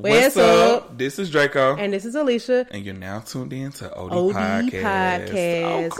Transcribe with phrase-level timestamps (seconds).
[0.00, 0.84] What's, What's up?
[0.84, 0.96] up?
[0.98, 1.76] This is Draco.
[1.76, 2.66] And this is Alicia.
[2.70, 5.90] And you're now tuned in to OD, OD Podcast.
[5.90, 5.92] Podcast.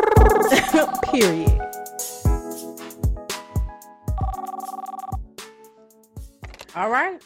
[0.72, 1.00] Oh.
[1.12, 1.60] Period.
[6.74, 7.20] All right.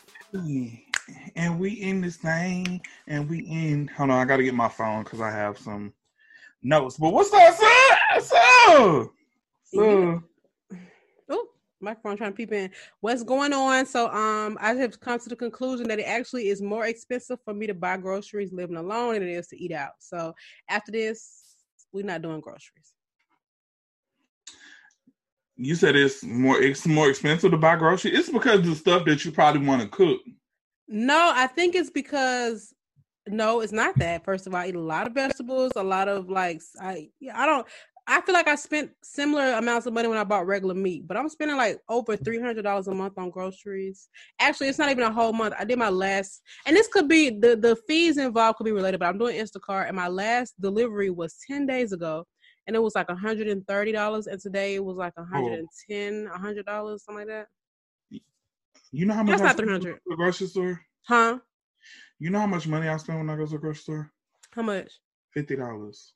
[1.36, 2.80] And we in this thing.
[3.06, 3.86] And we in.
[3.96, 5.92] Hold on, I got to get my phone because I have some
[6.60, 6.96] notes.
[6.96, 7.96] But what's up, sir?
[8.14, 9.12] What's up?
[9.62, 10.22] So,
[11.84, 12.70] microphone trying to peep in.
[13.00, 13.86] What's going on?
[13.86, 17.54] So um I have come to the conclusion that it actually is more expensive for
[17.54, 19.92] me to buy groceries living alone than it is to eat out.
[19.98, 20.34] So
[20.68, 21.56] after this,
[21.92, 22.92] we're not doing groceries.
[25.56, 28.18] You said it's more it's more expensive to buy groceries.
[28.18, 30.20] It's because of the stuff that you probably want to cook.
[30.88, 32.74] No, I think it's because
[33.26, 34.24] no, it's not that.
[34.24, 37.46] First of all, I eat a lot of vegetables, a lot of like I I
[37.46, 37.66] don't
[38.06, 41.16] I feel like I spent similar amounts of money when I bought regular meat, but
[41.16, 44.08] I'm spending like over three hundred dollars a month on groceries.
[44.38, 45.54] Actually, it's not even a whole month.
[45.58, 49.00] I did my last, and this could be the the fees involved could be related,
[49.00, 52.26] but I'm doing Instacart, and my last delivery was ten days ago,
[52.66, 55.24] and it was like hundred and thirty dollars, and today it was like oh.
[55.24, 57.46] hundred and ten, hundred dollars, something like that.
[58.92, 59.38] You know how much?
[59.38, 59.98] That's not three hundred.
[60.06, 61.38] The grocery store, huh?
[62.18, 64.12] You know how much money I spend when I go to the grocery store?
[64.52, 64.92] How much?
[65.32, 66.12] Fifty dollars.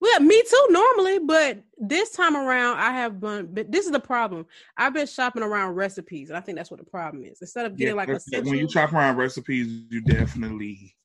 [0.00, 3.52] Well, me too normally, but this time around I have been.
[3.52, 4.46] But this is the problem.
[4.76, 7.40] I've been shopping around recipes, and I think that's what the problem is.
[7.42, 10.96] Instead of getting yeah, like a when you shop around recipes, you definitely.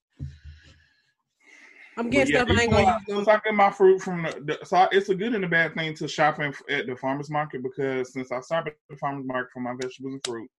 [1.97, 3.27] I'm getting yeah, stuff I ain't gonna use.
[3.27, 5.93] I get my fruit from the, the, so it's a good and a bad thing
[5.95, 9.61] to shopping at the farmers market because since I started at the farmers market for
[9.61, 10.49] my vegetables and fruit,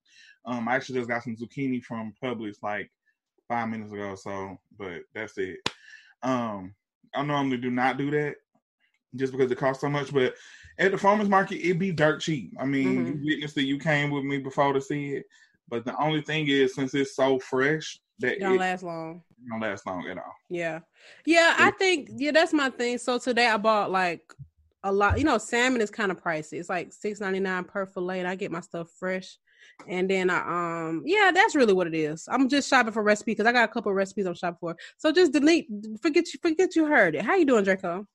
[0.46, 2.90] um, I actually just got some zucchini from Publix like
[3.48, 4.14] five minutes ago.
[4.14, 5.58] So, but that's it.
[6.22, 6.74] Um,
[7.14, 8.36] I normally do not do that
[9.14, 10.12] just because it costs so much.
[10.12, 10.34] But
[10.78, 12.52] at the farmers market, it'd be dirt cheap.
[12.60, 13.06] I mean, mm-hmm.
[13.06, 13.64] you witnessed it.
[13.64, 15.26] You came with me before to see it.
[15.68, 19.22] But the only thing is, since it's so fresh, that it don't it, last long.
[19.48, 20.34] Don't last long at all.
[20.48, 20.80] Yeah,
[21.24, 21.54] yeah.
[21.58, 22.98] I think yeah, that's my thing.
[22.98, 24.32] So today I bought like
[24.84, 25.18] a lot.
[25.18, 26.58] You know, salmon is kind of pricey.
[26.58, 29.38] It's like six ninety nine per fillet, and I get my stuff fresh.
[29.88, 32.28] And then I um yeah, that's really what it is.
[32.30, 34.76] I'm just shopping for recipe because I got a couple of recipes I'm shopping for.
[34.96, 35.68] So just delete
[36.00, 37.22] forget you forget you heard it.
[37.22, 38.06] How you doing, Draco?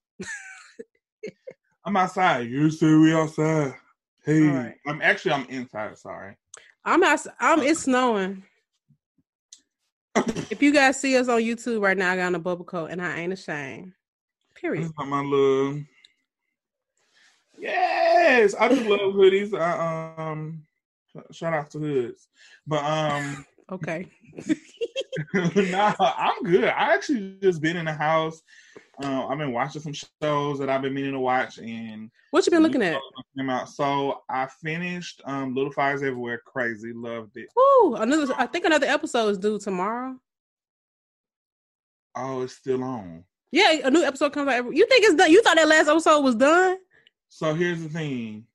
[1.86, 2.48] I'm outside.
[2.48, 3.74] You say we outside.
[4.24, 4.76] Hey, right.
[4.86, 5.98] I'm actually I'm inside.
[5.98, 6.36] Sorry.
[6.86, 7.34] I'm outside.
[7.40, 8.44] I'm it's snowing.
[10.16, 12.92] if you guys see us on YouTube right now, I got on a bubble coat
[12.92, 13.94] and I ain't ashamed.
[14.56, 14.92] Period.
[14.98, 15.82] my love.
[17.58, 19.54] Yes, I just love hoodies.
[19.54, 20.64] I, um,
[21.32, 22.28] Shout out to Hoods.
[22.66, 24.06] But um Okay.
[25.34, 26.66] nah, I'm good.
[26.66, 28.42] I actually just been in the house.
[29.02, 32.52] Uh, I've been watching some shows that I've been meaning to watch and what you
[32.52, 33.00] been looking at?
[33.38, 33.70] Came Out.
[33.70, 36.42] So I finished um Little Fires Everywhere.
[36.46, 37.48] Crazy, loved it.
[37.58, 40.18] Ooh, another I think another episode is due tomorrow.
[42.16, 43.24] Oh, it's still on.
[43.52, 45.32] Yeah, a new episode comes out every you think it's done?
[45.32, 46.78] You thought that last episode was done?
[47.30, 48.46] So here's the thing.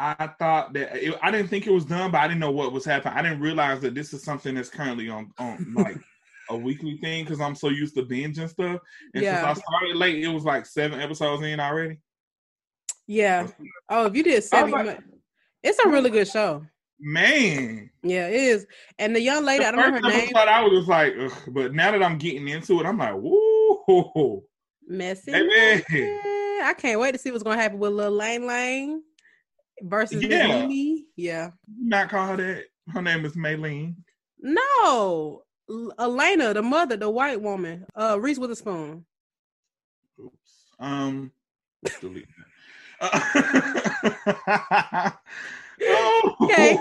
[0.00, 2.72] I thought that it, I didn't think it was done, but I didn't know what
[2.72, 3.18] was happening.
[3.18, 5.98] I didn't realize that this is something that's currently on on like
[6.48, 8.80] a weekly thing because I'm so used to binge and stuff.
[9.14, 9.44] And yeah.
[9.46, 11.98] since I started late, it was like seven episodes in already.
[13.06, 13.48] Yeah.
[13.88, 15.00] Oh, if you did seven, like,
[15.62, 16.64] it's a really good show.
[16.98, 17.90] Man.
[18.02, 18.66] Yeah, it is.
[18.98, 20.32] And the young lady, the I don't know her name.
[20.34, 21.32] I was just like, Ugh.
[21.48, 24.42] but now that I'm getting into it, I'm like, woo.
[24.86, 25.32] Messy.
[25.32, 29.02] I can't wait to see what's gonna happen with little Lane Lane
[29.82, 30.46] versus yeah.
[30.46, 31.06] Mimi.
[31.16, 31.50] Yeah.
[31.78, 32.64] Not call her that.
[32.92, 33.94] Her name is Maylene.
[34.40, 35.42] No.
[35.98, 37.86] Elena, the mother, the white woman.
[37.96, 39.04] Uh Reese Witherspoon.
[40.18, 40.64] Oops.
[40.78, 41.32] Um
[42.00, 42.26] delete
[43.00, 43.00] that.
[46.42, 46.78] okay.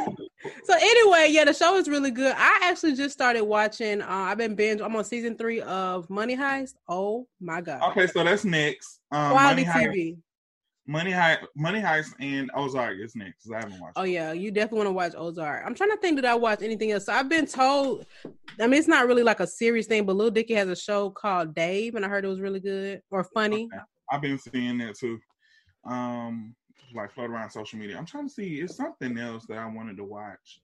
[0.63, 2.33] So anyway, yeah, the show is really good.
[2.37, 4.01] I actually just started watching.
[4.01, 4.81] Uh, I've been binge.
[4.81, 6.73] I'm on season three of Money Heist.
[6.87, 7.81] Oh my god.
[7.91, 8.99] Okay, so that's next.
[9.11, 10.13] Um, Quality Money TV.
[10.13, 10.17] Heist.
[10.89, 13.93] Money Heist, Money Heist, and Ozark is next I haven't watched.
[13.95, 14.09] Oh it.
[14.09, 15.61] yeah, you definitely want to watch Ozark.
[15.63, 16.15] I'm trying to think.
[16.15, 17.05] Did I watch anything else?
[17.05, 18.07] So I've been told.
[18.59, 21.11] I mean, it's not really like a serious thing, but Lil Dicky has a show
[21.11, 23.69] called Dave, and I heard it was really good or funny.
[23.71, 23.83] Okay.
[24.11, 25.19] I've been seeing that too.
[25.85, 26.55] Um,
[26.95, 27.95] like float around social media.
[27.95, 28.55] I'm trying to see.
[28.55, 30.59] It's something else that I wanted to watch.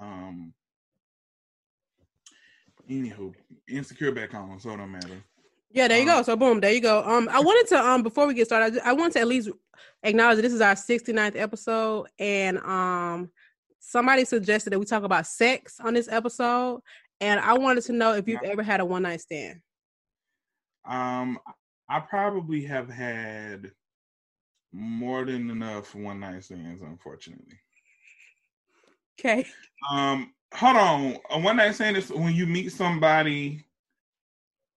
[0.00, 0.52] Um.
[2.90, 3.32] Anywho,
[3.68, 5.22] insecure back on, so it don't matter.
[5.74, 6.22] Yeah, there you um, go.
[6.22, 7.02] So boom, there you go.
[7.02, 9.50] Um, I wanted to um before we get started, I, I want to at least
[10.04, 13.28] acknowledge that this is our 69th episode, and um
[13.80, 16.80] somebody suggested that we talk about sex on this episode,
[17.20, 19.60] and I wanted to know if you've ever had a one night stand.
[20.86, 21.40] Um,
[21.88, 23.72] I probably have had
[24.72, 27.58] more than enough one night stands, unfortunately.
[29.16, 29.46] Okay.
[29.92, 31.16] Um, hold on.
[31.30, 33.64] Uh, One night stand is when you meet somebody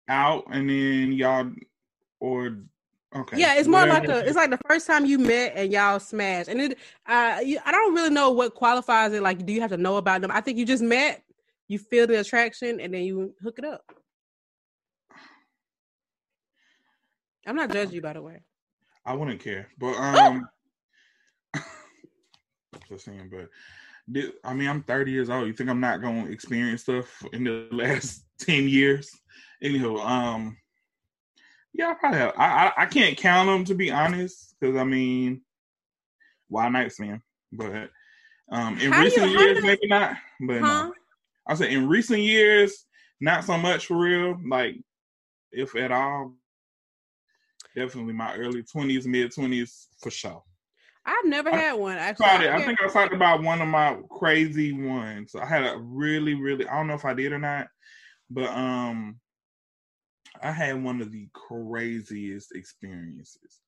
[0.09, 1.51] out and then y'all
[2.21, 2.59] or
[3.15, 3.39] okay.
[3.39, 4.27] Yeah, it's more like a.
[4.27, 6.79] It's like the first time you met and y'all smash, and it.
[7.07, 9.23] Uh, you, I don't really know what qualifies it.
[9.23, 10.31] Like, do you have to know about them?
[10.31, 11.23] I think you just met,
[11.69, 13.83] you feel the attraction, and then you hook it up.
[17.47, 18.41] I'm not judging you, by the way.
[19.05, 20.49] I wouldn't care, but um,
[22.89, 23.31] just saying.
[23.31, 23.51] But
[24.45, 25.47] I mean, I'm 30 years old.
[25.47, 29.11] You think I'm not gonna experience stuff in the last 10 years?
[29.63, 30.57] Anyhow, um,
[31.73, 32.35] yeah, I probably have.
[32.37, 35.43] I I, I can't count them to be honest, because I mean,
[36.49, 37.21] why night stand?
[37.53, 37.91] But
[38.51, 40.17] um, in How recent how years, maybe not.
[40.41, 40.93] But no.
[41.47, 42.87] I said in recent years,
[43.21, 44.39] not so much for real.
[44.47, 44.77] Like,
[45.53, 46.35] if at all,
[47.75, 50.43] definitely my early twenties, mid twenties for sure.
[51.07, 51.97] I've never I- had one.
[51.97, 52.27] Actually.
[52.27, 55.35] I I think I talked about one of my crazy ones.
[55.35, 56.67] I had a really, really.
[56.67, 57.69] I don't know if I did or not,
[58.31, 59.21] but um,
[60.45, 63.61] I had one of the craziest experiences.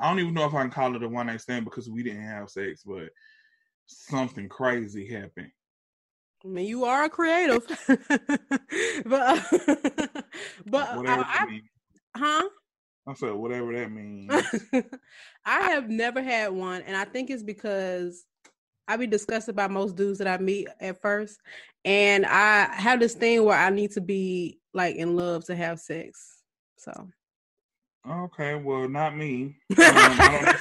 [0.00, 2.02] I don't even know if I can call it a one night stand because we
[2.02, 3.10] didn't have sex, but
[3.86, 5.52] something crazy happened.
[6.44, 9.40] I mean, you are a creative, but uh,
[10.66, 11.60] but Whatever I, I,
[12.16, 12.48] huh?
[13.06, 14.32] I said whatever that means.
[15.46, 18.24] I have never had one, and I think it's because
[18.88, 21.38] I be disgusted by most dudes that I meet at first,
[21.84, 25.80] and I have this thing where I need to be like in love to have
[25.80, 26.42] sex.
[26.76, 27.08] So
[28.06, 29.56] Okay, well, not me.
[29.78, 30.56] Um, I,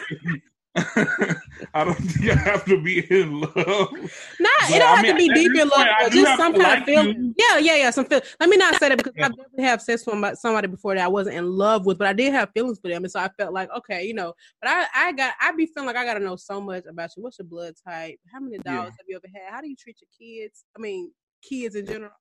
[0.76, 0.76] don't,
[1.76, 3.54] I don't think I have to be in love.
[3.56, 6.54] not But, it don't I have mean, to be deep in love, but just some
[6.54, 7.36] kind like of feeling.
[7.38, 7.90] Yeah, yeah, yeah.
[7.92, 8.22] Some feel.
[8.40, 9.26] Let me not say that because Yeah.
[9.26, 12.08] I definitely have sex with somebody, somebody before that I wasn't in love with, but
[12.08, 14.34] I did have feelings for them, and so I felt like okay, you know.
[14.62, 17.12] But I, I got, I be feeling like I got to know so much about
[17.16, 17.22] you.
[17.24, 18.18] What's your blood type?
[18.32, 18.84] How many dogs Yeah.
[18.86, 19.54] have you ever had?
[19.54, 20.64] How do you treat your kids?
[20.76, 21.12] I mean,
[21.48, 22.12] kids in general.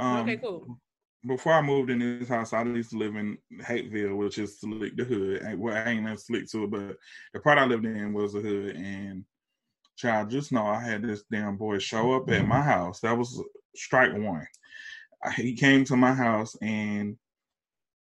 [0.00, 0.78] Um, Okay, cool.
[1.26, 4.96] Before I moved in this house, I used to live in Hapeville, which is Slick
[4.96, 5.58] the Hood.
[5.58, 6.96] Well, I ain't that slick to it, but
[7.34, 8.76] the part I lived in was the hood.
[8.76, 9.24] And
[9.96, 13.00] child, just know I had this damn boy show up at my house.
[13.00, 13.42] That was
[13.76, 14.46] strike one.
[15.36, 17.18] He came to my house, and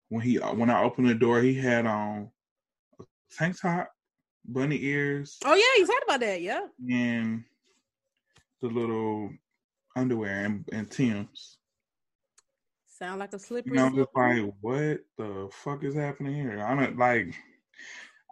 [0.08, 2.32] when he when I opened the door, he had on
[3.02, 3.04] a
[3.38, 3.92] tank top,
[4.46, 6.42] bunny ears, Oh yeah, you talked about that.
[6.42, 6.68] Yeah.
[6.90, 7.44] and
[8.62, 9.30] the little
[9.98, 11.58] underwear and, and Tim's.
[13.00, 13.78] Sound like a You slippery.
[13.78, 16.62] know, I'm just like, what the fuck is happening here?
[16.62, 17.34] I don't like,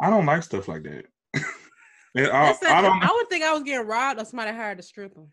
[0.01, 1.05] I don't like stuff like that.
[2.17, 3.03] I, such don't.
[3.03, 5.23] I would think I was getting robbed or somebody hired a stripper.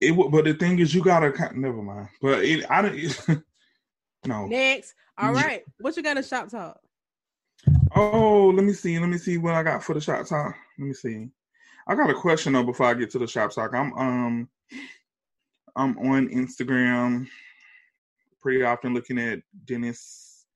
[0.00, 1.32] It, would- but the thing is, you gotta.
[1.54, 2.08] Never mind.
[2.22, 3.42] But it, I don't.
[4.24, 4.46] No.
[4.46, 4.94] Next.
[5.16, 5.62] all right.
[5.78, 6.80] What you got in shop talk?
[7.94, 8.98] Oh, let me see.
[8.98, 10.56] Let me see what I got for the shop talk.
[10.78, 11.28] Let me see.
[11.86, 13.72] I got a question though before I get to the shop talk.
[13.72, 14.48] I'm um,
[15.76, 17.28] I'm on Instagram
[18.40, 20.46] pretty often looking at dentists,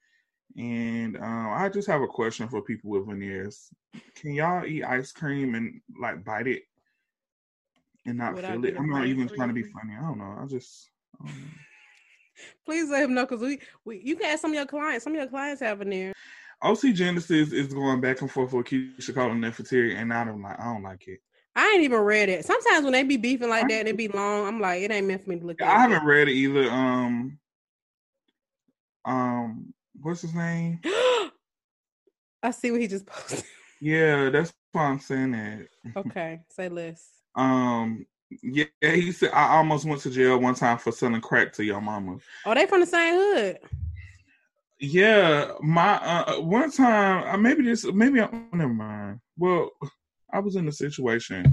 [0.56, 3.68] and um, I just have a question for people with veneers.
[4.14, 6.62] Can y'all eat ice cream and like bite it
[8.06, 8.76] and not Without feel it?
[8.78, 9.94] I'm not even trying to be funny.
[9.98, 10.36] I don't know.
[10.40, 10.90] I just.
[11.24, 11.30] I.
[12.64, 15.04] Please let him know because we, we you can ask some of your clients.
[15.04, 16.12] Some of your clients have veneer.
[16.62, 20.58] OT Genesis is going back and forth with Keyshia and Nefertiti, and I don't like.
[20.58, 21.20] I don't like it.
[21.56, 22.44] I ain't even read it.
[22.44, 25.06] Sometimes when they be beefing like that and it be long, I'm like, it ain't
[25.06, 25.68] meant for me to look at.
[25.68, 26.70] I haven't read it either.
[26.70, 27.38] Um,
[29.04, 30.80] um, what's his name?
[32.42, 33.44] I see what he just posted.
[33.80, 35.66] Yeah, that's why I'm saying that.
[35.96, 37.06] Okay, say less.
[37.34, 38.06] Um,
[38.42, 41.80] yeah, he said I almost went to jail one time for selling crack to your
[41.80, 42.18] mama.
[42.46, 43.58] Oh, they from the same hood.
[44.78, 49.20] Yeah, my uh, one time, uh, maybe this, maybe I never mind.
[49.36, 49.70] Well,
[50.32, 51.52] I was in a situation.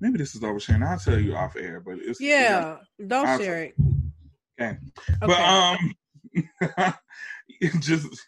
[0.00, 0.84] Maybe this is over oversharing.
[0.84, 3.74] I'll tell you off air, but it's Yeah, don't I'll- share it.
[4.60, 4.78] Okay.
[5.22, 5.26] Okay.
[5.26, 6.94] But um,
[7.80, 8.26] just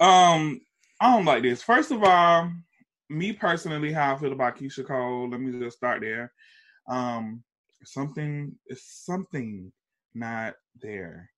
[0.00, 0.60] um,
[1.00, 1.62] I don't like this.
[1.62, 2.50] First of all,
[3.08, 5.30] me personally, how I feel about Keyshia Cole.
[5.30, 6.32] Let me just start there.
[6.88, 7.42] Um,
[7.84, 9.72] something is something
[10.14, 11.30] not there.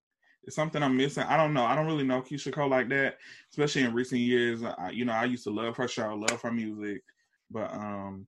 [0.44, 1.24] It's something I'm missing.
[1.24, 1.64] I don't know.
[1.64, 3.18] I don't really know Keyshia Cole like that,
[3.50, 4.62] especially in recent years.
[4.62, 7.02] I, you know, I used to love her show, love her music,
[7.50, 8.26] but um,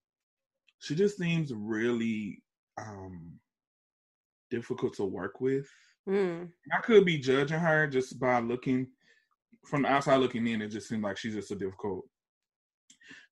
[0.81, 2.43] she just seems really
[2.79, 3.39] um
[4.51, 5.67] difficult to work with.
[6.09, 6.49] Mm.
[6.73, 8.89] I could be judging her just by looking
[9.67, 10.63] from the outside looking in.
[10.63, 12.05] It just seemed like she's just a difficult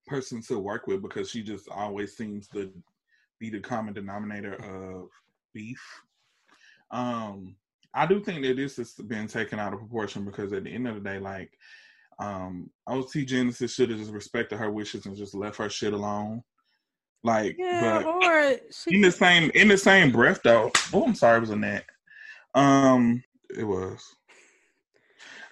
[0.07, 2.73] person to work with because she just always seems to
[3.39, 5.09] be the common denominator of
[5.55, 5.83] beef.
[6.91, 7.57] Um,
[7.95, 10.89] I do think that this has been taken out of proportion because at the end
[10.89, 11.53] of the day, like,
[12.19, 16.43] um, OT Genesis should have just respected her wishes and just left her shit alone.
[17.25, 20.71] Like, Yeah, or she in the same in the same breath though.
[20.93, 21.85] Oh, I'm sorry, it was a net.
[22.55, 23.23] Um,
[23.57, 24.03] it was.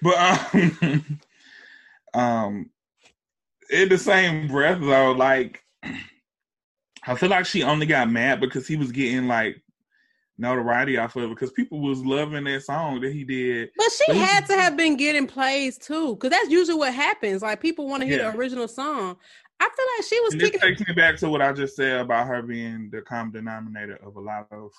[0.03, 1.19] But um,
[2.15, 2.71] um,
[3.71, 5.63] in the same breath though, like
[7.07, 9.63] I feel like she only got mad because he was getting like
[10.39, 13.71] notoriety off of it because people was loving that song that he did.
[13.77, 17.43] But she But had to have been getting plays too, because that's usually what happens.
[17.43, 18.31] Like people want to hear Yeah.
[18.33, 19.17] the original song.
[19.61, 22.01] I feel like she was And this takes me back to what I just said
[22.01, 24.73] about her being the common denominator of a lot of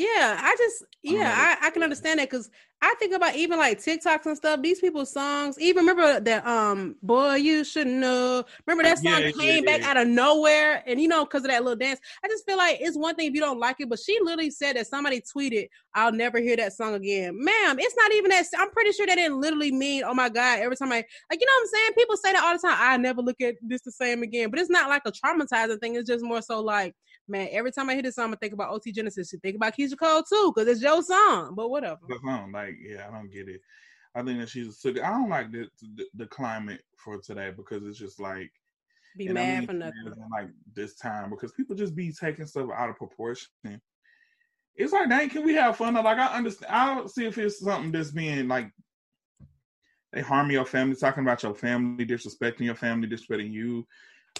[0.00, 1.30] Yeah, I just yeah.
[1.60, 2.48] I, I can understand that because
[2.80, 4.62] I think about even like TikToks and stuff.
[4.62, 8.42] These people's songs, even remember that um boy you should know.
[8.66, 9.90] Remember that song Yeah, yeah, came back yeah.
[9.90, 12.00] out of nowhere, and you know because of that little dance.
[12.24, 14.50] I just feel like it's one thing if you don't like it, but she literally
[14.50, 18.46] said that somebody tweeted, "I'll never hear that song again." Ma'am, it's not even that.
[18.56, 21.46] I'm pretty sure that didn't literally mean, "Oh my god!" Every time I like, you
[21.46, 21.90] know what I'm saying?
[21.98, 22.78] People say that all the time.
[22.80, 25.96] I never look at this the same again, but it's not like a traumatizing thing.
[25.96, 26.94] It's just more so like
[27.30, 29.32] man, every time I hear this song, I think about OT Genesis.
[29.32, 31.54] You think about Keyshia Cole too, because it's your song.
[31.54, 32.00] But whatever.
[32.24, 32.52] song.
[32.52, 33.60] Like, yeah, I don't get it.
[34.14, 34.84] I think that she's.
[34.84, 38.50] A I don't like the the, the climate for today because it's just like
[39.16, 40.14] Be and I mad mean for nothing.
[40.30, 43.48] like this time because people just be taking stuff out of proportion.
[44.76, 45.94] It's like, dang, can we have fun?
[45.94, 46.72] Like, I understand.
[46.72, 48.70] I don't see if it's something that's being like
[50.12, 53.86] they harm your family, talking about your family, disrespecting your family, disrespecting you,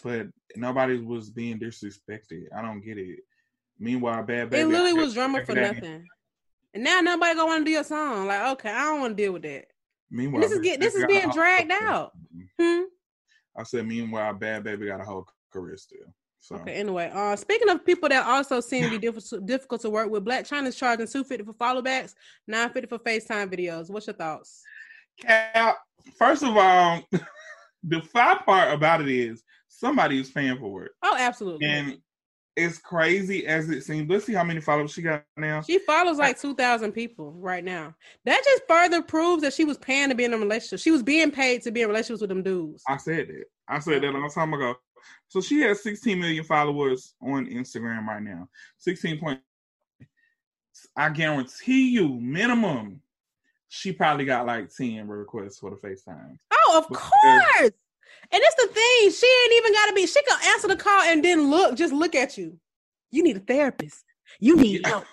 [0.02, 2.44] but nobody was being disrespected.
[2.56, 3.20] I don't get it.
[3.78, 6.06] Meanwhile, Bhad Bhabie, It literally was drama for nothing.
[6.74, 8.26] And now nobody gonna want to do your song.
[8.26, 9.66] Like, okay, I don't want to deal with that.
[10.10, 12.12] Meanwhile, this is get- this is being a dragged out.
[12.58, 12.82] Hmm.
[13.56, 16.14] I said, meanwhile, Bhad Bhabie got a whole career still.
[16.38, 16.74] So Okay.
[16.74, 20.24] Anyway, uh, speaking of people that also seem to be difficult difficult to work with,
[20.24, 22.14] Blac Chyna's charging two fifty for follow backs,
[22.46, 23.90] nine fifty for FaceTime videos.
[23.90, 24.62] What's your thoughts?
[25.20, 25.76] Cap,
[26.16, 27.02] first of all,
[27.84, 29.42] the fun part about it is
[29.80, 30.92] somebody is paying for it.
[31.02, 31.66] Oh, absolutely.
[31.66, 31.98] And
[32.56, 34.10] it's crazy as it seems.
[34.10, 35.62] Let's see how many followers she got now.
[35.62, 37.94] She follows like two thousand people right now.
[38.26, 40.80] That just further proves that she was paying to be in a relationship.
[40.80, 42.82] She was being paid to be in relationships with them dudes.
[42.86, 43.44] I said that.
[43.68, 44.74] I said that a long time ago.
[45.28, 48.48] So she has 16 million followers on Instagram right now.
[48.78, 49.40] 16 point.
[50.96, 53.00] I guarantee you, minimum,
[53.68, 56.36] she probably got like 10 requests for the FaceTime.
[56.52, 57.10] Oh, of Because-
[57.58, 57.70] course.
[58.32, 59.10] And it's the thing.
[59.10, 60.06] She ain't even got to be.
[60.06, 62.58] She can answer the call and then look, just look at you.
[63.10, 64.04] You need a therapist.
[64.38, 65.06] You need help.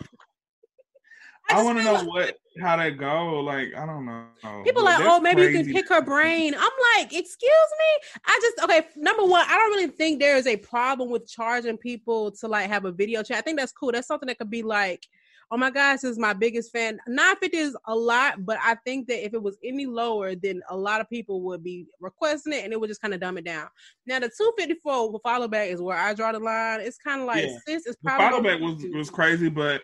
[1.49, 3.39] I, just want to know like- what how that go.
[3.39, 4.25] Like I don't know.
[4.63, 6.53] People like, oh, maybe you can pick her brain.
[6.53, 8.21] I'm like, excuse me.
[8.25, 8.87] I just okay.
[8.95, 12.69] Number one, I don't really think there is a problem with charging people to like
[12.69, 13.37] have a video chat.
[13.37, 13.91] I think that's cool.
[13.91, 15.05] That's something that could be like,
[15.51, 16.99] oh my gosh, this is my biggest fan.
[17.07, 20.61] Nine fifty is a lot, but I think that if it was any lower, then
[20.69, 23.37] a lot of people would be requesting it, and it would just kind of dumb
[23.37, 23.67] it down.
[24.05, 26.81] Now the two fifty four follow back is where I draw the line.
[26.81, 27.57] It's kind of like Yeah.
[27.67, 29.83] sis, it's The probably follow back was was crazy, but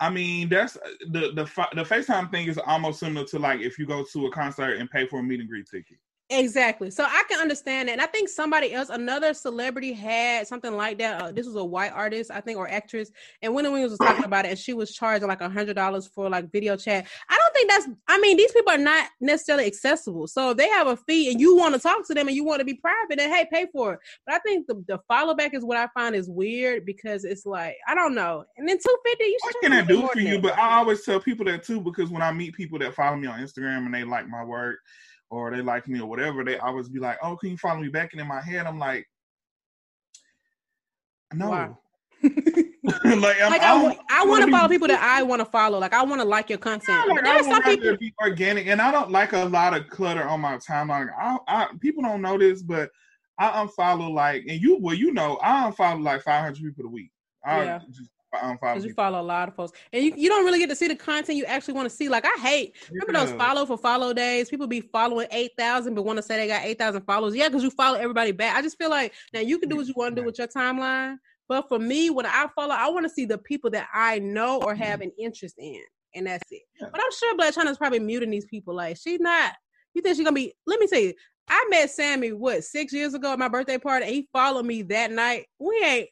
[0.00, 0.74] I mean that's
[1.10, 4.32] the the the FaceTime thing is almost similar to like if you go to a
[4.32, 5.98] concert and pay for a meet and greet ticket.
[6.30, 6.90] Exactly.
[6.90, 7.92] So I can understand that.
[7.92, 11.22] And I think somebody else, another celebrity had something like that.
[11.22, 13.10] Uh, this was a white artist, I think, or actress.
[13.40, 16.06] And Wendy Williams was talking about it and she was charging like a hundred dollars
[16.06, 17.06] for like video chat.
[17.30, 20.26] I don't think that's I mean, these people are not necessarily accessible.
[20.26, 22.44] So if they have a fee and you want to talk to them and you
[22.44, 24.00] want to be private, then hey, pay for it.
[24.26, 27.46] But I think the, the follow back is what I find is weird because it's
[27.46, 28.44] like, I don't know.
[28.58, 30.40] And then 250, you What can I charge a little do for you?
[30.42, 33.28] But I always tell people that too because when I meet people that follow me
[33.28, 34.80] on Instagram and they like my work
[35.30, 37.88] or they like me or whatever, they always be like, "Oh, can you follow me
[37.88, 39.06] back?" And in my head, I'm like,
[41.32, 41.74] "No." Why?
[42.22, 42.34] like,
[43.04, 45.78] I'm, like I, I, I wanna want be- follow people that I want to follow.
[45.78, 47.04] Like I want to like your content.
[47.06, 47.96] Yeah, like, there I are some people.
[47.96, 51.08] be organic, and I don't like a lot of clutter on my timeline.
[51.16, 52.90] I, I people don't know this, but
[53.38, 57.12] I unfollow like, and you well, you know, I unfollow like 500 people a week.
[57.44, 57.78] I Yeah.
[57.78, 58.17] just unfollow.
[58.74, 60.88] Because you follow a lot of folks, and you, you don't really get to see
[60.88, 62.08] the content you actually want to see.
[62.08, 64.48] Like I hate remember those follow for follow days.
[64.50, 67.34] People be following eight thousand, but want to say they got eight thousand followers.
[67.34, 68.56] Yeah, because you follow everybody back.
[68.56, 70.48] I just feel like now you can do what you want to do with your
[70.48, 71.16] timeline,
[71.48, 74.60] but for me, when I follow, I want to see the people that I know
[74.62, 75.80] or have an interest in,
[76.14, 76.62] and that's it.
[76.80, 76.88] Yeah.
[76.92, 78.74] But I'm sure Blac Chyna's probably muting these people.
[78.74, 79.54] Like she's not.
[79.94, 80.52] You think she's gonna be?
[80.66, 81.14] Let me tell you.
[81.50, 84.82] I met Sammy what six years ago at my birthday party, and he followed me
[84.82, 85.46] that night.
[85.58, 86.08] We ain't.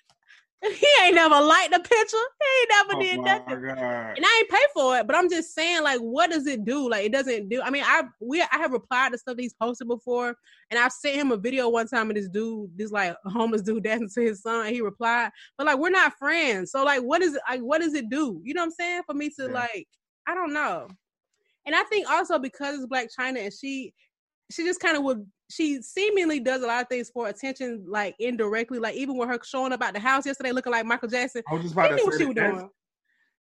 [0.63, 2.17] He ain't never liked the picture.
[2.17, 4.17] He ain't never Oh did nothing god!
[4.17, 6.89] and I ain't pay for it, but I'm just saying, like, what does it do?
[6.89, 7.61] Like, it doesn't do.
[7.63, 10.35] I mean, I we I have replied to stuff he's posted before,
[10.71, 13.83] and I've sent him a video one time of this dude, this like homeless dude
[13.85, 16.73] dancing to his son, and he replied, but like, we're not friends.
[16.73, 17.43] So like, what is it?
[17.49, 18.41] Like, what does it do?
[18.43, 19.03] You know what I'm saying?
[19.07, 19.53] For me to Yeah.
[19.53, 19.89] like,
[20.27, 20.89] I don't know.
[21.67, 23.93] And I think also because it's Blac Chyna and she,
[24.51, 25.27] she just kind of would.
[25.51, 28.79] She seemingly does a lot of things for attention, like indirectly.
[28.79, 31.43] Like even with her showing up at the house yesterday, looking like Michael Jackson.
[31.49, 32.71] I was just about to knew what say she was doing.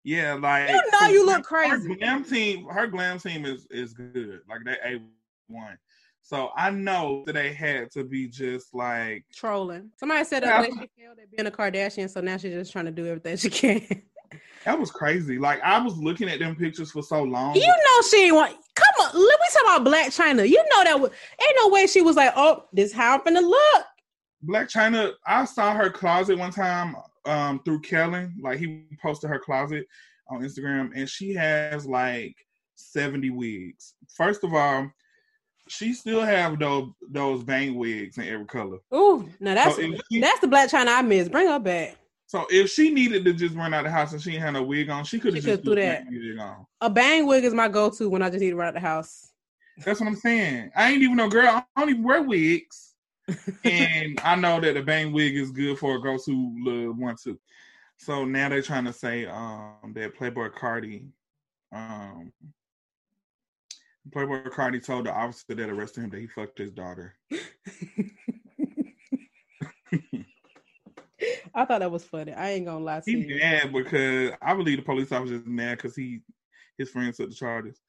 [0.04, 1.94] Yeah, like You know you look Her crazy.
[1.96, 4.40] glam team, her glam team is is good.
[4.48, 5.00] Like they a
[5.48, 5.76] one.
[6.22, 9.90] So I know that they had to be just like Trolling.
[9.96, 10.62] Somebody said Yeah.
[10.62, 13.36] that she failed at being a Kardashian, so now she's just trying to do everything
[13.36, 13.82] she can.
[14.64, 15.38] that was crazy.
[15.38, 17.56] Like I was looking at them pictures for so long.
[17.56, 18.56] You know she ain't want.
[18.80, 20.48] Come on, let me talk about Blac Chyna.
[20.48, 20.96] You know that
[21.42, 23.84] ain't no way she was like, oh, this how I'm finna look.
[24.46, 26.96] Blac Chyna, I saw her closet one time
[27.26, 28.34] um through Kellen.
[28.42, 29.86] Like he posted her closet
[30.28, 32.34] on Instagram, and she has like
[32.76, 33.94] 70 wigs.
[34.16, 34.90] First of all,
[35.68, 38.78] she still have those those bang wigs in every color.
[38.94, 41.28] Ooh, now that's So she- that's the Blac Chyna I miss.
[41.28, 41.96] Bring her back.
[42.30, 44.62] So if she needed to just run out of the house and she had no
[44.62, 46.04] wig on, she could have just threw that.
[46.04, 46.64] that wig on.
[46.80, 49.32] A bang wig is my go-to when I just need to run out the house.
[49.84, 50.70] That's what I'm saying.
[50.76, 51.48] I ain't even know, girl.
[51.48, 52.94] I don't even wear wigs,
[53.64, 57.36] and I know that the bang wig is good for a go-to little one too.
[57.96, 61.08] So now they're trying to say um that Playboi Carti,
[61.72, 62.32] um,
[64.10, 67.16] Playboi Carti told the officer that arrested him that he fucked his daughter.
[71.54, 72.32] I thought that was funny.
[72.32, 73.38] I ain't gonna lie to He you.
[73.38, 76.20] mad because I believe the police officer is mad because he
[76.78, 77.80] his friends took the charges,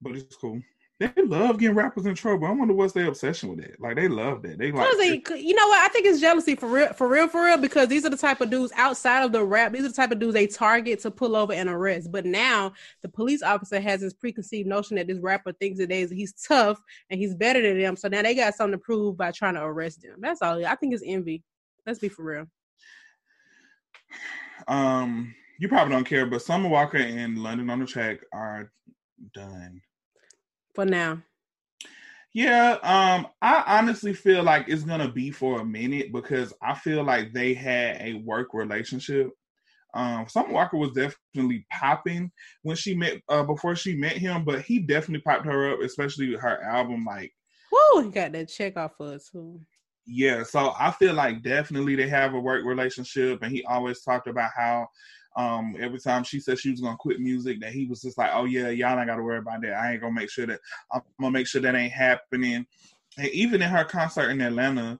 [0.00, 0.60] but it's cool.
[1.00, 2.46] They love getting rappers in trouble.
[2.46, 3.80] I wonder what's their obsession with that.
[3.80, 4.58] Like they love that.
[4.58, 5.78] They like they, you know what?
[5.78, 7.56] I think it's jealousy for real, for real, for real.
[7.56, 9.72] Because these are the type of dudes outside of the rap.
[9.72, 12.12] These are the type of dudes they target to pull over and arrest.
[12.12, 16.34] But now the police officer has this preconceived notion that this rapper thinks that he's
[16.34, 16.78] tough
[17.08, 17.96] and he's better than them.
[17.96, 20.16] So now they got something to prove by trying to arrest them.
[20.18, 20.66] That's all.
[20.66, 21.42] I think it's envy.
[21.86, 22.46] Let's be for real.
[24.68, 28.70] Um you probably don't care, but Summer Walker and London on the track are
[29.34, 29.82] done.
[30.74, 31.22] For now,
[32.32, 37.02] Yeah, um, I honestly feel like it's gonna be for a minute because I feel
[37.04, 39.30] like they had a work relationship.
[39.94, 42.30] Um, Summer Walker was definitely popping
[42.62, 46.30] when she met uh before she met him, but he definitely popped her up, especially
[46.30, 47.04] with her album.
[47.04, 47.32] Like,
[47.72, 49.60] woo, he got that check off for us too.
[50.10, 54.26] Yeah, so I feel like definitely they have a work relationship, and he always talked
[54.26, 54.88] about how
[55.36, 58.30] um every time she said she was gonna quit music, that he was just like,
[58.34, 59.74] oh yeah, y'all ain't gotta worry about that.
[59.74, 60.60] I ain't gonna make sure that
[60.92, 62.66] I'm gonna make sure that ain't happening.
[63.16, 64.98] And even in her concert in Atlanta,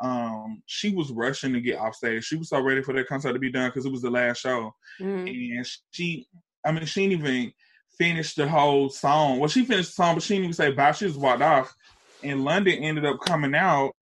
[0.00, 2.24] um, she was rushing to get off stage.
[2.24, 4.40] She was so ready for that concert to be done because it was the last
[4.40, 4.74] show.
[5.00, 5.56] Mhm.
[5.56, 6.26] And she,
[6.64, 7.52] I mean, she didn't even
[7.98, 9.38] finish the whole song.
[9.38, 10.92] Well, she finished the song, but she didn't even say bye.
[10.92, 11.74] She just walked off.
[12.22, 13.94] And London ended up coming out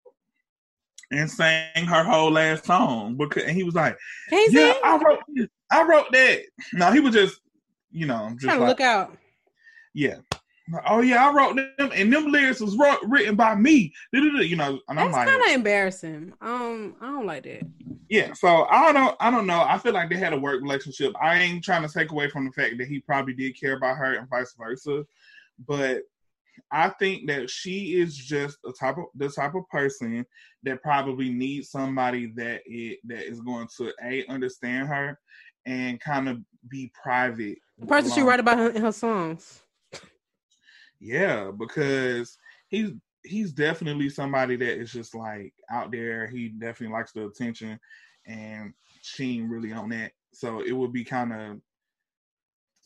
[1.11, 3.97] and sang her whole last song because and he was like,
[4.31, 4.53] Can't.
[4.53, 5.49] "Yeah, I wrote this.
[5.71, 6.40] I wrote that."
[6.75, 7.40] No, he was just,
[7.90, 9.16] you know, just Trying to like, look out.
[9.94, 10.16] yeah.
[10.87, 13.90] Oh yeah, I wrote them, and them lyrics was wrote, written by me.
[14.12, 16.35] You know, and I'm That's like, kind of embarrassing.
[16.42, 17.62] Um, I don't like that.
[18.11, 18.35] yeah.
[18.35, 19.64] So I don't, I don't know.
[19.66, 21.14] I feel like they had a work relationship.
[21.23, 23.97] I ain't trying to take away from the fact that he probably did care about
[23.97, 25.07] her and vice versa,
[25.66, 26.03] but
[26.71, 30.25] I think that she is just a type of the type of person
[30.62, 35.18] that probably needs somebody that it that is going to a understand her
[35.66, 37.59] and kind of be private.
[37.79, 39.62] The person she write about her, in her songs.
[41.01, 42.37] Yeah, because
[42.68, 42.90] he's
[43.25, 46.27] he's definitely somebody that is just like out there.
[46.27, 47.79] He definitely likes the attention,
[48.27, 50.12] and she ain't really on that.
[50.33, 51.61] So it would be kind of,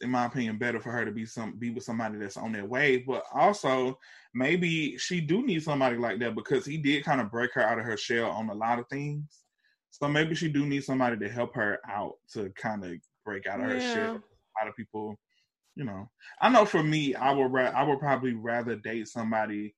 [0.02, 2.66] in my opinion, better for her to be some be with somebody that's on their
[2.66, 3.06] wave.
[3.06, 3.98] But also,
[4.34, 7.78] maybe she do need somebody like that because he did kind of break her out
[7.78, 9.44] of her shell on a lot of things.
[9.90, 12.92] So maybe she do need somebody to help her out to kind of
[13.24, 13.78] break out of her Yeah.
[13.78, 14.16] shell.
[14.16, 15.18] A lot of people,
[15.76, 16.10] you know,
[16.40, 19.74] I know for me, I would ra- I would probably rather date somebody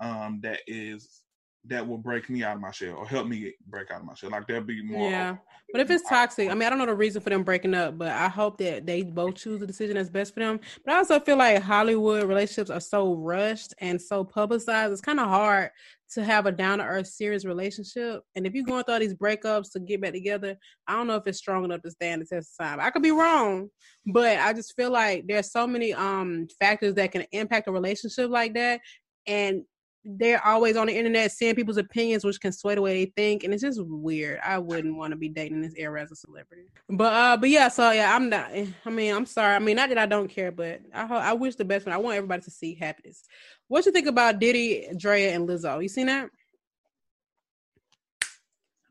[0.00, 1.21] um that is
[1.66, 4.14] that will break me out of my shell or help me break out of my
[4.14, 4.30] shell.
[4.30, 5.08] Like that'd be more.
[5.08, 5.36] Yeah.
[5.70, 7.96] But if it's toxic, I mean, I don't know the reason for them breaking up,
[7.96, 10.60] but I hope that they both choose the decision that's best for them.
[10.84, 14.92] But I also feel like Hollywood relationships are so rushed and so publicized.
[14.92, 15.70] It's kind of hard
[16.14, 18.22] to have a down to earth, serious relationship.
[18.34, 21.16] And if you're going through all these breakups to get back together, I don't know
[21.16, 22.80] if it's strong enough to stand the test of time.
[22.80, 23.70] I could be wrong,
[24.06, 28.30] but I just feel like there's so many um factors that can impact a relationship
[28.30, 28.80] like that.
[29.26, 29.62] And
[30.04, 33.44] they're always on the internet seeing people's opinions, which can sway the way they think,
[33.44, 34.40] and it's just weird.
[34.44, 36.64] I wouldn't want to be dating this era as a celebrity.
[36.88, 38.50] But uh, but yeah, so yeah, I'm not.
[38.50, 39.54] I mean, I'm sorry.
[39.54, 41.84] I mean, not that I don't care, but I I wish the best.
[41.84, 43.22] For I want everybody to see happiness.
[43.68, 45.80] What you think about Diddy, Draya, and Lizzo?
[45.80, 46.28] You seen that?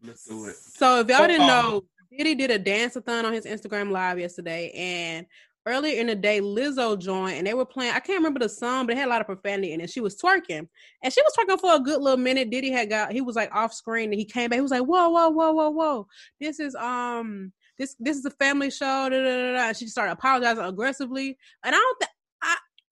[0.04, 0.56] Let's do it.
[0.56, 1.84] So if y'all didn't um, know,
[2.18, 5.28] Diddy did a dance-a-thon on his Instagram live yesterday, and
[5.66, 7.94] earlier in the day, Lizzo joined and they were playing.
[7.94, 9.90] I can't remember the song, but it had a lot of profanity in it.
[9.90, 10.68] She was twerking,
[11.04, 12.50] and she was twerking for a good little minute.
[12.50, 14.58] Diddy had got he was like off screen, and he came back.
[14.58, 16.08] He was like, "Whoa, whoa, whoa, whoa, whoa!
[16.40, 19.10] This is um." This this is a family show.
[19.10, 19.68] Da, da, da.
[19.70, 22.00] And she started apologizing aggressively, and I don't.
[22.00, 22.21] Th- I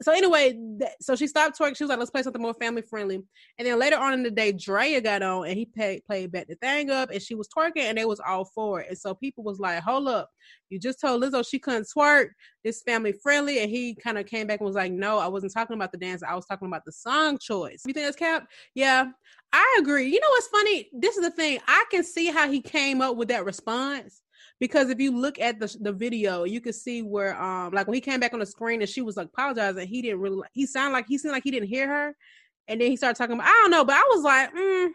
[0.01, 0.57] so anyway,
[1.01, 1.75] so she stopped twerking.
[1.75, 3.15] She was like, "Let's play something more family friendly."
[3.57, 6.47] And then later on in the day, Draya got on and he played played back
[6.47, 8.87] the thing up, and she was twerking, and they was all for it.
[8.89, 10.29] And so people was like, "Hold up,
[10.69, 12.29] you just told Lizzo she couldn't twerk.
[12.63, 15.53] This family friendly." And he kind of came back and was like, "No, I wasn't
[15.53, 16.23] talking about the dance.
[16.23, 18.47] I was talking about the song choice." You think that's cap?
[18.75, 19.05] Yeah,
[19.51, 20.05] I agree.
[20.05, 20.89] You know what's funny?
[20.93, 21.59] This is the thing.
[21.67, 24.21] I can see how he came up with that response
[24.59, 27.95] because if you look at the the video, you can see where um like when
[27.95, 30.65] he came back on the screen and she was like apologizing, he didn't really he
[30.65, 32.15] sounded like he seemed like he didn't hear her,
[32.67, 34.89] and then he started talking about I don't know, but I was like, mm.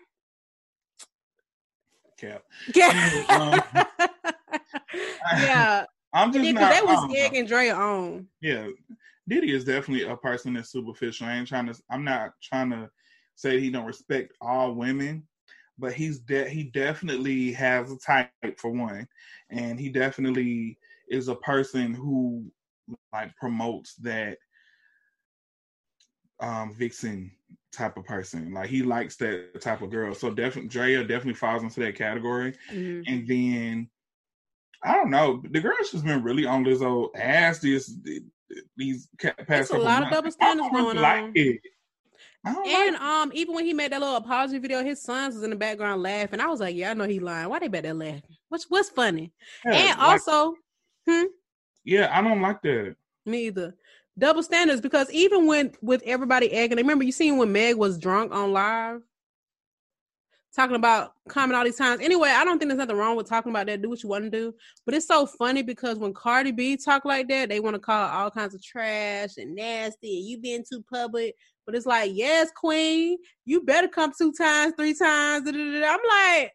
[2.16, 2.42] Cap.
[2.74, 3.60] yeah, um,
[5.40, 5.84] yeah.
[6.14, 6.72] I'm just Yeah, not.
[6.72, 8.28] they was I don't Dre on.
[8.40, 8.68] Yeah,
[9.28, 11.26] Diddy is definitely a person that's superficial.
[11.26, 11.74] I ain't trying to.
[11.90, 12.88] I'm not trying to
[13.34, 15.26] say he don't respect all women,
[15.78, 19.08] but he's de- he definitely has a type for one,
[19.50, 22.44] and he definitely is a person who
[23.12, 24.38] like promotes that
[26.40, 27.30] um vixen
[27.72, 28.52] type of person.
[28.52, 30.14] Like he likes that type of girl.
[30.14, 32.54] So definitely Draya definitely falls into that category.
[32.72, 33.04] Mhm.
[33.06, 33.90] And then
[34.82, 37.96] I don't know, the girl's just been really on Lizzo ass this
[38.76, 41.32] these past It's a lot of double standards going like on.
[41.34, 41.60] it.
[42.44, 45.50] And like um, even when he made that little apology video, his sons was in
[45.50, 46.40] the background laughing.
[46.40, 47.48] I was like, "Yeah, I know he lying.
[47.48, 48.22] Why they better laughing?
[48.48, 49.32] What's what's funny?"
[49.64, 49.74] that.
[49.74, 50.54] and Like, also,
[51.84, 52.96] yeah, I don't like that.
[53.24, 53.74] Me either.
[54.16, 57.98] Double standards because even when with everybody egging, they remember you seen when Meg was
[57.98, 59.00] drunk on live,
[60.54, 62.00] talking about comment all these times.
[62.00, 63.82] Anyway, I don't think there's nothing wrong with talking about that.
[63.82, 64.54] Do what you want to do,
[64.84, 68.08] but it's so funny because when Cardi B talk like that, they want to call
[68.08, 71.34] all kinds of trash and nasty, and you being too public.
[71.66, 75.48] But it's like, yes, Queen, you better come two times, three times.
[75.48, 76.52] I'm like,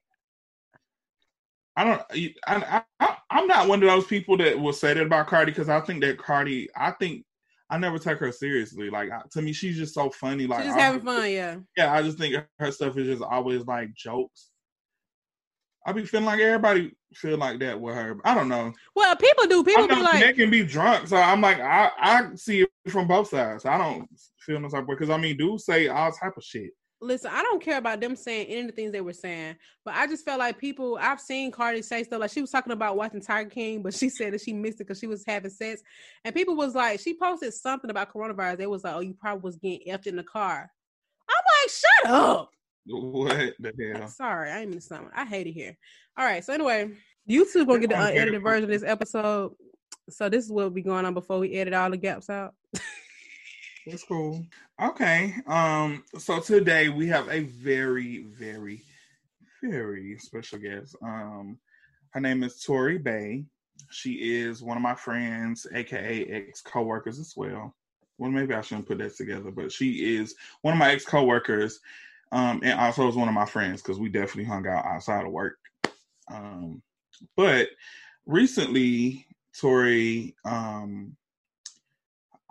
[1.75, 2.01] I don't.
[2.47, 5.69] I, I, I'm not one of those people that will say that about Cardi because
[5.69, 6.67] I think that Cardi.
[6.75, 7.23] I think
[7.69, 8.89] I never take her seriously.
[8.89, 10.45] Like I- to me, she's just so funny.
[10.45, 11.57] Like she's just having fun, yeah.
[11.77, 14.49] Yeah, I just think her stuff is just always like jokes.
[15.89, 18.15] I be feeling like everybody feel like that with her.
[18.23, 18.71] I don't know.
[18.95, 19.63] Well, people do.
[19.63, 23.07] People be like, they can be drunk, so I'm like, I I see it from
[23.07, 23.65] both sides.
[23.65, 26.69] I don't feel no type of because I mean, dudes say all type of shit.
[27.01, 29.95] listen, I don't care about them saying any of the things they were saying, but
[29.95, 30.99] I just felt like people.
[31.01, 34.09] I've seen Cardi say stuff like she was talking about watching Tiger King, but she
[34.09, 35.81] said that she missed it because she was having sex,
[36.23, 38.57] and people was like, she posted something about coronavirus.
[38.57, 40.69] They was like, oh, you probably was getting effed in the car.
[41.27, 42.51] I'm like, shut up.
[42.95, 44.07] What the hell?
[44.07, 45.09] Sorry, I ain't mean to sound.
[45.15, 45.77] I hate it here.
[46.17, 46.89] All right, so anyway,
[47.29, 49.53] YouTube gonna get the unedited version of this episode.
[50.09, 52.55] So this is what will be going on before we edit all the gaps out.
[53.85, 54.43] That's cool.
[54.81, 55.35] Okay.
[55.47, 56.03] Um.
[56.17, 58.81] So today we have a very, very,
[59.63, 60.95] very special guest.
[61.03, 61.59] Um.
[62.11, 63.45] Her name is Tori Bay.
[63.91, 67.75] She is one of my friends, aka ex coworkers as well.
[68.17, 71.79] Well, maybe I shouldn't put that together, but she is one of my ex coworkers,
[72.31, 75.31] um, and also was one of my friends because we definitely hung out outside of
[75.31, 75.57] work.
[76.31, 76.81] Um,
[77.35, 77.69] but
[78.25, 79.25] recently,
[79.59, 81.17] Tori, um,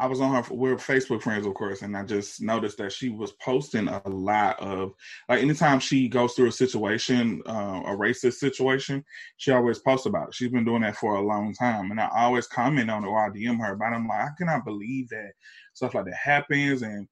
[0.00, 0.54] I was on her.
[0.54, 4.60] We're Facebook friends, of course, and I just noticed that she was posting a lot
[4.60, 4.92] of
[5.28, 9.04] like anytime she goes through a situation, uh, a racist situation,
[9.38, 10.34] she always posts about it.
[10.34, 13.26] She's been doing that for a long time, and I always comment on it or
[13.26, 13.74] I DM her.
[13.74, 15.32] But I'm like, I cannot believe that
[15.74, 17.08] stuff like that happens, and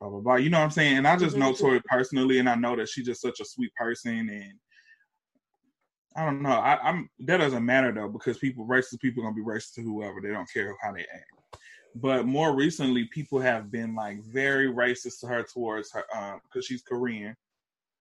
[0.00, 0.34] blah blah blah.
[0.36, 0.98] You know what I'm saying?
[0.98, 1.58] And I just know Mhm.
[1.58, 4.58] Tori personally, and I know that she's just such a sweet person, and
[6.16, 6.50] I don't know.
[6.50, 9.82] I, I'm that doesn't matter though because people racist people are gonna be racist to
[9.82, 10.20] whoever.
[10.20, 11.58] They don't care how they act.
[11.94, 16.04] But more recently, people have been like very racist to her towards her
[16.44, 17.34] because she's Korean.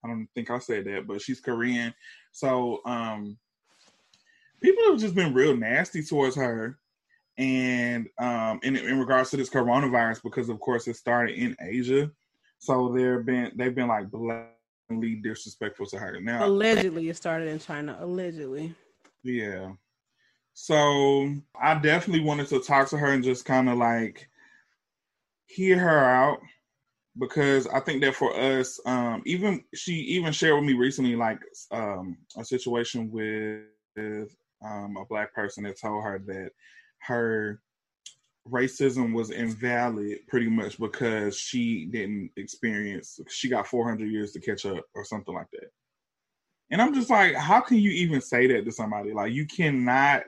[0.04, 1.94] I don't think I said that, but she's Korean.
[2.32, 3.38] So um
[4.62, 6.78] people have just been real nasty towards her.
[7.38, 12.12] And um in in regards to this coronavirus, because of course it started in Asia.
[12.60, 16.20] So they've been they've been like blatantly disrespectful to her.
[16.22, 17.98] Now Allegedly, it started in China.
[18.00, 18.74] Allegedly.
[19.24, 19.72] Yeah.
[20.54, 24.30] So I definitely wanted to talk to her and just kind of like
[25.48, 26.40] hear her out
[27.18, 31.40] because I think that for us, um, even she even shared with me recently like
[31.72, 34.30] um, a situation with
[34.64, 36.52] um, a black person that told her that
[37.08, 37.62] her
[38.50, 44.66] racism was invalid pretty much because she didn't experience she got 400 years to catch
[44.66, 45.72] up or something like that
[46.70, 50.24] and i'm just like how can you even say that to somebody like you cannot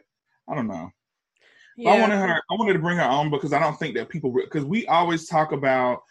[0.49, 0.91] i don't know
[1.77, 1.91] Yeah.
[1.91, 2.41] I wanted her.
[2.49, 5.27] I wanted to bring her on because I don't think that people because we always
[5.27, 6.01] talk about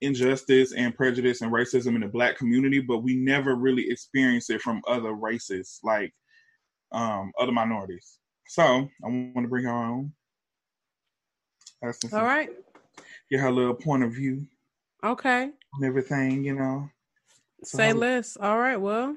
[0.00, 4.62] injustice and prejudice and racism in the black community, but we never really experience it
[4.62, 6.14] from other races, like
[6.92, 8.18] um, other minorities.
[8.52, 10.12] So I want to bring her on.
[11.82, 12.50] All right.
[13.30, 14.46] Get her little point of view.
[15.02, 15.44] Okay.
[15.44, 16.90] And everything, you know.
[17.64, 18.36] So Say less.
[18.36, 18.76] All right.
[18.76, 19.16] Well,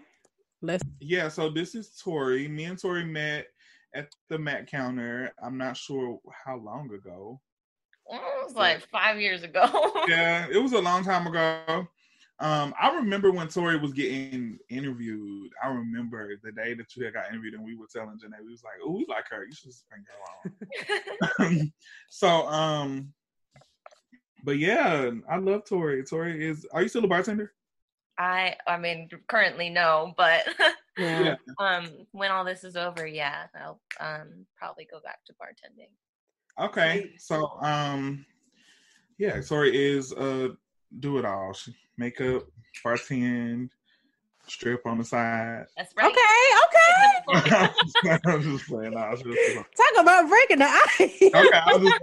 [0.61, 0.85] let's.
[1.01, 1.27] Yeah.
[1.27, 2.47] So this is Tori.
[2.47, 3.47] Me and Tori met
[3.93, 5.33] at the Mac counter.
[5.43, 7.41] I'm not sure how long ago.
[8.09, 9.65] It was like five years ago.
[10.07, 11.85] yeah, it was a long time ago.
[12.39, 15.51] Um, I remember when Tori was getting interviewed.
[15.63, 18.51] I remember the day that you had got interviewed, and we were telling Janae, we
[18.51, 19.45] was like, "Oh, we like her.
[19.45, 21.71] You should bring her on."
[22.09, 23.13] so, um,
[24.43, 26.03] but yeah, I love Tori.
[26.03, 26.65] Tori is.
[26.73, 27.53] Are you still a bartender?
[28.17, 30.47] I, I mean, currently no, but
[30.97, 31.35] yeah.
[31.59, 35.91] um, when all this is over, yeah, I'll um probably go back to bartending.
[36.63, 38.25] Okay, so um,
[39.17, 40.49] yeah, Tori is uh
[40.99, 41.53] do it all.
[41.53, 42.43] She makeup,
[42.83, 43.69] bartend,
[44.47, 45.65] strip on the side.
[45.77, 46.11] That's right.
[46.11, 48.19] Okay, okay.
[48.25, 48.95] I'm just playing.
[48.95, 50.99] I was just Talk about breaking the ice.
[50.99, 51.93] okay, I was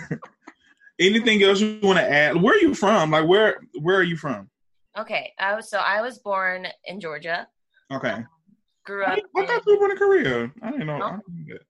[0.00, 0.20] just
[1.00, 2.40] Anything else you want to add?
[2.40, 3.10] Where are you from?
[3.10, 4.48] Like where where are you from?
[4.96, 7.48] Okay, I was so I was born in Georgia.
[7.90, 8.10] Okay.
[8.10, 8.26] Um,
[8.84, 9.18] grew up.
[9.18, 10.52] I, I thought you were born in Korea.
[10.62, 10.98] I didn't know.
[10.98, 11.04] No.
[11.04, 11.62] I didn't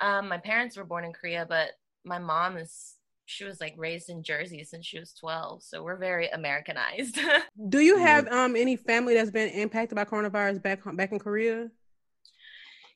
[0.00, 1.70] um, my parents were born in Korea, but
[2.04, 2.96] my mom is
[3.30, 5.62] she was like raised in Jersey since she was 12.
[5.62, 7.18] So we're very Americanized.
[7.68, 11.70] Do you have um any family that's been impacted by coronavirus back back in Korea?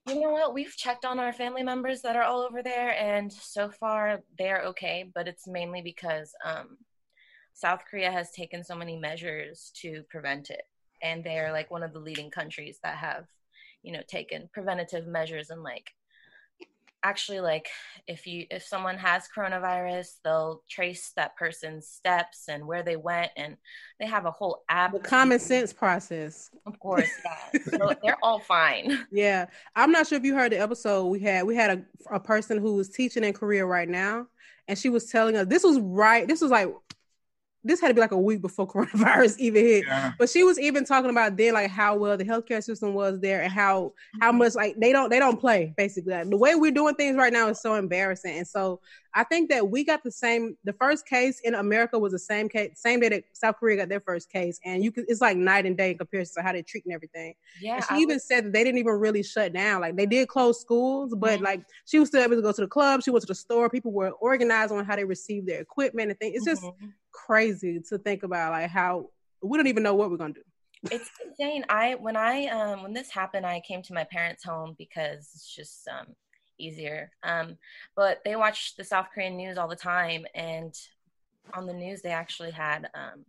[0.06, 0.52] You know what?
[0.52, 4.62] We've checked on our family members that are all over there, and so far they're
[4.64, 5.10] okay.
[5.14, 6.78] But it's mainly because um,
[7.54, 10.62] South Korea has taken so many measures to prevent it,
[11.02, 13.24] and they're like one of the leading countries that have,
[13.82, 15.92] you know, taken preventative measures and like
[17.04, 17.68] actually like
[18.08, 23.30] if you if someone has coronavirus they'll trace that person's steps and where they went
[23.36, 23.56] and
[24.00, 26.50] they have a whole app the common sense process.
[26.66, 27.60] Of course yeah.
[27.70, 29.06] So they're all fine.
[29.12, 29.46] Yeah.
[29.76, 32.58] I'm not sure if you heard the episode we had we had a, a person
[32.58, 34.26] who was teaching in korea right now
[34.66, 36.68] and she was telling us this was right this was like
[37.64, 39.84] this had to be like a week before coronavirus even hit.
[39.86, 40.12] Yeah.
[40.18, 43.42] But she was even talking about then like how well the healthcare system was there
[43.42, 44.38] and how how mm-hmm.
[44.38, 46.12] much like they don't they don't play basically.
[46.12, 48.38] Like, the way we're doing things right now is so embarrassing.
[48.38, 48.80] And so
[49.14, 52.48] I think that we got the same the first case in America was the same
[52.48, 54.60] case same day that South Korea got their first case.
[54.64, 57.34] And you could it's like night and day in comparison to how they're treating everything.
[57.60, 57.76] Yeah.
[57.76, 58.26] And she I even was...
[58.26, 59.80] said that they didn't even really shut down.
[59.80, 61.44] Like they did close schools, but mm-hmm.
[61.44, 63.70] like she was still able to go to the club, she went to the store,
[63.70, 66.36] people were organized on how they received their equipment and things.
[66.36, 69.10] It's just mm-hmm crazy to think about like how
[69.42, 70.42] we don't even know what we're gonna do.
[70.90, 71.64] It's insane.
[71.68, 75.54] I when I um when this happened, I came to my parents' home because it's
[75.54, 76.14] just um
[76.58, 77.10] easier.
[77.22, 77.56] Um,
[77.96, 80.74] but they watch the South Korean news all the time, and
[81.54, 83.24] on the news they actually had um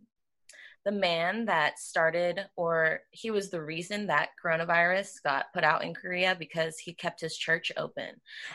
[0.86, 5.92] the man that started, or he was the reason that coronavirus got put out in
[5.92, 8.10] Korea because he kept his church open.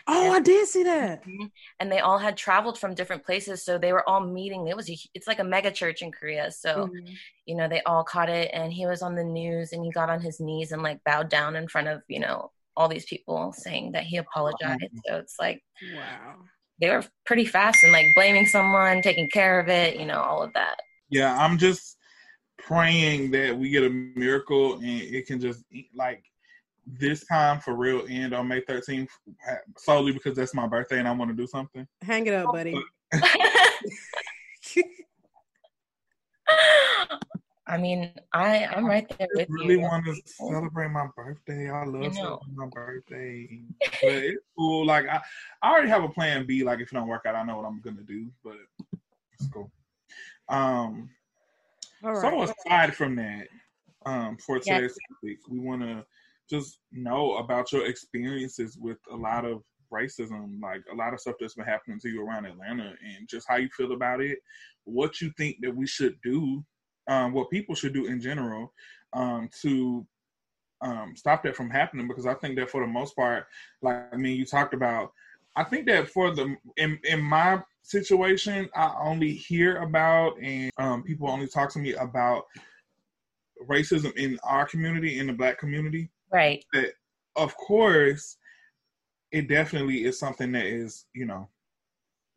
[0.07, 1.23] Oh, and, I did see that.
[1.23, 1.47] Mm-hmm.
[1.81, 4.69] And they all had traveled from different places, so they were all meeting.
[4.69, 7.13] It was a, it's like a mega church in Korea, so mm-hmm.
[7.45, 8.49] you know they all caught it.
[8.53, 11.29] And he was on the news, and he got on his knees and like bowed
[11.29, 14.81] down in front of you know all these people, saying that he apologized.
[14.81, 15.01] Wow.
[15.05, 15.61] So it's like,
[15.93, 16.35] wow,
[16.79, 20.41] they were pretty fast and like blaming someone, taking care of it, you know, all
[20.41, 20.77] of that.
[21.09, 21.97] Yeah, I'm just
[22.65, 25.63] praying that we get a miracle and it can just
[25.95, 26.23] like
[26.85, 29.09] this time for real end on May 13th
[29.77, 31.87] solely because that's my birthday and I want to do something.
[32.01, 32.75] Hang it up, buddy.
[37.67, 39.81] I mean, I I'm right there with I really you.
[39.81, 41.69] want to celebrate my birthday.
[41.69, 42.39] I love you know.
[42.41, 44.85] celebrating my birthday, but it's cool.
[44.85, 45.21] Like I,
[45.61, 46.65] I already have a plan B.
[46.65, 48.29] Like if it don't work out, I know what I'm gonna do.
[48.43, 48.57] But
[49.39, 49.71] it's cool.
[50.49, 51.09] Um,
[52.01, 53.47] so aside from that,
[54.05, 56.05] um, for today's topic, we want to
[56.49, 61.35] just know about your experiences with a lot of racism, like a lot of stuff
[61.39, 64.39] that's been happening to you around Atlanta, and just how you feel about it,
[64.85, 66.63] what you think that we should do,
[67.07, 68.73] um, what people should do in general,
[69.13, 70.05] um, to
[70.81, 72.07] um, stop that from happening.
[72.07, 73.45] Because I think that for the most part,
[73.81, 75.11] like I mean, you talked about,
[75.55, 81.03] I think that for the in in my situation I only hear about, and um,
[81.03, 82.43] people only talk to me about
[83.69, 86.09] racism in our community, in the Black community.
[86.31, 86.63] Right.
[86.73, 86.93] That,
[87.35, 88.37] of course,
[89.31, 91.49] it definitely is something that is, you know,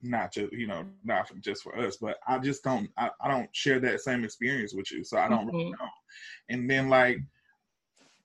[0.05, 3.49] not just you know not just for us but i just don't i, I don't
[3.53, 5.57] share that same experience with you so i don't mm-hmm.
[5.57, 5.89] really know
[6.51, 7.19] and then like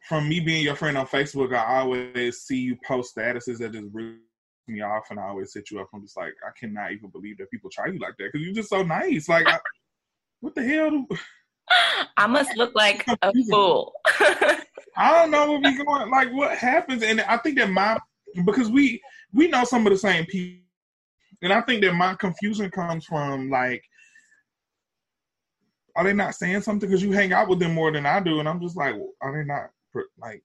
[0.08, 3.88] from me being your friend on facebook i always see you post statuses that just
[3.94, 4.18] really
[4.70, 5.90] me off, and I always hit you up.
[5.94, 8.56] I'm just like, I cannot even believe that people try you like that because you're
[8.56, 9.28] just so nice.
[9.28, 9.60] Like, I,
[10.40, 10.90] what the hell?
[10.90, 11.08] Do,
[12.18, 13.94] I must look like a fool.
[14.98, 16.32] I don't know what we going like.
[16.34, 17.04] What happens?
[17.04, 18.00] And I think that my
[18.46, 19.02] because we
[19.34, 20.64] we know some of the same people,
[21.42, 23.84] and I think that my confusion comes from like,
[25.96, 28.40] are they not saying something because you hang out with them more than I do,
[28.40, 29.70] and I'm just like, are they not
[30.20, 30.44] like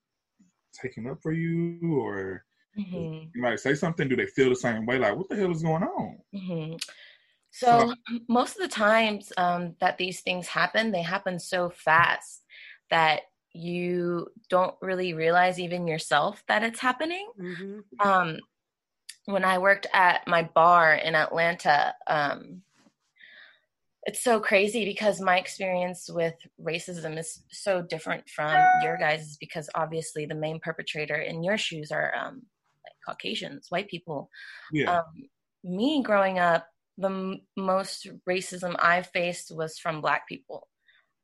[0.81, 2.45] taking up for you or?
[2.79, 3.29] Mm-hmm.
[3.35, 4.09] You might say something.
[4.09, 4.99] Do they feel the same way?
[4.99, 6.19] Like, what the hell is going on?
[6.35, 6.77] Mm-hmm.
[7.51, 7.95] So,
[8.29, 12.43] most of the times um, that these things happen, they happen so fast
[12.91, 17.29] that you don't really realize even yourself that it's happening.
[17.41, 18.09] Mm-hmm.
[18.09, 18.39] Um,
[19.27, 22.63] when I worked at my bar in Atlanta, um,
[24.07, 29.71] it's so crazy because my experience with racism is so different from your guys' because
[29.75, 32.43] obviously the main perpetrator in your shoes are um,
[32.85, 34.31] like Caucasians, white people.
[34.73, 34.99] Yeah.
[34.99, 35.29] Um,
[35.63, 36.67] me growing up,
[36.99, 40.69] the m- most racism I faced was from black people,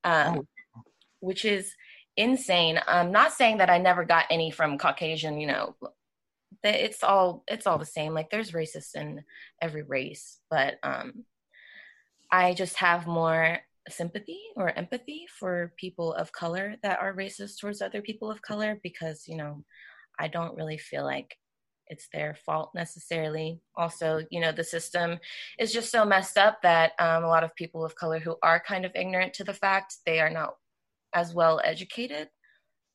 [0.05, 0.39] um,
[0.77, 0.83] oh.
[1.21, 1.73] which is
[2.17, 2.81] insane.
[2.87, 5.77] I'm not saying that I never got any from Caucasian, you know,
[6.63, 8.13] it's all it's all the same.
[8.13, 9.23] Like there's racists in
[9.63, 11.25] every race, but um
[12.31, 17.83] I just have more sympathy or empathy for people of color that are racist towards
[17.83, 19.65] other people of color because, you know,
[20.19, 21.37] I don't really feel like
[21.91, 23.61] it's their fault necessarily.
[23.77, 25.19] Also, you know, the system
[25.59, 28.61] is just so messed up that um, a lot of people of color who are
[28.61, 30.55] kind of ignorant to the fact they are not
[31.13, 32.29] as well educated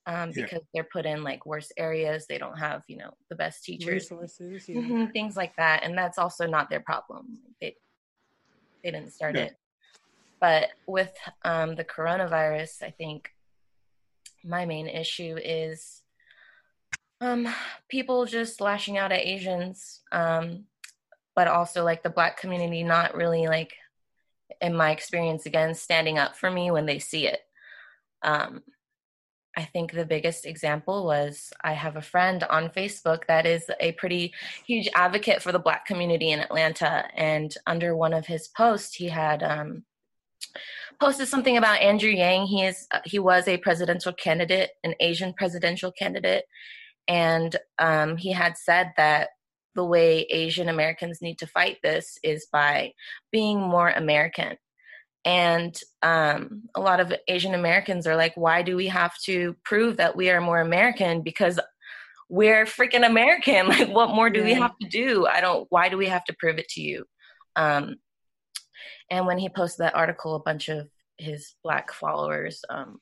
[0.07, 0.43] um, yeah.
[0.43, 2.25] because they're put in like worse areas.
[2.27, 4.77] They don't have, you know, the best teachers, resources, yeah.
[4.77, 5.83] mm-hmm, things like that.
[5.83, 7.39] And that's also not their problem.
[7.59, 7.75] They
[8.83, 9.43] they didn't start yeah.
[9.43, 9.55] it.
[10.39, 13.29] But with um, the coronavirus, I think
[14.43, 16.03] my main issue is
[17.21, 17.47] um,
[17.89, 20.65] people just lashing out at Asians, um,
[21.35, 23.73] but also like the Black community not really like,
[24.61, 27.39] in my experience, again, standing up for me when they see it.
[28.21, 28.63] Um,
[29.57, 33.93] I think the biggest example was I have a friend on Facebook that is a
[33.93, 34.33] pretty
[34.65, 37.05] huge advocate for the Black community in Atlanta.
[37.15, 39.83] And under one of his posts, he had um,
[40.99, 42.47] posted something about Andrew Yang.
[42.47, 46.43] He is uh, he was a presidential candidate, an Asian presidential candidate,
[47.07, 49.29] and um, he had said that
[49.75, 52.93] the way Asian Americans need to fight this is by
[53.31, 54.57] being more American.
[55.25, 59.97] And um, a lot of asian americans are like why do we have to prove
[59.97, 61.21] that we are more american?
[61.21, 61.59] Because
[62.29, 63.67] we're freaking american.
[63.67, 64.45] Like what more do yeah.
[64.45, 65.25] we have to do?
[65.25, 67.05] I don't why do we have to prove it to you?
[67.55, 67.95] Um,
[69.09, 70.87] and when he posted that article a bunch of
[71.17, 72.99] his black followers um,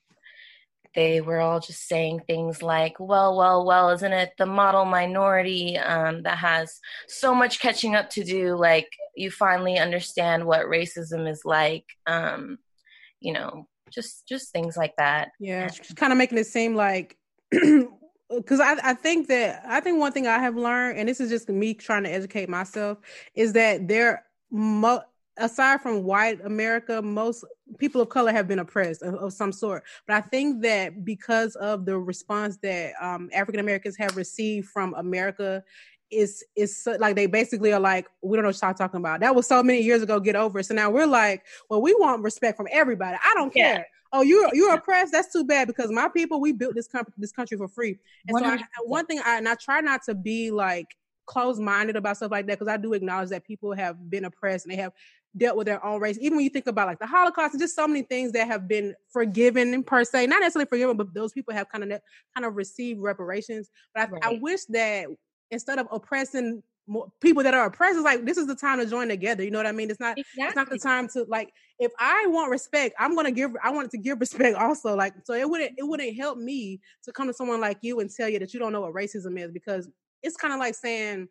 [0.94, 5.76] they were all just saying things like, well, well, well, isn't it the model minority
[5.78, 8.56] um, that has so much catching up to do?
[8.56, 11.84] Like, you finally understand what racism is like.
[12.06, 12.58] Um,
[13.20, 15.30] you know, just just things like that.
[15.40, 17.16] Yeah, just kind of making it seem like
[17.50, 21.30] because I, I think that I think one thing I have learned, and this is
[21.30, 22.98] just me trying to educate myself,
[23.34, 25.04] is that there mo-
[25.36, 27.44] aside from white America, most
[27.78, 29.84] people of color have been oppressed of, of some sort.
[30.06, 34.94] But I think that because of the response that um, African Americans have received from
[34.94, 35.62] America,
[36.10, 39.20] is is so, like they basically are like, we don't know what y'all talking about.
[39.20, 40.20] That was so many years ago.
[40.20, 40.64] Get over it.
[40.64, 43.16] So now we're like, well, we want respect from everybody.
[43.22, 43.78] I don't care.
[43.78, 43.84] Yeah.
[44.12, 45.12] Oh, you're you're oppressed.
[45.12, 47.98] That's too bad because my people, we built this country this country for free.
[48.28, 48.40] And 100%.
[48.42, 50.86] so I, one thing, I and I try not to be like
[51.26, 54.66] closed minded about stuff like that because I do acknowledge that people have been oppressed
[54.66, 54.92] and they have
[55.36, 56.18] dealt with their own race.
[56.20, 58.68] Even when you think about like the Holocaust and just so many things that have
[58.68, 62.00] been forgiven per se, not necessarily forgiven, but those people have kind of
[62.34, 63.70] kind of received reparations.
[63.94, 64.24] But I, right.
[64.24, 65.06] I wish that
[65.50, 68.86] instead of oppressing more people that are oppressed, it's like this is the time to
[68.86, 69.42] join together.
[69.42, 69.90] You know what I mean?
[69.90, 70.44] It's not exactly.
[70.44, 73.90] it's not the time to like if I want respect, I'm gonna give I want
[73.90, 74.94] to give respect also.
[74.94, 78.10] Like so it wouldn't it wouldn't help me to come to someone like you and
[78.10, 79.88] tell you that you don't know what racism is because
[80.22, 81.28] it's kind of like saying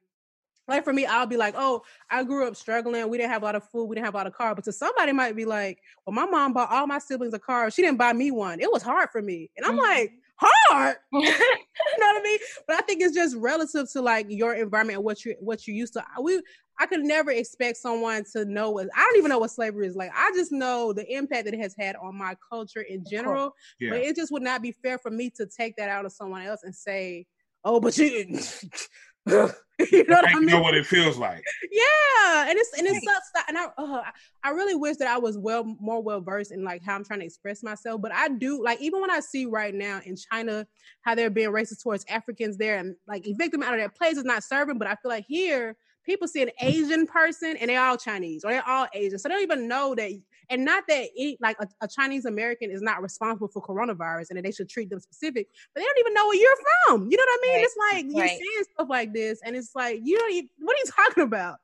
[0.68, 3.10] like for me, I'll be like, oh, I grew up struggling.
[3.10, 3.86] We didn't have a lot of food.
[3.86, 4.56] We didn't have a lot of car.
[4.56, 7.70] But to somebody might be like, well, my mom bought all my siblings a car.
[7.70, 8.60] She didn't buy me one.
[8.60, 9.52] It was hard for me.
[9.58, 9.82] And I'm mm-hmm.
[9.82, 10.98] like, hard.
[11.12, 12.40] you know what I mean?
[12.68, 15.74] But I think it's just relative to like your environment and what you what you
[15.74, 16.04] used to.
[16.22, 16.42] We
[16.80, 19.96] I could never expect someone to know what I don't even know what slavery is
[19.96, 20.12] like.
[20.16, 23.54] I just know the impact that it has had on my culture in general.
[23.80, 23.92] Yeah.
[23.92, 26.42] But it just would not be fair for me to take that out of someone
[26.42, 27.28] else and say,
[27.64, 28.40] oh, but you
[29.92, 30.46] you know what I mean?
[30.48, 31.44] know what it feels like.
[31.72, 33.32] Yeah, and it's and it sucks.
[33.34, 34.04] That, and I uh,
[34.44, 37.20] I really wish that I was well more well versed in like how I'm trying
[37.22, 38.02] to express myself.
[38.02, 40.68] But I do like even when I see right now in China
[41.02, 44.18] how they're being racist towards Africans there and like evict them out of their place
[44.18, 44.78] is not serving.
[44.78, 48.52] But I feel like here people see an Asian person and they're all Chinese or
[48.52, 50.12] they're all Asian, so they don't even know that
[50.50, 54.38] and not that any, like a, a, Chinese American is not responsible for coronavirus and
[54.38, 56.56] that they should treat them specific, but they don't even know where you're
[56.88, 57.10] from.
[57.10, 57.56] You know what I mean?
[57.56, 57.64] Right.
[57.64, 58.40] It's like you're right.
[58.40, 60.32] saying stuff like this, and it's like you don't.
[60.32, 61.58] Even, what are you talking about?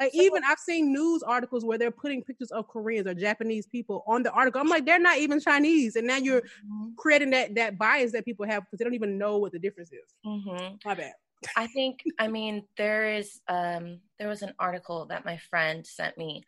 [0.00, 3.66] Like so, even I've seen news articles where they're putting pictures of Koreans or Japanese
[3.66, 4.60] people on the article.
[4.60, 6.88] I'm like, they're not even Chinese, and now you're mm-hmm.
[6.96, 9.90] creating that that bias that people have because they don't even know what the difference
[9.92, 10.14] is.
[10.26, 10.76] Mm-hmm.
[10.84, 11.12] My bad.
[11.56, 16.16] I think I mean there is um there was an article that my friend sent
[16.16, 16.44] me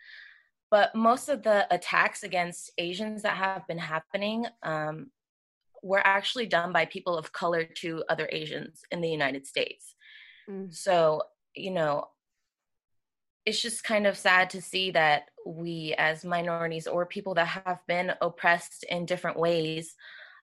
[0.71, 5.11] but most of the attacks against Asians that have been happening um,
[5.83, 9.95] were actually done by people of color to other Asians in the United States.
[10.49, 10.75] Mm.
[10.75, 11.23] So,
[11.55, 12.09] you know,
[13.47, 17.79] it's just kind of sad to see that we, as minorities or people that have
[17.87, 19.95] been oppressed in different ways,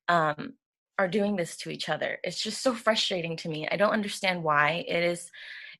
[0.07, 0.53] um,
[0.97, 2.17] are doing this to each other.
[2.23, 3.67] It's just so frustrating to me.
[3.69, 4.85] I don't understand why.
[4.87, 5.29] It is,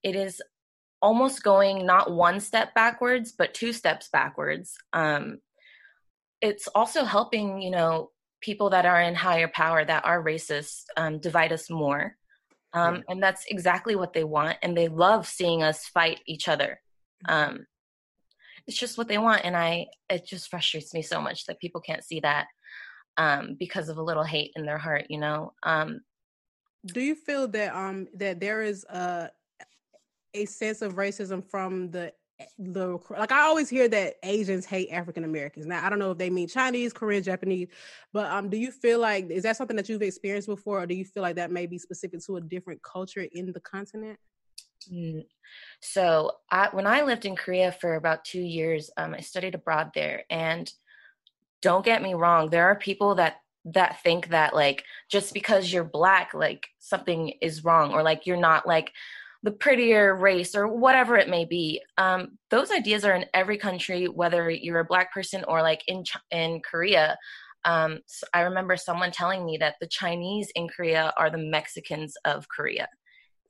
[0.04, 0.42] it is
[1.02, 4.76] almost going not one step backwards but two steps backwards.
[4.94, 5.40] Um,
[6.42, 11.20] it's also helping you know people that are in higher power that are racist um,
[11.20, 12.16] divide us more.
[12.74, 16.82] Um, and that's exactly what they want and they love seeing us fight each other.
[17.26, 17.66] Um,
[18.68, 21.82] it's just what they want and i it just frustrates me so much that people
[21.82, 22.48] can't see that
[23.18, 25.54] um, because of a little hate in their heart you know?
[25.64, 26.02] Um,
[26.86, 29.30] do you feel that um that there is a
[30.36, 32.14] a sense of racism from the
[32.60, 35.66] the like I always hear that Asians hate African Americans.
[35.66, 37.70] Now I don't know if they mean Chinese, Korean, Japanese,
[38.12, 40.96] but um, do you feel like is that something that you've experienced before, or do
[40.96, 44.20] you feel like that may be specific to a different culture in the continent?
[44.92, 45.26] Mm.
[45.82, 49.92] So I, when I lived in Korea for about two years, um, I studied abroad
[49.96, 50.70] there, and
[51.62, 53.38] don't get me wrong, there are people that
[53.74, 58.36] that think that like just because you're black, like something is wrong, or like you're
[58.36, 58.92] not like
[59.46, 64.06] the prettier race or whatever it may be um, those ideas are in every country
[64.06, 67.16] whether you're a black person or like in Ch- in korea
[67.64, 72.16] um, so i remember someone telling me that the chinese in korea are the mexicans
[72.26, 72.88] of korea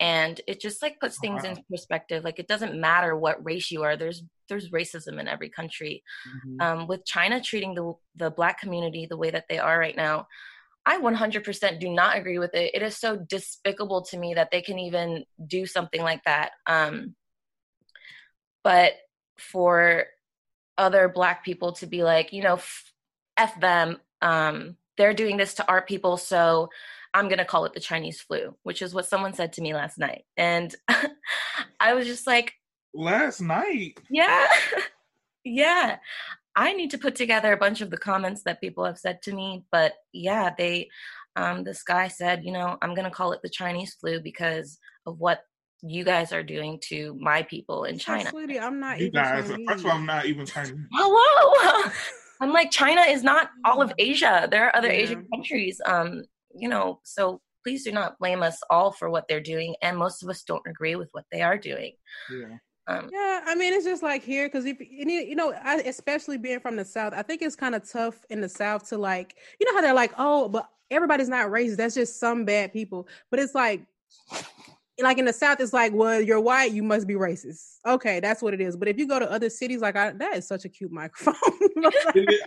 [0.02, 1.52] and it just like puts things wow.
[1.52, 5.50] in perspective like it doesn't matter what race you are there's there's racism in every
[5.50, 6.62] country mm-hmm.
[6.62, 10.28] um, with china treating the the black community the way that they are right now
[10.86, 12.76] I 100% do not agree with it.
[12.76, 16.52] It is so despicable to me that they can even do something like that.
[16.68, 17.16] Um,
[18.64, 18.94] but
[19.38, 20.06] for
[20.78, 22.92] other Black people to be like, you know, f,
[23.38, 26.70] f them, um, they're doing this to our people, so
[27.14, 29.74] I'm going to call it the Chinese flu, which is what someone said to me
[29.74, 30.26] last night.
[30.38, 30.74] And
[31.80, 32.54] I was just like,
[32.94, 34.00] last night?
[34.10, 34.48] Yeah.
[35.44, 35.98] yeah.
[36.56, 39.34] I need to put together a bunch of the comments that people have said to
[39.34, 39.66] me.
[39.72, 40.90] But yeah, they,
[41.36, 44.78] um, this guy said, you know, I'm going to call it the Chinese flu because
[45.06, 45.42] of what
[45.82, 48.30] you guys are doing to my people in China.
[48.30, 49.68] Sweetie, I'm not you guys, Chinese.
[49.68, 50.74] First of all, I'm not even Chinese.
[50.94, 51.92] Hello.
[52.42, 54.48] I'm like, China is not all of Asia.
[54.50, 55.00] There are other yeah.
[55.00, 55.80] Asian countries.
[55.86, 59.76] Um, you know, so please do not blame us all for what they're doing.
[59.82, 61.94] And most of us don't agree with what they are doing.
[62.32, 62.58] Yeah.
[62.88, 66.60] Um, yeah, I mean, it's just like here because if you know, I, especially being
[66.60, 69.66] from the South, I think it's kind of tough in the South to like, you
[69.66, 71.78] know, how they're like, oh, but everybody's not racist.
[71.78, 73.08] That's just some bad people.
[73.32, 73.82] But it's like,
[75.02, 77.78] like in the South, it's like, well, you're white, you must be racist.
[77.86, 78.78] Okay, that's what it is.
[78.78, 81.34] But if you go to other cities, like I, that is such a cute microphone.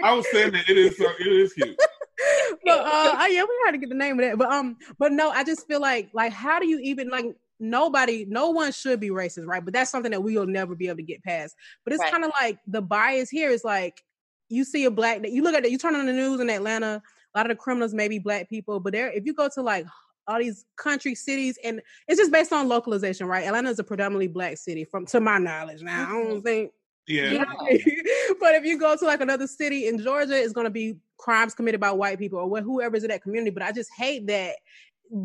[0.02, 1.76] I was saying that it is, uh, it is cute.
[2.64, 4.38] but uh, yeah, we had to get the name of that.
[4.38, 7.26] But um, but no, I just feel like, like, how do you even like?
[7.60, 9.64] Nobody, no one should be racist, right?
[9.64, 11.54] But that's something that we'll never be able to get past.
[11.84, 12.12] But it's right.
[12.12, 14.02] kind of like the bias here is like
[14.48, 17.02] you see a black, you look at it, you turn on the news in Atlanta,
[17.34, 19.62] a lot of the criminals may be black people, but there, if you go to
[19.62, 19.86] like
[20.28, 23.46] all these country cities, and it's just based on localization, right?
[23.46, 25.82] Atlanta is a predominantly black city, from to my knowledge.
[25.82, 26.40] Now, I don't mm-hmm.
[26.40, 26.72] think.
[27.06, 27.30] Yeah.
[27.30, 30.70] You know but if you go to like another city in Georgia, it's going to
[30.70, 33.50] be crimes committed by white people or whoever's in that community.
[33.50, 34.56] But I just hate that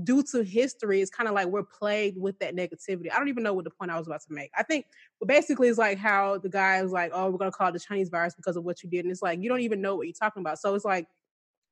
[0.04, 3.12] due to history, it's kind of like we're plagued with that negativity.
[3.12, 4.52] I don't even know what the point I was about to make.
[4.58, 4.86] I think
[5.20, 7.80] but basically it's like how the guy was like, Oh, we're gonna call it the
[7.80, 9.06] Chinese virus because of what you did.
[9.06, 10.60] And it's like you don't even know what you're talking about.
[10.60, 11.08] So it's like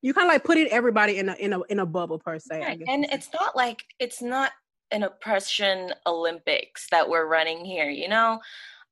[0.01, 2.59] you kind of like putting everybody in a in a in a bubble per se.
[2.59, 2.81] Right.
[2.87, 4.51] And it's not like it's not
[4.91, 8.39] an oppression Olympics that we're running here, you know?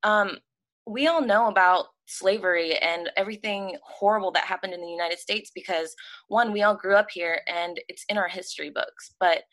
[0.04, 0.38] Um,
[0.88, 5.96] we all know about slavery and everything horrible that happened in the United States because
[6.28, 9.44] one, we all grew up here and it's in our history books, but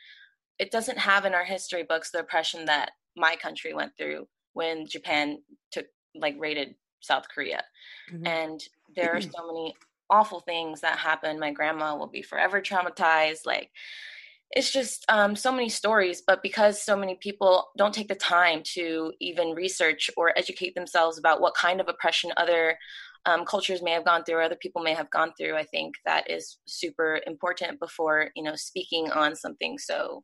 [0.58, 4.86] it doesn't have in our history books the oppression that my country went through when
[4.86, 5.38] Japan
[5.70, 7.62] took like raided South Korea.
[8.12, 8.26] Mm-hmm.
[8.26, 8.60] And
[8.94, 9.74] there are so many
[10.08, 11.38] awful things that happen.
[11.38, 13.44] My grandma will be forever traumatized.
[13.44, 13.70] Like
[14.52, 18.62] it's just um, so many stories but because so many people don't take the time
[18.64, 22.76] to even research or educate themselves about what kind of oppression other
[23.26, 25.94] um, cultures may have gone through or other people may have gone through i think
[26.04, 30.22] that is super important before you know speaking on something so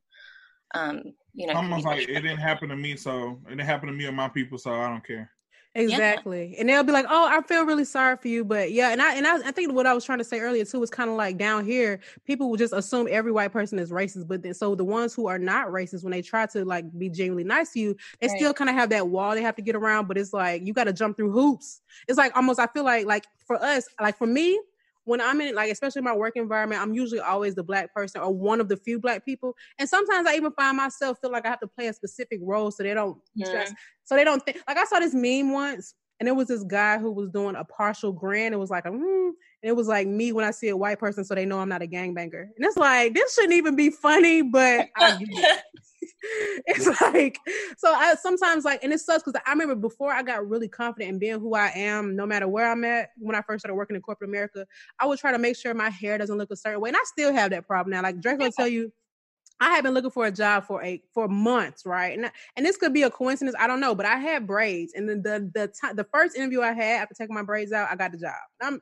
[0.75, 1.03] um,
[1.33, 4.05] you know almost like it didn't happen to me so it didn't happen to me
[4.05, 5.29] or my people so i don't care
[5.75, 6.51] Exactly.
[6.53, 6.59] Yeah.
[6.59, 9.15] And they'll be like, "Oh, I feel really sorry for you." But yeah, and I
[9.15, 11.15] and I, I think what I was trying to say earlier too was kind of
[11.15, 14.75] like down here, people will just assume every white person is racist, but then so
[14.75, 17.79] the ones who are not racist when they try to like be genuinely nice to
[17.79, 18.37] you, they right.
[18.37, 20.73] still kind of have that wall they have to get around, but it's like you
[20.73, 21.81] got to jump through hoops.
[22.07, 24.59] It's like almost I feel like like for us, like for me,
[25.05, 28.33] when I'm in like especially my work environment, I'm usually always the black person or
[28.33, 29.55] one of the few black people.
[29.79, 32.71] And sometimes I even find myself feel like I have to play a specific role
[32.71, 33.73] so they don't mm-hmm.
[34.03, 36.99] so they don't think like I saw this meme once and it was this guy
[36.99, 38.53] who was doing a partial grin.
[38.53, 39.31] It was like a, mm,
[39.63, 41.69] and it was like me when I see a white person, so they know I'm
[41.69, 42.41] not a gangbanger.
[42.41, 44.89] And it's like this shouldn't even be funny, but
[46.67, 47.39] it's like
[47.77, 47.93] so.
[47.93, 51.19] I sometimes like, and it sucks because I remember before I got really confident in
[51.19, 53.11] being who I am, no matter where I'm at.
[53.17, 54.67] When I first started working in corporate America,
[54.99, 57.03] I would try to make sure my hair doesn't look a certain way, and I
[57.05, 58.01] still have that problem now.
[58.01, 58.91] Like Drake will tell you
[59.59, 62.17] I have been looking for a job for a for months, right?
[62.17, 65.07] And and this could be a coincidence, I don't know, but I had braids, and
[65.07, 67.95] then the the time the first interview I had after taking my braids out, I
[67.95, 68.33] got the job.
[68.61, 68.81] I'm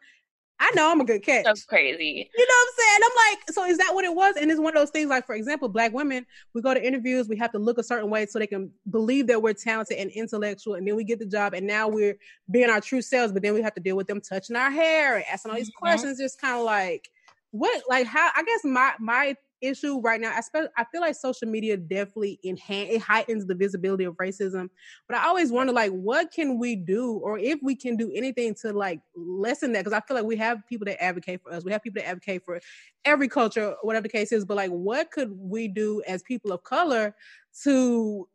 [0.64, 1.44] I know I'm a good catch.
[1.44, 2.30] That's crazy.
[2.38, 3.00] You know what I'm saying?
[3.04, 4.36] I'm like, so is that what it was?
[4.40, 7.28] And it's one of those things, like for example, black women, we go to interviews,
[7.28, 10.12] we have to look a certain way so they can believe that we're talented and
[10.12, 12.16] intellectual, and then we get the job, and now we're
[12.52, 15.16] being our true selves, but then we have to deal with them touching our hair
[15.16, 15.84] and asking all these mm-hmm.
[15.84, 17.10] questions, just kind of like
[17.50, 20.34] what like how I guess my my issue right now.
[20.36, 24.70] I, spe- I feel like social media definitely enhance it heightens the visibility of racism.
[25.08, 28.56] But I always wonder like what can we do or if we can do anything
[28.62, 31.64] to like lessen that because I feel like we have people that advocate for us.
[31.64, 32.60] We have people that advocate for
[33.06, 34.46] every culture, whatever the case is.
[34.46, 37.16] But like what could we do as people of color
[37.64, 38.28] to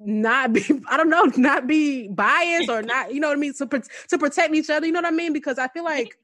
[0.00, 3.52] not be i don't know not be biased or not you know what i mean
[3.52, 3.66] to,
[4.08, 6.16] to protect each other you know what i mean because i feel like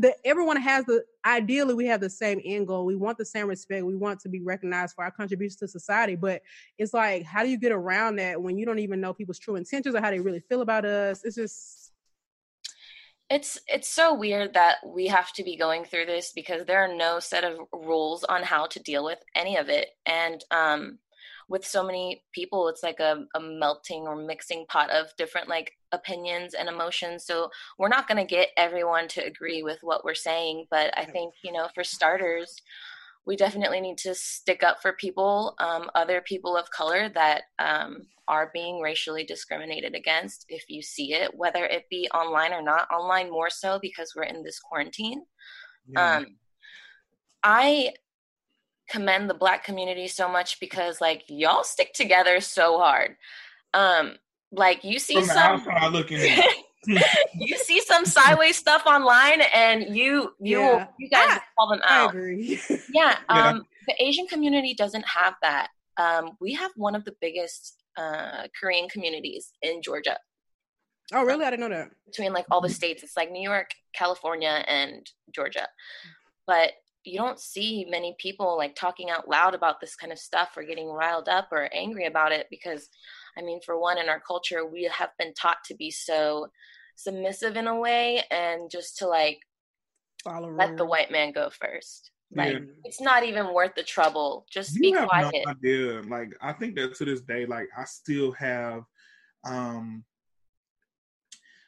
[0.00, 2.84] that everyone has the ideally we have the same end goal.
[2.84, 3.84] We want the same respect.
[3.84, 6.16] We want to be recognized for our contributions to society.
[6.16, 6.42] But
[6.78, 9.56] it's like, how do you get around that when you don't even know people's true
[9.56, 11.22] intentions or how they really feel about us?
[11.24, 11.92] It's just
[13.30, 16.94] it's it's so weird that we have to be going through this because there are
[16.94, 19.88] no set of rules on how to deal with any of it.
[20.04, 20.98] And um
[21.50, 25.72] with so many people it's like a, a melting or mixing pot of different like
[25.92, 27.24] opinions and emotions.
[27.24, 31.04] So we're not going to get everyone to agree with what we're saying but i
[31.04, 32.62] think you know for starters
[33.26, 37.98] we definitely need to stick up for people um, other people of color that um,
[38.28, 42.88] are being racially discriminated against if you see it whether it be online or not
[42.90, 45.22] online more so because we're in this quarantine.
[45.88, 46.16] Yeah.
[46.16, 46.26] um,
[47.42, 47.92] i
[48.90, 53.16] commend the black community so much because like y'all stick together so hard.
[53.72, 54.16] Um,
[54.52, 56.04] like you see From some
[56.86, 60.86] you see some sideways stuff online and you you yeah.
[60.98, 62.08] you guys I, call them out.
[62.08, 62.60] I agree.
[62.92, 63.16] yeah.
[63.28, 63.60] Um yeah.
[63.88, 65.68] the Asian community doesn't have that.
[65.96, 70.16] Um we have one of the biggest uh Korean communities in Georgia.
[71.12, 71.44] Oh really?
[71.44, 71.90] I didn't know that.
[72.06, 73.02] Between like all the states.
[73.02, 75.68] It's like New York, California, and Georgia.
[76.46, 76.72] But
[77.04, 80.62] you don't see many people like talking out loud about this kind of stuff or
[80.62, 82.88] getting riled up or angry about it because
[83.38, 86.46] i mean for one in our culture we have been taught to be so
[86.96, 89.38] submissive in a way and just to like
[90.22, 92.58] Follow let the white man go first like yeah.
[92.84, 96.02] it's not even worth the trouble just you be quiet no idea.
[96.02, 98.82] like i think that to this day like i still have
[99.44, 100.04] um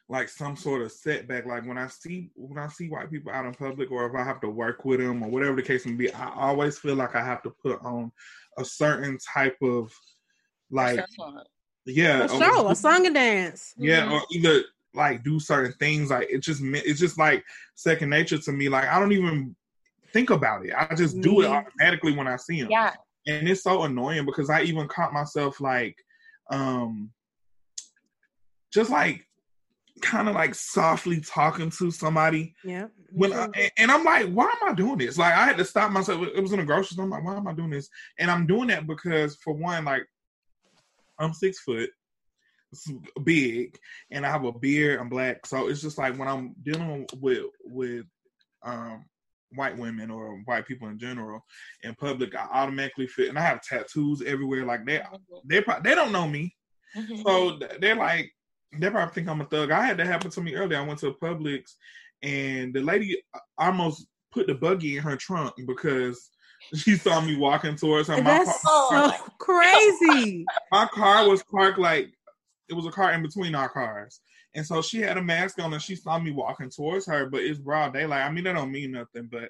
[0.09, 1.46] like some sort of setback.
[1.46, 4.24] Like when I see when I see white people out in public, or if I
[4.24, 7.14] have to work with them, or whatever the case may be, I always feel like
[7.14, 8.12] I have to put on
[8.59, 9.92] a certain type of
[10.70, 11.00] like
[11.86, 13.74] yeah, a show, a song and dance.
[13.76, 14.12] Yeah, mm-hmm.
[14.12, 14.62] or either
[14.94, 16.11] like do certain things.
[16.11, 17.44] Like it just it's just like
[17.74, 18.68] second nature to me.
[18.68, 19.57] Like I don't even
[20.12, 20.74] think about it.
[20.76, 22.70] I just do it automatically when I see them.
[22.70, 22.92] Yeah,
[23.26, 25.96] and it's so annoying because I even caught myself like
[26.50, 27.11] um
[28.72, 29.26] just like
[30.03, 32.55] kind of like softly talking to somebody.
[32.64, 32.86] Yeah.
[33.12, 35.18] When I, and I'm like, why am I doing this?
[35.18, 36.26] Like I had to stop myself.
[36.34, 37.05] It was in a grocery store.
[37.05, 37.88] I'm like, why am I doing this?
[38.18, 40.07] And I'm doing that because for one, like
[41.18, 41.90] I'm six foot,
[43.22, 43.78] big,
[44.11, 45.00] and I have a beard.
[45.00, 48.07] I'm black, so it's just like when I'm dealing with with
[48.62, 49.05] um
[49.55, 51.44] white women or white people in general
[51.82, 54.64] in public, I automatically fit, and I have tattoos everywhere.
[54.64, 55.36] Like they, mm-hmm.
[55.44, 56.55] they, they don't know me,
[56.96, 57.22] mm-hmm.
[57.26, 58.32] so they're like,
[58.79, 59.70] they probably think I'm a thug.
[59.70, 60.79] I had that happen to me earlier.
[60.79, 61.75] I went to Publix,
[62.23, 66.31] and the lady uh, almost put the buggy in her trunk because
[66.75, 68.16] she saw me walking towards her.
[68.16, 70.45] My That's car, so crazy.
[70.73, 72.12] My car was parked like
[72.68, 74.20] it was a car in between our cars.
[74.55, 77.41] And so she had a mask on and she saw me walking towards her, but
[77.41, 78.23] it's broad daylight.
[78.23, 79.49] I mean, that don't mean nothing, but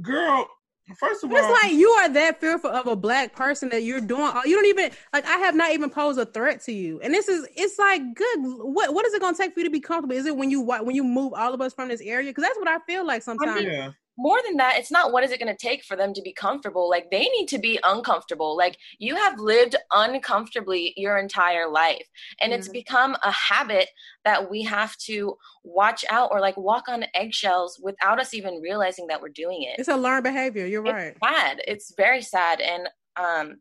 [0.00, 0.48] girl,
[0.96, 3.82] first of but all, it's like you are that fearful of a black person that
[3.82, 4.32] you're doing.
[4.44, 5.26] You don't even like.
[5.26, 8.38] I have not even posed a threat to you, and this is it's like good.
[8.40, 10.16] What what is it going to take for you to be comfortable?
[10.16, 12.30] Is it when you when you move all of us from this area?
[12.30, 13.50] Because that's what I feel like sometimes.
[13.50, 15.96] I mean, yeah more than that, it's not what is it going to take for
[15.96, 16.90] them to be comfortable.
[16.90, 18.56] Like they need to be uncomfortable.
[18.56, 22.04] Like you have lived uncomfortably your entire life.
[22.40, 22.58] And mm-hmm.
[22.58, 23.88] it's become a habit
[24.24, 29.06] that we have to watch out or like walk on eggshells without us even realizing
[29.06, 29.78] that we're doing it.
[29.78, 30.66] It's a learned behavior.
[30.66, 31.20] You're it's right.
[31.20, 31.62] Bad.
[31.68, 32.60] It's very sad.
[32.60, 33.60] And um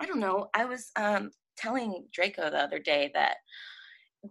[0.00, 0.48] I don't know.
[0.54, 3.36] I was um telling Draco the other day that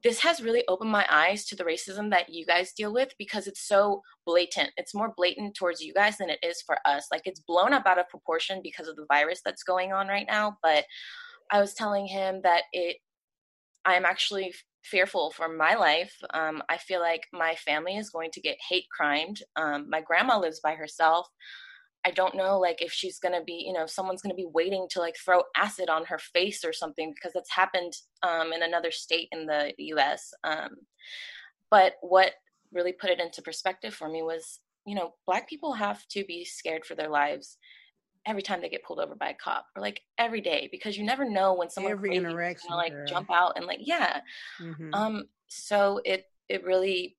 [0.03, 3.47] this has really opened my eyes to the racism that you guys deal with because
[3.47, 4.71] it's so blatant.
[4.77, 7.07] It's more blatant towards you guys than it is for us.
[7.11, 10.27] Like it's blown up out of proportion because of the virus that's going on right
[10.27, 10.57] now.
[10.61, 10.85] But
[11.51, 12.97] I was telling him that it,
[13.85, 16.13] I'm actually fearful for my life.
[16.33, 19.41] Um, I feel like my family is going to get hate crimed.
[19.55, 21.27] Um, my grandma lives by herself.
[22.07, 25.01] I don't know like if she's gonna be, you know, someone's gonna be waiting to
[25.01, 27.93] like throw acid on her face or something because that's happened
[28.23, 30.33] um, in another state in the U.S.
[30.45, 30.69] Um,
[31.69, 32.31] but what
[32.71, 36.45] really put it into perspective for me was, you know, black people have to be
[36.45, 37.57] scared for their lives
[38.25, 41.05] every time they get pulled over by a cop or like every day because you
[41.05, 43.05] never know when someone every interaction gonna, like girl.
[43.05, 44.19] jump out and like yeah
[44.61, 44.93] mm-hmm.
[44.93, 47.15] um so it it really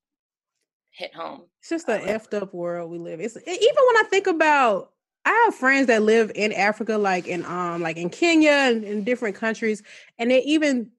[0.99, 1.43] hit home.
[1.61, 3.21] It's just the effed up world we live.
[3.21, 4.91] It's even when I think about
[5.25, 9.05] I have friends that live in Africa, like in um like in Kenya and in
[9.05, 9.83] different countries,
[10.19, 10.91] and they even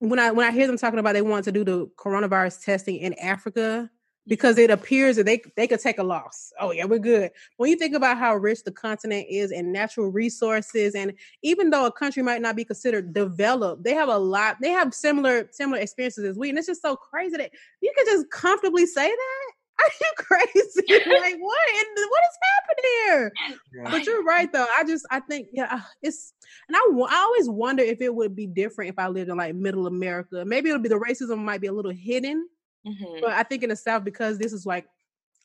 [0.00, 2.96] when I when I hear them talking about they want to do the coronavirus testing
[2.96, 3.88] in Africa,
[4.26, 6.52] because it appears that they they could take a loss.
[6.58, 7.30] Oh yeah, we're good.
[7.56, 11.12] When you think about how rich the continent is in natural resources, and
[11.42, 14.56] even though a country might not be considered developed, they have a lot.
[14.60, 17.50] They have similar similar experiences as we, and it's just so crazy that
[17.80, 19.52] you can just comfortably say that.
[19.80, 21.04] Are you crazy?
[21.10, 21.68] like what?
[21.68, 23.32] And what is happening here?
[23.74, 23.90] Yeah.
[23.90, 24.66] But you're right though.
[24.78, 26.32] I just I think yeah, uh, it's
[26.68, 29.56] and I I always wonder if it would be different if I lived in like
[29.56, 30.44] middle America.
[30.46, 32.48] Maybe it'll be the racism might be a little hidden
[32.86, 33.20] Mm-hmm.
[33.20, 34.86] But I think in the South, because this is like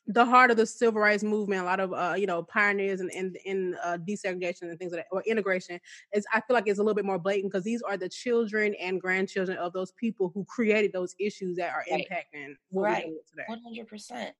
[0.06, 3.10] the heart of the civil rights movement, a lot of uh, you know pioneers and
[3.12, 5.78] in, in, in uh, desegregation and things like that, or integration,
[6.12, 8.74] is I feel like it's a little bit more blatant because these are the children
[8.80, 12.06] and grandchildren of those people who created those issues that are right.
[12.10, 13.04] impacting what right.
[13.30, 13.44] today.
[13.46, 14.34] One hundred percent.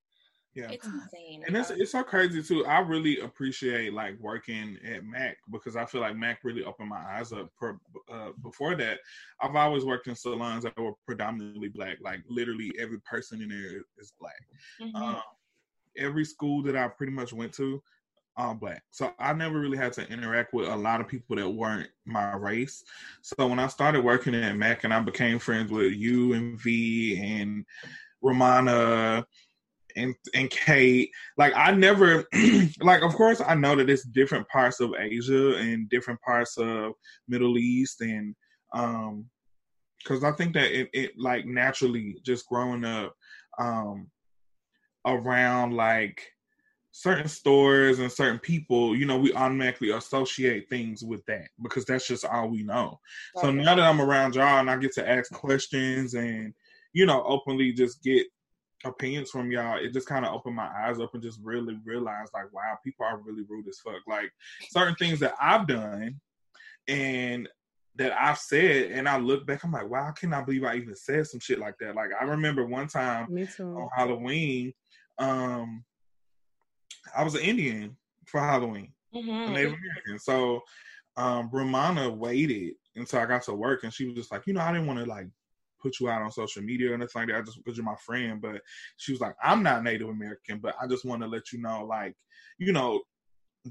[0.54, 1.44] Yeah, it's insane.
[1.46, 2.66] And it's it's so crazy too.
[2.66, 6.98] I really appreciate like working at Mac because I feel like Mac really opened my
[6.98, 7.50] eyes up.
[7.56, 7.78] Per,
[8.12, 8.98] uh, before that,
[9.40, 11.98] I've always worked in salons that were predominantly black.
[12.00, 14.42] Like literally every person in there is black.
[14.82, 14.96] Mm-hmm.
[14.96, 15.22] Um,
[15.96, 17.80] every school that I pretty much went to,
[18.36, 18.82] all black.
[18.90, 22.34] So I never really had to interact with a lot of people that weren't my
[22.34, 22.82] race.
[23.22, 27.20] So when I started working at Mac and I became friends with you and V
[27.22, 27.64] and
[28.22, 29.24] Romana
[29.96, 31.10] and and Kate.
[31.36, 32.24] Like I never
[32.80, 36.92] like of course I know that it's different parts of Asia and different parts of
[37.28, 38.34] Middle East and
[38.74, 39.26] um
[39.98, 43.14] because I think that it, it like naturally just growing up
[43.58, 44.10] um
[45.06, 46.22] around like
[46.92, 52.06] certain stores and certain people, you know, we automatically associate things with that because that's
[52.06, 52.98] just all we know.
[53.36, 53.46] Okay.
[53.46, 56.52] So now that I'm around y'all and I get to ask questions and,
[56.92, 58.26] you know, openly just get
[58.84, 62.32] opinions from y'all, it just kind of opened my eyes up and just really realized
[62.32, 64.00] like, wow, people are really rude as fuck.
[64.06, 64.32] Like
[64.70, 66.20] certain things that I've done
[66.88, 67.48] and
[67.96, 70.94] that I've said, and I look back, I'm like, wow, I cannot believe I even
[70.94, 71.94] said some shit like that.
[71.94, 73.28] Like I remember one time
[73.60, 74.72] on Halloween,
[75.18, 75.84] um,
[77.16, 79.52] I was an Indian for Halloween, mm-hmm.
[79.52, 80.18] Native American.
[80.18, 80.62] So
[81.16, 84.60] um Romana waited until I got to work and she was just like, you know,
[84.60, 85.26] I didn't want to like
[85.82, 87.44] put you out on social media or anything like that.
[87.46, 88.40] just because you're my friend.
[88.40, 88.60] But
[88.96, 91.84] she was like, I'm not Native American, but I just want to let you know,
[91.84, 92.14] like,
[92.58, 93.00] you know,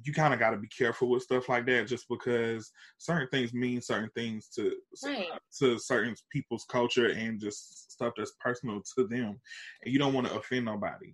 [0.03, 3.53] you kind of got to be careful with stuff like that, just because certain things
[3.53, 5.25] mean certain things to right.
[5.59, 9.39] to certain people's culture and just stuff that's personal to them,
[9.83, 11.13] and you don't want to offend nobody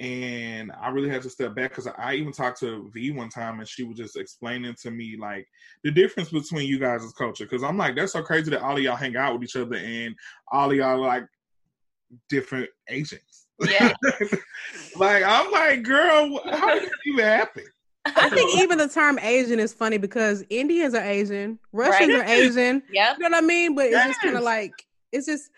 [0.00, 3.60] and I really had to step back because I even talked to V one time
[3.60, 5.46] and she was just explaining to me like
[5.84, 8.82] the difference between you guys' culture because I'm like that's so crazy that all of
[8.82, 10.14] y'all hang out with each other and
[10.50, 11.26] all of y'all like
[12.28, 13.46] different Asians.
[13.60, 13.92] Yeah.
[14.96, 17.64] like I'm like, girl, how did that even happen?
[18.06, 22.20] I think even the term Asian is funny because Indians are Asian, Russians right.
[22.20, 22.82] are Asian.
[22.92, 23.74] Yeah, you know what I mean.
[23.74, 24.08] But yes.
[24.08, 24.72] it's just kind of like
[25.12, 25.50] it's just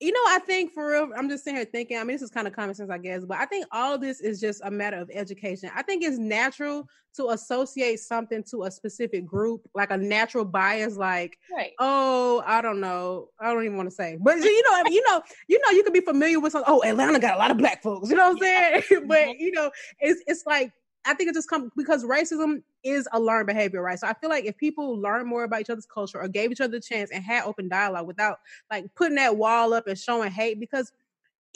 [0.00, 1.98] you know, I think for real, I'm just sitting here thinking.
[1.98, 4.20] I mean, this is kind of common sense, I guess, but I think all this
[4.20, 5.70] is just a matter of education.
[5.74, 10.96] I think it's natural to associate something to a specific group, like a natural bias,
[10.96, 11.72] like, right.
[11.80, 15.20] oh, I don't know, I don't even want to say, but you know, you know,
[15.48, 16.62] you know, you could be familiar with some.
[16.66, 18.08] Oh, Atlanta got a lot of black folks.
[18.08, 18.82] You know what I'm saying?
[19.08, 19.40] but mm-hmm.
[19.40, 20.72] you know, it's it's like
[21.04, 23.98] I think it just comes because racism is a learned behavior, right?
[23.98, 26.60] So I feel like if people learn more about each other's culture or gave each
[26.60, 28.38] other a chance and had open dialogue without
[28.70, 30.92] like putting that wall up and showing hate, because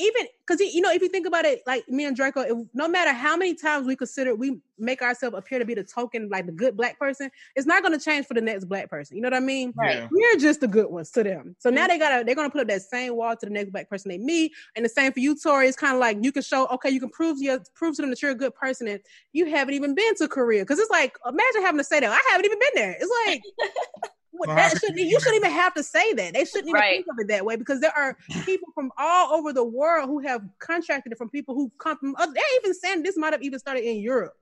[0.03, 2.89] even because you know if you think about it like me and draco if, no
[2.89, 6.47] matter how many times we consider we make ourselves appear to be the token like
[6.47, 9.17] the good black person it's not going to change for the next black person.
[9.17, 9.73] You know what i mean?
[9.77, 10.09] Right.
[10.11, 11.57] We're just the good ones to them.
[11.59, 11.89] So now mm-hmm.
[11.89, 14.19] they gotta they're gonna put up that same wall to the next black person they
[14.19, 14.53] meet.
[14.77, 15.69] And the same for you tori.
[15.69, 18.03] It's kind of like you can show okay you can prove to you prove to
[18.03, 19.01] them that you're a good person and
[19.33, 20.63] you haven't even been to korea.
[20.63, 22.11] Because it's like imagine having to say that.
[22.11, 22.97] I haven't even been there.
[22.99, 23.43] It's like
[24.47, 26.35] that shouldn't you shouldn't even have to say that.
[26.35, 26.91] They shouldn't even right.
[26.91, 30.21] think of it that way because there are people from all over the world who
[30.21, 32.15] have contracted it from people who come from.
[32.19, 34.35] Other, they're even saying this might have even started in Europe.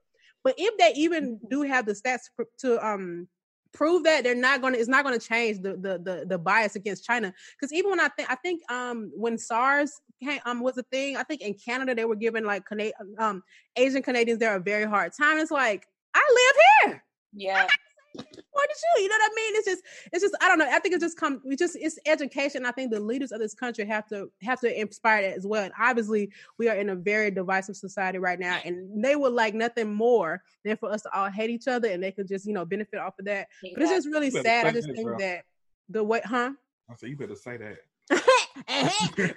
[0.43, 2.21] But if they even do have the stats
[2.59, 3.27] to um
[3.73, 6.37] prove that they're not going to it's not going to change the, the the the
[6.37, 10.61] bias against China because even when I think I think um when SARS came, um
[10.61, 13.43] was a thing I think in Canada they were giving like Cana- um
[13.75, 17.67] Asian Canadians there a very hard time it's like I live here yeah
[18.13, 19.03] why did you?
[19.03, 19.55] You know what I mean?
[19.55, 20.67] It's just, it's just, I don't know.
[20.69, 22.65] I think it's just come, we just, it's education.
[22.65, 25.63] I think the leaders of this country have to have to inspire that as well.
[25.63, 29.53] And obviously, we are in a very divisive society right now, and they would like
[29.53, 32.53] nothing more than for us to all hate each other, and they could just, you
[32.53, 33.47] know, benefit off of that.
[33.63, 33.71] Exactly.
[33.73, 34.67] But it's just really sad.
[34.67, 35.43] I just think that
[35.89, 36.51] the way, huh?
[36.89, 37.77] I said, you better say that.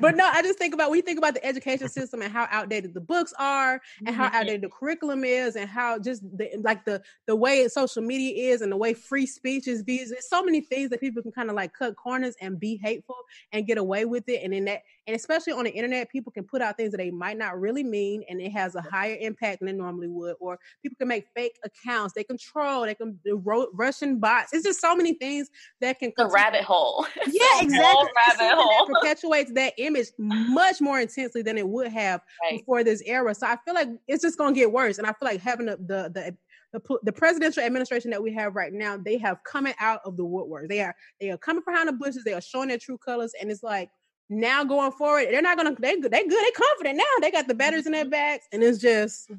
[0.00, 2.94] but no, I just think about we think about the education system and how outdated
[2.94, 4.36] the books are and how mm-hmm.
[4.36, 8.62] outdated the curriculum is and how just the like the the way social media is
[8.62, 10.08] and the way free speech is viewed.
[10.10, 13.16] There's so many things that people can kind of like cut corners and be hateful
[13.52, 14.42] and get away with it.
[14.42, 17.10] And in that and especially on the internet, people can put out things that they
[17.10, 20.36] might not really mean and it has a higher impact than it normally would.
[20.40, 24.52] Or people can make fake accounts, they control, they can ro- Russian bots.
[24.52, 25.50] It's just so many things
[25.80, 27.06] that can the rabbit hole.
[27.26, 28.10] Yeah, exactly.
[28.16, 32.58] rabbit hole perpetuates that image much more intensely than it would have right.
[32.58, 33.34] before this era.
[33.34, 34.98] So I feel like it's just gonna get worse.
[34.98, 36.36] And I feel like having the the the
[36.72, 40.24] the, the presidential administration that we have right now, they have coming out of the
[40.24, 40.68] woodwork.
[40.68, 42.24] They are they are coming behind the bushes.
[42.24, 43.90] They are showing their true colors, and it's like
[44.28, 46.44] now going forward, they're not gonna they they good.
[46.44, 47.20] They confident now.
[47.20, 48.10] They got the batters in their mm-hmm.
[48.10, 49.30] backs, and it's just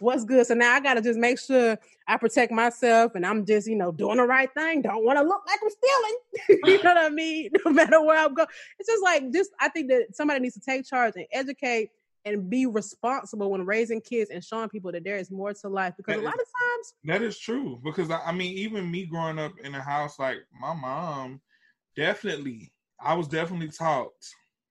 [0.00, 0.46] what's good.
[0.46, 3.92] So now I gotta just make sure I protect myself and I'm just, you know,
[3.92, 4.82] doing the right thing.
[4.82, 6.60] Don't want to look like I'm stealing.
[6.78, 7.50] you know what I mean?
[7.64, 8.48] No matter where I'm going.
[8.78, 11.90] It's just like just I think that somebody needs to take charge and educate
[12.24, 15.94] and be responsible when raising kids and showing people that there is more to life
[15.96, 19.06] because that a lot is, of times that is true because I mean even me
[19.06, 21.40] growing up in a house like my mom
[21.96, 24.12] definitely I was definitely taught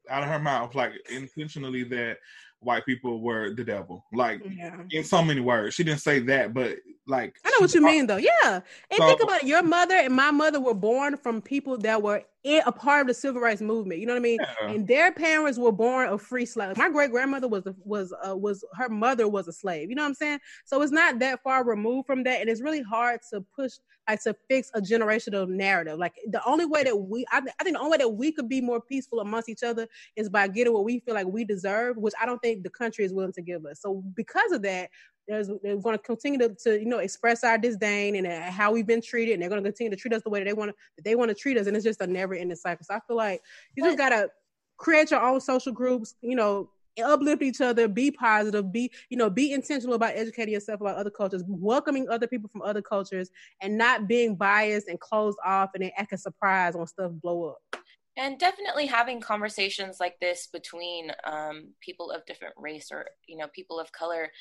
[0.09, 2.17] out of her mouth like intentionally that
[2.59, 4.05] white people were the devil.
[4.13, 4.75] Like yeah.
[4.91, 5.75] in so many words.
[5.75, 6.77] She didn't say that, but
[7.07, 8.17] like I know what you mean though.
[8.17, 8.31] Yeah.
[8.43, 9.47] And so, think about it.
[9.47, 13.07] Your mother and my mother were born from people that were in, a part of
[13.07, 13.99] the civil rights movement.
[13.99, 14.39] You know what I mean?
[14.41, 14.69] Yeah.
[14.69, 16.77] And their parents were born of free slaves.
[16.77, 19.89] My great grandmother was was uh, was her mother was a slave.
[19.89, 20.39] You know what I'm saying?
[20.65, 23.73] So it's not that far removed from that, and it's really hard to push
[24.07, 25.99] like to fix a generational narrative.
[25.99, 28.47] Like the only way that we, I, I think the only way that we could
[28.49, 31.97] be more peaceful amongst each other is by getting what we feel like we deserve,
[31.97, 33.81] which I don't think the country is willing to give us.
[33.81, 34.89] So because of that,
[35.27, 38.71] there's, they're going to continue to, to, you know express our disdain and uh, how
[38.71, 40.53] we've been treated, and they're going to continue to treat us the way that they
[40.53, 42.85] want to they want to treat us, and it's just a never ending cycle.
[42.85, 43.41] So I feel like
[43.75, 44.29] you just gotta
[44.77, 46.69] create your own social groups, you know,
[47.03, 51.09] uplift each other, be positive, be, you know, be intentional about educating yourself about other
[51.09, 53.29] cultures, welcoming other people from other cultures,
[53.61, 57.81] and not being biased and closed off and then acting surprised when stuff blow up.
[58.17, 63.47] And definitely having conversations like this between um, people of different race or, you know,
[63.53, 64.31] people of color,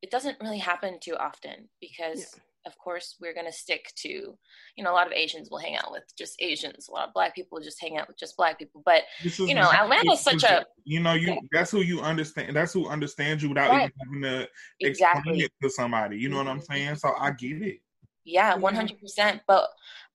[0.00, 4.08] it doesn't really happen too often because yeah of course we're going to stick to
[4.76, 6.88] you know a lot of asians will hang out with just asians.
[6.88, 8.82] A lot of black people just hang out with just black people.
[8.84, 9.02] But
[9.38, 13.42] you know atlanta's such a you know you that's who you understand that's who understands
[13.42, 13.92] you without right.
[14.10, 14.48] even having to
[14.80, 15.38] explain exactly.
[15.40, 16.18] it to somebody.
[16.18, 16.72] You know what i'm mm-hmm.
[16.72, 16.96] saying?
[16.96, 17.80] So i get it.
[18.24, 19.68] Yeah 100% but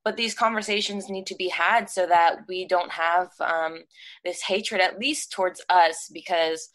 [0.07, 3.79] but these conversations need to be had so that we don't have um,
[4.23, 6.69] this hatred at least towards us because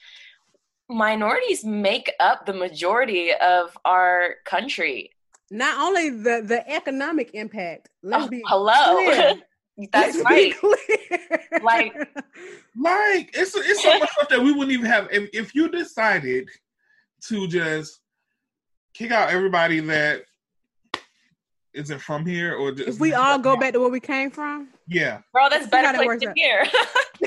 [0.91, 5.11] minorities make up the majority of our country
[5.53, 7.91] not only the the economic impact.
[8.03, 8.95] Let's oh, be hello.
[8.95, 9.35] Clear,
[9.93, 10.55] That's right.
[11.63, 11.95] like,
[12.77, 16.49] like it's it's so much stuff that we wouldn't even have if, if you decided
[17.29, 18.01] to just
[18.95, 20.23] kick out everybody that
[21.75, 24.69] isn't from here, or just, if we all go back to where we came from.
[24.89, 26.67] Yeah, bro, that's better place than here.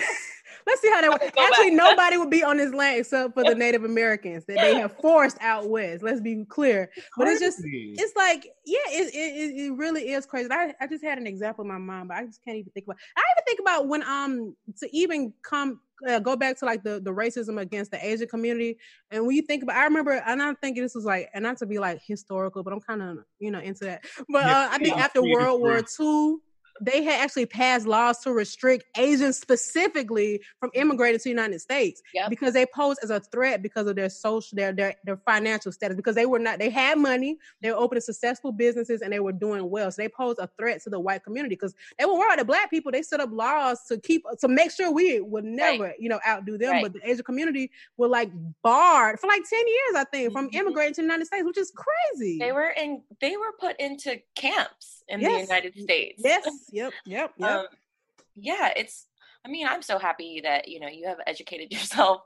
[0.67, 1.31] Let's see how that works.
[1.37, 4.95] Actually, nobody would be on this land except for the Native Americans that they have
[4.97, 6.03] forced out west.
[6.03, 6.89] Let's be clear.
[7.17, 10.49] But it's just, it's like, yeah, it, it, it really is crazy.
[10.51, 12.87] I, I just had an example in my mind, but I just can't even think
[12.87, 12.97] about.
[13.15, 16.99] I even think about when um to even come uh, go back to like the
[16.99, 18.77] the racism against the Asian community,
[19.11, 21.57] and when you think about, I remember, and I'm thinking this was like, and not
[21.59, 24.03] to be like historical, but I'm kind of you know into that.
[24.29, 26.37] But uh, I think after World War II
[26.81, 32.01] they had actually passed laws to restrict Asians specifically from immigrating to the United States
[32.13, 32.29] yep.
[32.29, 35.95] because they posed as a threat because of their social, their, their their financial status.
[35.95, 39.31] Because they were not, they had money, they were opening successful businesses, and they were
[39.31, 39.91] doing well.
[39.91, 42.69] So they posed a threat to the white community because they were worried the black
[42.69, 42.91] people.
[42.91, 45.95] They set up laws to keep to make sure we would never, right.
[45.99, 46.71] you know, outdo them.
[46.71, 46.83] Right.
[46.83, 48.31] But the Asian community were like
[48.63, 50.57] barred for like ten years, I think, from mm-hmm.
[50.57, 52.37] immigrating to the United States, which is crazy.
[52.39, 55.33] They were in, they were put into camps in yes.
[55.33, 56.21] the United States.
[56.23, 56.47] Yes.
[56.71, 56.93] Yep.
[57.05, 57.31] Yep.
[57.37, 57.49] Yep.
[57.49, 57.65] Um,
[58.35, 59.07] yeah, it's.
[59.45, 62.21] I mean, I'm so happy that you know you have educated yourself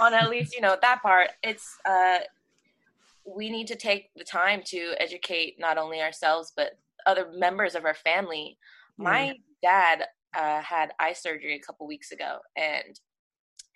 [0.00, 1.30] on at least you know that part.
[1.42, 1.76] It's.
[1.88, 2.18] uh
[3.24, 6.76] we need to take the time to educate not only ourselves but
[7.06, 8.58] other members of our family.
[9.00, 9.04] Mm.
[9.04, 10.06] My dad
[10.36, 12.98] uh, had eye surgery a couple weeks ago, and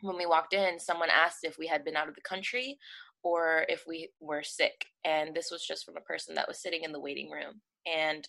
[0.00, 2.78] when we walked in, someone asked if we had been out of the country
[3.22, 6.84] or if we were sick, and this was just from a person that was sitting
[6.84, 7.60] in the waiting room.
[7.86, 8.26] And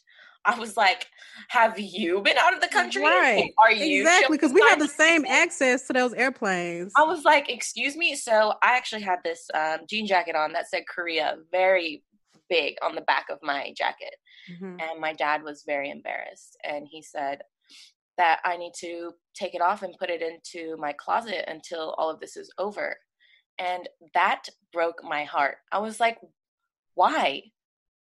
[0.47, 1.08] I was like,
[1.49, 3.03] "Have you been out of the country?
[3.03, 3.53] Right?
[3.58, 7.49] Are you exactly because we have the same access to those airplanes?" I was like,
[7.49, 12.03] "Excuse me." So I actually had this um, jean jacket on that said Korea very
[12.49, 14.16] big on the back of my jacket,
[14.49, 14.78] mm-hmm.
[14.80, 17.41] and my dad was very embarrassed, and he said
[18.18, 22.10] that I need to take it off and put it into my closet until all
[22.10, 22.95] of this is over,
[23.60, 25.58] and that broke my heart.
[25.74, 26.20] I was like,
[26.93, 27.43] "Why?"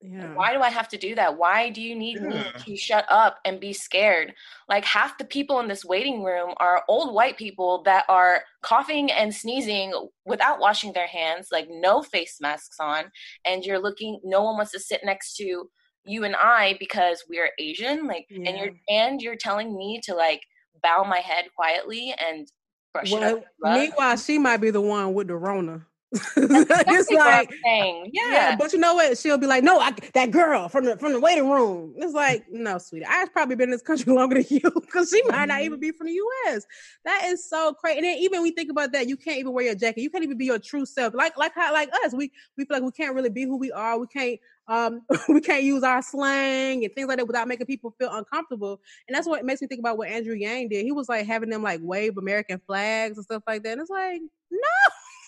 [0.04, 0.34] Yeah.
[0.34, 1.38] Why do I have to do that?
[1.38, 2.28] Why do you need yeah.
[2.28, 4.34] me to shut up and be scared?
[4.68, 9.12] Like half the people in this waiting room are old white people that are coughing
[9.12, 9.93] and sneezing
[10.26, 13.12] without washing their hands, like no face masks on,
[13.45, 15.70] and you're looking no one wants to sit next to
[16.04, 18.49] you and I because we're Asian, like yeah.
[18.49, 20.41] and you're and you're telling me to like
[20.82, 22.47] bow my head quietly and
[22.93, 23.43] brush well, it up.
[23.80, 25.86] Meanwhile, she might be the one with the Rona.
[26.36, 28.03] it's like, yeah.
[28.12, 28.55] yeah.
[28.57, 29.18] But you know what?
[29.18, 32.43] She'll be like, "No, I, that girl from the from the waiting room." It's like,
[32.51, 35.62] no, sweetie, I've probably been in this country longer than you because she might not
[35.62, 35.80] even mm-hmm.
[35.80, 36.66] be from the U.S.
[37.05, 37.99] That is so crazy.
[37.99, 40.01] And then even we think about that, you can't even wear your jacket.
[40.01, 41.14] You can't even be your true self.
[41.14, 43.72] Like like how like us, we we feel like we can't really be who we
[43.72, 43.97] are.
[43.97, 44.38] We can't
[44.68, 48.82] um we can't use our slang and things like that without making people feel uncomfortable.
[49.07, 50.84] And that's what makes me think about what Andrew Yang did.
[50.84, 53.74] He was like having them like wave American flags and stuff like that.
[53.74, 54.59] And it's like, no.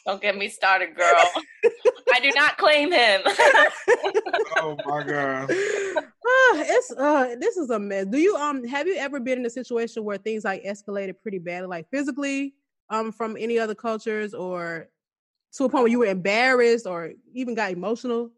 [0.05, 1.23] Don't get me started, girl.
[2.13, 3.21] I do not claim him.
[4.57, 5.49] oh my god.
[5.49, 8.05] Uh, it's uh this is a mess.
[8.07, 11.39] Do you um have you ever been in a situation where things like escalated pretty
[11.39, 12.53] badly, like physically,
[12.89, 14.89] um, from any other cultures or
[15.53, 18.31] to a point where you were embarrassed or even got emotional?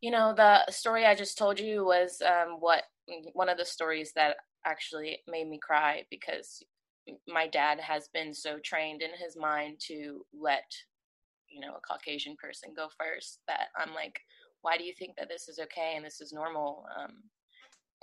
[0.00, 2.82] You know, the story I just told you was um what
[3.32, 6.62] one of the stories that actually made me cry because
[7.28, 10.64] my dad has been so trained in his mind to let
[11.48, 14.20] you know a caucasian person go first that i'm like
[14.66, 16.84] why do you think that this is okay and this is normal?
[16.98, 17.12] Um,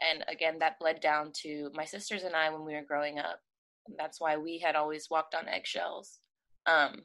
[0.02, 3.40] and again that bled down to my sisters and i when we were growing up.
[3.98, 6.20] That's why we had always walked on eggshells.
[6.66, 7.04] Um,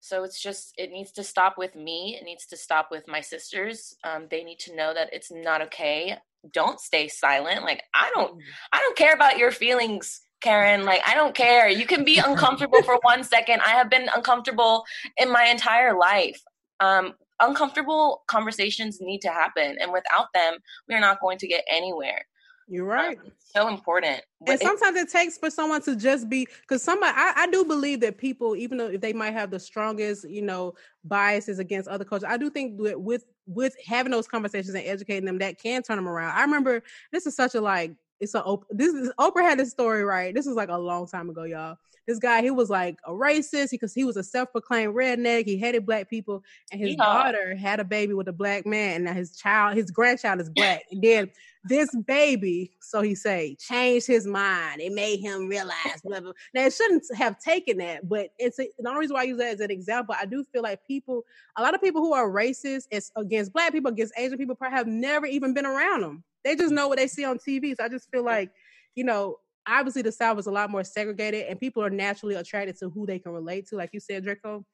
[0.00, 2.18] so it's just it needs to stop with me.
[2.20, 3.96] It needs to stop with my sisters.
[4.04, 6.18] Um, they need to know that it's not okay.
[6.52, 7.62] Don't stay silent.
[7.62, 8.40] Like i don't mm.
[8.72, 10.84] i don't care about your feelings Karen.
[10.84, 11.68] Like, I don't care.
[11.68, 13.60] You can be uncomfortable for one second.
[13.62, 14.84] I have been uncomfortable
[15.16, 16.40] in my entire life.
[16.80, 20.58] Um, uncomfortable conversations need to happen, and without them,
[20.88, 22.24] we're not going to get anywhere.
[22.68, 23.18] You're right.
[23.18, 24.20] Um, so important.
[24.46, 27.64] And sometimes it, it, takes for someone to just be because somebody I, I, do
[27.64, 31.88] believe that people, even though if they might have the strongest, you know, biases against
[31.88, 35.58] other cultures, I do think that with with having those conversations and educating them, that
[35.58, 36.36] can turn them around.
[36.36, 40.04] I remember this is such a like it's a this is Oprah had this story
[40.04, 40.34] right.
[40.34, 41.76] This was like a long time ago, y'all.
[42.06, 45.44] This guy, he was like a racist because he was a self-proclaimed redneck.
[45.44, 46.42] He hated black people,
[46.72, 46.96] and his yeah.
[46.96, 50.48] daughter had a baby with a black man, and now his child, his grandchild is
[50.48, 50.84] black.
[50.90, 51.30] and then
[51.64, 54.80] this baby, so he say, changed his mind.
[54.80, 56.00] It made him realize.
[56.02, 56.32] Blah, blah.
[56.54, 59.38] Now it shouldn't have taken that, but it's a, the only reason why I use
[59.38, 60.14] that as an example.
[60.18, 61.24] I do feel like people,
[61.56, 64.78] a lot of people who are racist it's against black people, against Asian people, probably
[64.78, 67.76] have never even been around them They just know what they see on TV.
[67.76, 68.50] So I just feel like,
[68.94, 69.36] you know,
[69.66, 73.04] obviously the South is a lot more segregated, and people are naturally attracted to who
[73.04, 74.64] they can relate to, like you said, Draco.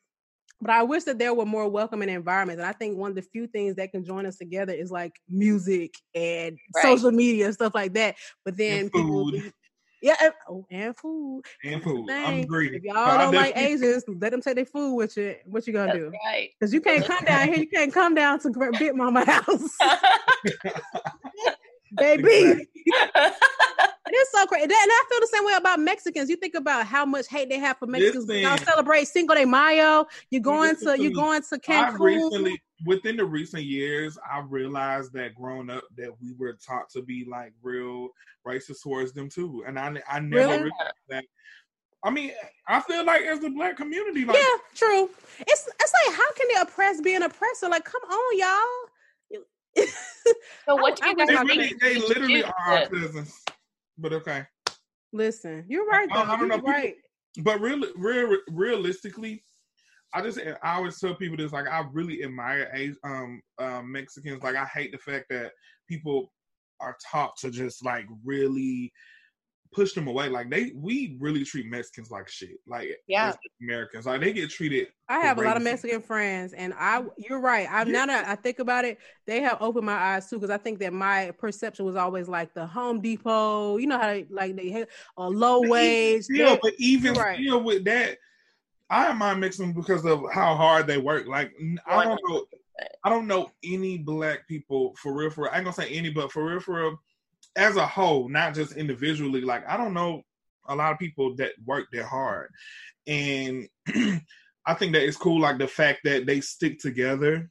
[0.61, 2.61] But I wish that there were more welcoming environments.
[2.61, 5.15] And I think one of the few things that can join us together is like
[5.29, 6.83] music and right.
[6.85, 8.15] social media and stuff like that.
[8.45, 9.33] But then people,
[10.05, 11.45] yeah, and, oh, and food.
[11.65, 12.11] And food.
[12.11, 12.77] I'm greedy.
[12.77, 15.35] If y'all don't like Asians, let them take their food with you.
[15.47, 16.13] What you gonna That's do?
[16.27, 16.51] Right.
[16.61, 17.57] Because you can't come down here.
[17.57, 19.79] You can't come down to Big Mama house,
[21.97, 22.67] baby.
[22.75, 24.65] It's so crazy.
[24.65, 26.29] And I feel the same way about Mexicans.
[26.29, 28.29] You think about how much hate they have for Mexicans.
[28.29, 30.07] Y'all celebrate Cinco de Mayo.
[30.31, 32.01] You're going to you're going to Cancun.
[32.01, 36.91] I recently, within the recent years, I realized that growing up that we were taught
[36.91, 38.11] to be like real
[38.47, 40.63] racist towards them too, and I I never really?
[40.65, 41.25] realized that.
[42.05, 42.33] I mean,
[42.69, 45.09] I feel like as the black community, like yeah, true.
[45.41, 47.69] It's it's like how can the oppressed be an oppressor?
[47.69, 48.91] Like, come on, y'all.
[49.77, 53.43] So what do you guys they, really, they literally are our cousins.
[53.99, 54.47] But okay.
[55.13, 56.21] Listen, you're right though.
[56.21, 56.57] I, I don't know.
[56.57, 56.95] People, right.
[57.43, 59.43] But really, real, realistically,
[60.13, 62.73] I just I always tell people this like I really admire
[63.05, 64.43] um, um Mexicans.
[64.43, 65.53] Like I hate the fact that
[65.89, 66.33] people
[66.81, 68.93] are taught to just like really
[69.75, 70.29] push them away.
[70.29, 72.61] Like they, we really treat Mexicans like shit.
[72.67, 74.89] Like yeah, Americans, like they get treated.
[75.09, 77.69] I have a lot of Mexican friends, and I, you're right.
[77.71, 77.93] I'm yeah.
[77.93, 80.37] now that I think about it, they have opened my eyes too.
[80.37, 83.77] Because I think that my perception was always like the Home Depot.
[83.77, 86.27] You know how they like they have a low but wage.
[86.31, 87.39] Yeah, but even right.
[87.39, 88.19] still with that.
[88.91, 91.27] I admire Mexicans because of how hard they work.
[91.27, 91.53] Like
[91.87, 92.45] I don't know,
[93.03, 95.31] I don't know any black people for real.
[95.31, 95.51] For real.
[95.53, 96.99] I ain't gonna say any, but for real, for real
[97.57, 99.41] as a whole, not just individually.
[99.41, 100.23] Like I don't know
[100.69, 102.51] a lot of people that work that hard,
[103.07, 103.69] and
[104.67, 105.41] I think that it's cool.
[105.41, 107.51] Like the fact that they stick together.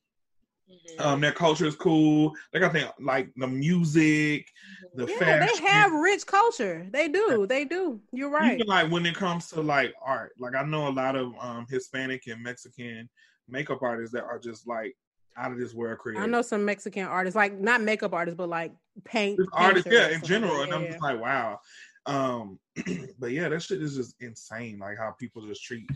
[0.70, 1.08] Mm-hmm.
[1.08, 2.32] Um, their culture is cool.
[2.54, 5.02] Like I think, like the music, mm-hmm.
[5.02, 5.64] the yeah, fashion.
[5.64, 6.88] they have rich culture.
[6.92, 7.46] They do.
[7.48, 8.00] They do.
[8.12, 8.56] You're right.
[8.56, 11.68] Even like when it comes to like art, like I know a lot of um
[11.70, 13.08] Hispanic and Mexican
[13.48, 14.96] makeup artists that are just like
[15.38, 16.24] out of this world creative.
[16.24, 18.72] I know some Mexican artists, like not makeup artists, but like
[19.06, 20.58] paint artists, yeah, in general.
[20.58, 21.60] Like and I'm just like, wow.
[22.06, 22.60] Um,
[23.20, 24.80] but yeah, that shit is just insane.
[24.80, 25.90] Like how people just treat.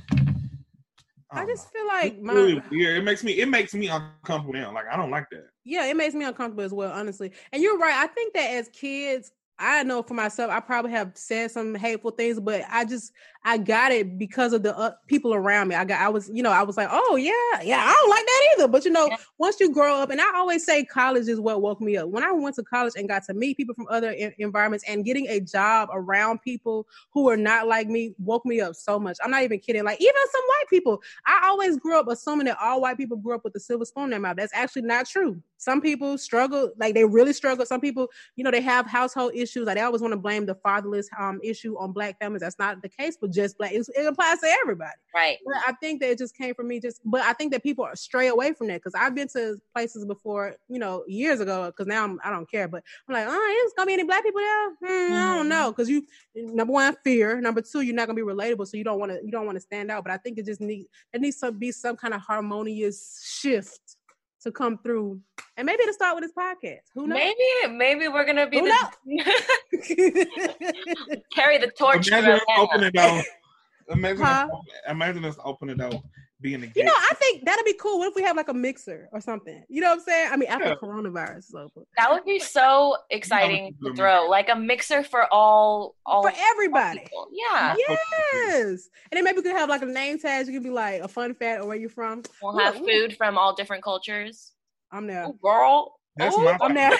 [1.29, 1.79] I, I just know.
[1.79, 2.97] feel like my really weird.
[2.99, 4.73] It makes me it makes me uncomfortable now.
[4.73, 5.47] Like I don't like that.
[5.65, 7.33] Yeah, it makes me uncomfortable as well, honestly.
[7.51, 7.95] And you're right.
[7.95, 12.11] I think that as kids, I know for myself, I probably have said some hateful
[12.11, 13.11] things, but I just
[13.47, 15.75] I got it because of the uh, people around me.
[15.75, 18.25] I got I was you know I was like, oh yeah, yeah, I don't like
[18.25, 18.67] that either.
[18.67, 19.15] But you know, yeah.
[19.37, 22.09] once you grow up, and I always say college is what woke me up.
[22.09, 25.05] When I went to college and got to meet people from other in- environments and
[25.05, 29.15] getting a job around people who are not like me woke me up so much.
[29.23, 29.85] I'm not even kidding.
[29.85, 33.33] Like even some white people, I always grew up assuming that all white people grew
[33.33, 34.35] up with a silver spoon in their mouth.
[34.35, 35.41] That's actually not true.
[35.55, 37.65] Some people struggle, like they really struggle.
[37.65, 39.65] Some people, you know, they have household issues.
[39.65, 42.41] Like they always want to blame the fatherless um issue on black families.
[42.41, 43.71] That's not the case, but just black.
[43.71, 44.91] It's, it applies to everybody.
[45.15, 45.37] Right.
[45.45, 46.79] But I think that it just came from me.
[46.79, 49.57] Just, but I think that people are stray away from that because I've been to
[49.73, 51.67] places before, you know, years ago.
[51.67, 52.67] Because now I'm, I don't care.
[52.67, 54.69] But I'm like, oh, it's gonna be any black people there?
[54.83, 55.71] Hmm, I don't know.
[55.71, 57.39] Because you, number one, fear.
[57.39, 59.19] Number two, you're not gonna be relatable, so you don't want to.
[59.23, 60.03] You don't want to stand out.
[60.03, 60.87] But I think it just needs.
[61.13, 63.96] It needs to be some kind of harmonious shift
[64.47, 65.19] to come through,
[65.55, 66.81] and maybe to start with his podcast.
[66.95, 67.17] Who knows?
[67.17, 68.87] Maybe, maybe we're gonna be Who the
[71.35, 72.07] carry the torch.
[72.07, 73.21] Imagine us opening though.
[73.89, 74.47] Imagine, huh?
[74.51, 76.03] us, imagine us opening though
[76.39, 77.99] being a You know, I think that'd be cool.
[77.99, 79.63] What if we have like a mixer or something?
[79.69, 80.29] You know what I'm saying?
[80.31, 80.75] I mean, after yeah.
[80.75, 86.23] coronavirus, so that would be so exciting to throw like a mixer for all, all
[86.23, 87.03] for everybody.
[87.15, 87.75] All yeah.
[87.77, 90.47] Yes, and then maybe we could have like a name tag.
[90.47, 92.23] You could be like a fun fact or where you're from.
[92.41, 94.51] We'll have food from all different cultures.
[94.91, 95.99] I'm there, Ooh, girl.
[96.17, 96.57] That's Ooh, my.
[96.61, 96.97] I'm there.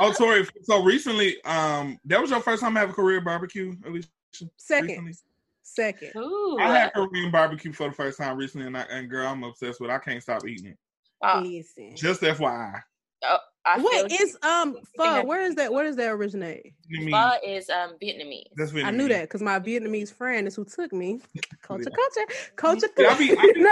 [0.00, 0.46] oh, Tori.
[0.62, 4.08] So recently, um, that was your first time having a Korean barbecue, at least.
[4.56, 4.88] Second.
[4.88, 5.12] Recently?
[5.74, 6.12] Second.
[6.16, 6.58] Ooh.
[6.60, 9.80] I had Korean barbecue for the first time recently, and, I, and girl, I'm obsessed
[9.80, 9.90] with.
[9.90, 9.94] it.
[9.94, 10.78] I can't stop eating it.
[11.20, 11.42] Uh,
[11.96, 12.80] Just FYI.
[13.24, 15.24] Oh, I Wait, is um pho?
[15.24, 15.72] Where is that?
[15.72, 16.74] Where does that originate?
[17.10, 18.44] Pho is um Vietnamese.
[18.56, 18.84] That's Vietnamese.
[18.84, 21.20] I knew that because my Vietnamese friend is who took me.
[21.62, 22.88] Culture, culture, culture.
[22.98, 23.66] Yeah, I mean, I mean,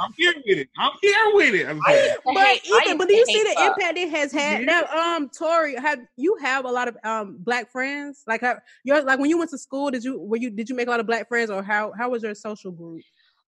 [0.00, 0.68] I'm here with it.
[0.78, 1.68] I'm here with it.
[1.86, 3.66] I, but Ethan, but do you see the pho.
[3.66, 4.62] impact it has had?
[4.62, 8.22] Now, um, Tori, have you have a lot of um black friends?
[8.26, 10.74] Like, have, you're like when you went to school, did you were you did you
[10.74, 13.02] make a lot of black friends, or how how was your social group?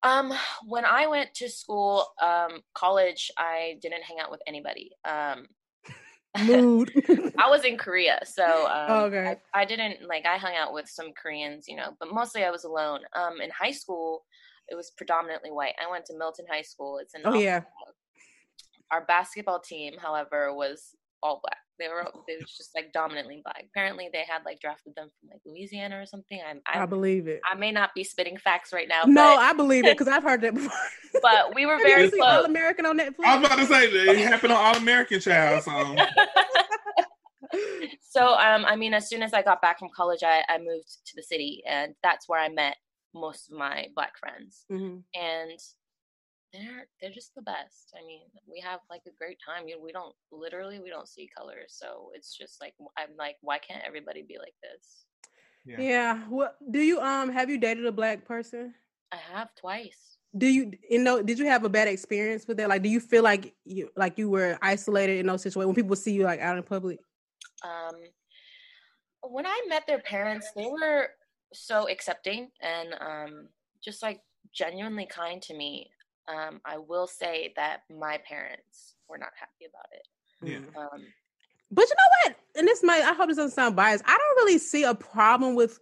[0.04, 0.32] Um,
[0.66, 4.92] when I went to school, um, college, I didn't hang out with anybody.
[5.04, 5.46] Um,
[6.44, 6.90] Mood.
[7.38, 9.36] I was in Korea, so um, okay.
[9.54, 10.26] I, I, didn't like.
[10.26, 13.00] I hung out with some Koreans, you know, but mostly I was alone.
[13.14, 14.24] Um, in high school,
[14.68, 15.74] it was predominantly white.
[15.80, 16.98] I went to Milton High School.
[16.98, 17.62] It's in oh yeah.
[18.90, 21.63] Our basketball team, however, was all black.
[21.78, 23.64] They were they was just like dominantly black.
[23.70, 26.40] Apparently, they had like drafted them from like Louisiana or something.
[26.40, 27.40] I, I, I believe it.
[27.50, 29.02] I may not be spitting facts right now.
[29.06, 30.70] No, but, I believe it because I've heard that before.
[31.22, 32.22] but we were Have very close.
[32.22, 33.24] All American on Netflix.
[33.24, 35.62] I was about to say it happened on All American Child.
[35.64, 35.96] So
[38.02, 40.88] so um, I mean, as soon as I got back from college, I, I moved
[41.06, 42.76] to the city, and that's where I met
[43.14, 44.64] most of my black friends.
[44.70, 45.02] Mhm.
[45.14, 45.58] And
[46.54, 47.92] they're they're just the best.
[48.00, 49.66] I mean, we have like a great time.
[49.66, 53.58] You we don't literally we don't see colors, so it's just like I'm like, why
[53.58, 55.04] can't everybody be like this?
[55.66, 55.80] yeah.
[55.80, 56.18] Yeah.
[56.28, 58.74] What do you um have you dated a black person?
[59.12, 60.18] I have twice.
[60.36, 62.68] Do you you know did you have a bad experience with that?
[62.68, 65.96] Like do you feel like you like you were isolated in those situations when people
[65.96, 66.98] see you like out in public?
[67.64, 67.94] Um,
[69.22, 71.08] when I met their parents, they were
[71.52, 73.48] so accepting and um,
[73.82, 74.20] just like
[74.52, 75.90] genuinely kind to me.
[76.28, 80.06] Um, I will say that my parents were not happy about it.
[80.42, 80.58] Yeah.
[80.58, 80.94] Mm.
[80.94, 81.06] Um,
[81.70, 82.36] But you know what?
[82.56, 84.04] And this might I hope this doesn't sound biased.
[84.06, 85.78] I don't really see a problem with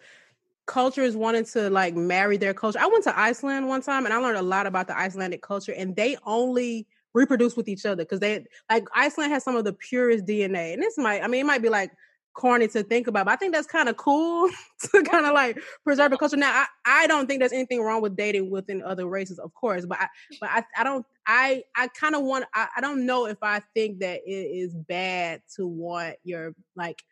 [0.66, 2.78] cultures wanting to like marry their culture.
[2.80, 5.72] I went to Iceland one time and I learned a lot about the Icelandic culture
[5.72, 9.72] and they only reproduce with each other because they like Iceland has some of the
[9.72, 10.72] purest DNA.
[10.72, 11.93] And this might I mean it might be like
[12.35, 14.49] corny to think about, but I think that's kind of cool
[14.80, 16.37] to kind of like preserve the culture.
[16.37, 16.66] Now I,
[17.03, 20.09] I don't think there's anything wrong with dating within other races, of course, but I
[20.41, 23.61] but I, I don't I I kind of want I, I don't know if I
[23.74, 27.03] think that it is bad to want your like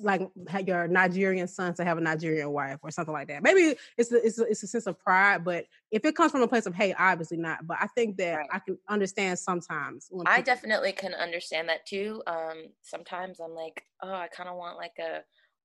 [0.00, 0.22] like
[0.66, 3.42] your Nigerian son to have a Nigerian wife or something like that.
[3.42, 6.42] Maybe it's a, it's a, it's a sense of pride, but if it comes from
[6.42, 7.66] a place of hate, obviously not.
[7.66, 8.48] But I think that Right.
[8.52, 10.08] I can understand sometimes.
[10.26, 12.22] I people- definitely can understand that too.
[12.26, 15.20] Um, sometimes I'm like, oh, I kind of want like a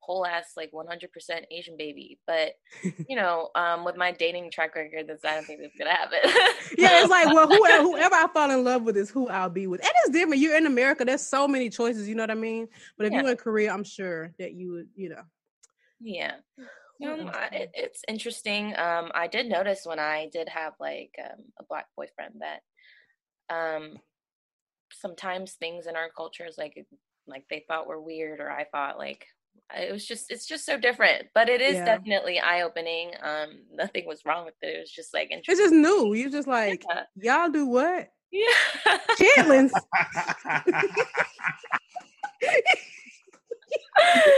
[0.05, 1.07] whole ass like 100%
[1.51, 2.53] Asian baby, but
[3.09, 6.19] you know, um, with my dating track record, that's I don't think that's gonna happen.
[6.77, 9.67] yeah, it's like well, whoever, whoever I fall in love with is who I'll be
[9.67, 9.81] with.
[9.81, 10.41] And it's different.
[10.41, 11.05] You're in America.
[11.05, 12.07] There's so many choices.
[12.07, 12.67] You know what I mean?
[12.97, 13.21] But if Yeah.
[13.21, 14.89] you're in Korea, I'm sure that you would.
[14.95, 15.23] You know.
[15.99, 16.35] yeah.
[17.05, 17.29] Um.
[17.33, 18.67] I, it, it's interesting.
[18.77, 22.61] Um, I did notice when I did have like um, a black boyfriend that
[23.53, 23.97] um,
[24.93, 26.85] sometimes things in our cultures like
[27.27, 29.25] like they thought were weird or I thought like
[29.75, 31.27] it was just it's just so different.
[31.33, 31.85] But it is Yeah.
[31.85, 33.11] definitely eye opening.
[33.21, 34.75] Um, nothing was wrong with it.
[34.77, 36.13] It was just like It's just new.
[36.13, 37.03] You're just like Yeah.
[37.43, 38.09] y'all do what?
[38.31, 38.97] Yeah.
[39.19, 39.71] Chitlins.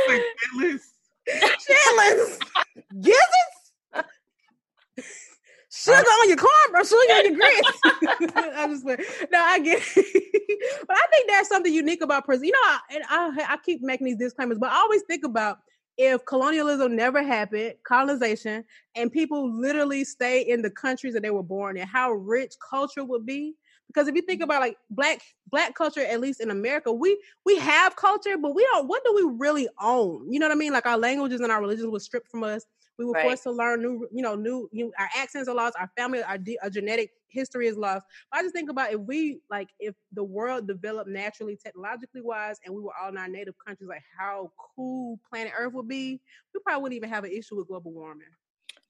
[0.08, 0.22] Like,
[0.54, 0.94] Atlas,
[1.28, 2.40] Chitlins.
[3.02, 3.74] Gizzards.
[5.80, 6.84] Sugar on your corn, bro.
[6.84, 7.80] sugar on your grits.
[8.36, 9.02] I just went,
[9.32, 10.84] no, I get it.
[10.88, 12.46] but I think there's something unique about prison.
[12.46, 15.60] You know, I, and I, I keep making these disclaimers, but I always think about
[15.96, 18.64] if colonialism never happened, colonization,
[18.96, 23.04] and people literally stay in the countries that they were born in, how rich culture
[23.04, 23.54] would be.
[23.86, 27.58] Because if you think about like black black culture, at least in America, we we
[27.58, 28.88] have culture, but we don't.
[28.88, 30.32] What do we really own?
[30.32, 30.74] You know what I mean?
[30.74, 32.66] Like our languages and our religions were stripped from us.
[32.98, 33.24] We were Right.
[33.24, 34.68] forced to learn new, you know, new.
[34.72, 35.76] You our accents are lost.
[35.80, 38.06] Our family, our, de- our genetic history is lost.
[38.32, 42.58] But I just think about if we like if the world developed naturally, technologically wise,
[42.66, 46.20] and we were all in our native countries, like how cool planet Earth would be.
[46.54, 48.28] We probably wouldn't even have an issue with global warming.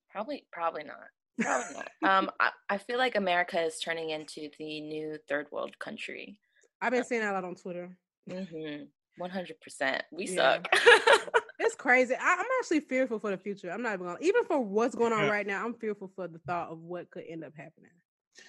[0.10, 0.98] Probably, probably not.
[1.40, 2.10] Probably not.
[2.10, 6.40] Um, I, I feel like America is turning into the new third world country.
[6.82, 7.90] I've been seeing that a lot on Twitter.
[8.30, 8.86] Mm-hmm.
[9.18, 10.04] One hundred percent.
[10.12, 10.60] We Yeah.
[10.64, 10.70] suck.
[11.78, 12.16] It's crazy.
[12.16, 13.70] I, I'm actually fearful for the future.
[13.72, 15.30] I'm not even gonna, even for what's going on Yeah.
[15.30, 15.64] right now.
[15.64, 17.92] I'm fearful for the thought of what could end up happening.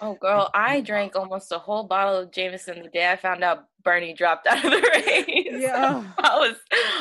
[0.00, 3.64] oh, girl, I drank almost a whole bottle of Jameson the day I found out
[3.84, 5.46] Bernie dropped out of the race.
[5.50, 6.04] Yeah.
[6.18, 6.56] I was.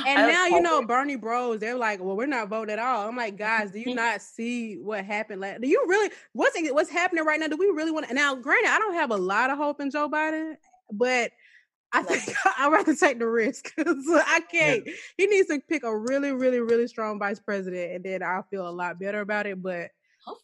[0.05, 0.85] And I was now you know.
[0.85, 1.59] Bernie Bros.
[1.59, 3.07] They're like, well, we're not voting at all.
[3.07, 5.41] I'm like, guys, do you not see what happened?
[5.41, 7.47] Like, do you really what's what's happening right now?
[7.47, 8.13] Do we really want to?
[8.13, 10.55] Now, granted, I don't have a lot of hope in Joe Biden,
[10.91, 11.31] but
[11.93, 14.87] I Like- think I'd rather take the risk because I can't.
[15.17, 18.67] He needs to pick a really, really, really strong vice president, and then I'll feel
[18.67, 19.61] a lot better about it.
[19.61, 19.91] But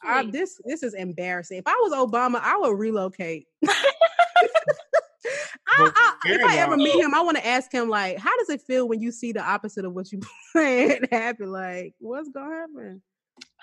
[0.01, 1.57] I, this this is embarrassing.
[1.57, 3.47] If I was Obama, I would relocate.
[5.75, 8.49] I, I, if I ever meet him, I want to ask him like, how does
[8.49, 10.19] it feel when you see the opposite of what you
[10.51, 11.51] planned happen?
[11.51, 13.01] Like, what's gonna happen?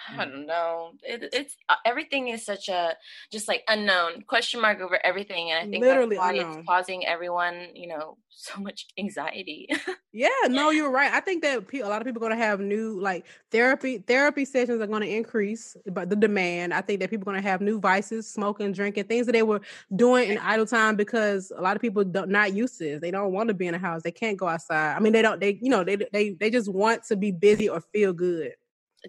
[0.08, 0.92] I don't know.
[1.02, 2.94] It, it's uh, everything is such a
[3.30, 6.58] just like unknown question mark over everything, and I think Literally that's why unknown.
[6.60, 9.68] it's causing everyone, you know, so much anxiety.
[10.12, 11.12] Yeah, no, you're right.
[11.12, 13.98] I think that pe- a lot of people are gonna have new like therapy.
[13.98, 16.74] Therapy sessions are gonna increase, but the demand.
[16.74, 19.60] I think that people are gonna have new vices, smoking, drinking, things that they were
[19.94, 23.00] doing in idle time because a lot of people don't not used to this.
[23.00, 24.02] They don't want to be in a house.
[24.02, 24.96] They can't go outside.
[24.96, 25.40] I mean, they don't.
[25.40, 28.54] They you know they they they just want to be busy or feel good.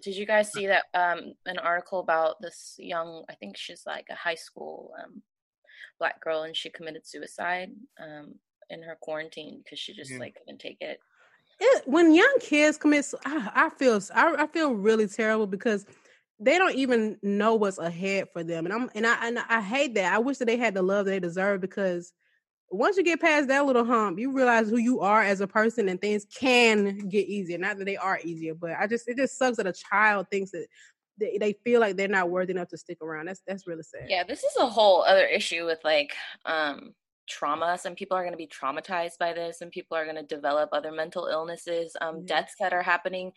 [0.02, 3.26] Did you guys see that um an article about this young?
[3.30, 5.22] I think she's like a high school um
[6.00, 7.72] black girl, and she committed suicide.
[8.02, 8.36] Um,
[8.72, 10.20] in her quarantine because she just Yeah.
[10.20, 11.00] like couldn't take it.
[11.60, 15.86] it, when young kids commit, I, I feel I, I feel really terrible because
[16.40, 19.94] they don't even know what's ahead for them, and I'm and I and I hate
[19.96, 20.14] that.
[20.14, 22.14] I wish that they had the love they deserve because
[22.72, 25.90] once you get past that little hump, you realize who you are as a person,
[25.90, 27.58] and things can get easier.
[27.58, 30.52] Not that they are easier, but I just it just sucks that a child thinks
[30.52, 30.68] that
[31.18, 33.28] they, they feel like they're not worthy enough to stick around.
[33.28, 34.10] That's that's really sad.
[34.10, 36.14] Yeah, this is a whole other issue with like
[36.46, 36.96] um
[37.30, 37.78] trauma.
[37.78, 40.70] Some people are going to be traumatized by this, and people are going to develop
[40.74, 42.28] other mental illnesses, um, Mhm.
[42.28, 43.34] deaths that are happening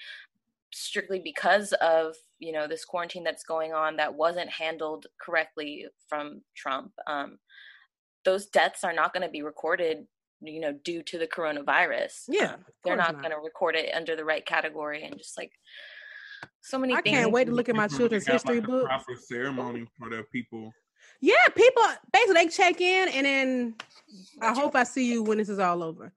[0.72, 6.42] strictly because of you know this quarantine that's going on that wasn't handled correctly from
[6.56, 6.92] Trump.
[7.06, 7.38] Um,
[8.24, 10.06] those deaths are not going to be recorded,
[10.40, 12.24] you know, due to the coronavirus.
[12.28, 15.36] Yeah, Um, they're course not, going to record it under the right category, and just
[15.38, 15.52] like
[16.60, 17.16] so many I things.
[17.16, 18.86] can't wait to look at my children's have, history like, a book.
[18.86, 20.72] Proper ceremony for the people.
[21.20, 21.82] Yeah, people
[22.12, 23.74] basically they check in and then
[24.40, 26.12] I hope I see you when this is all over.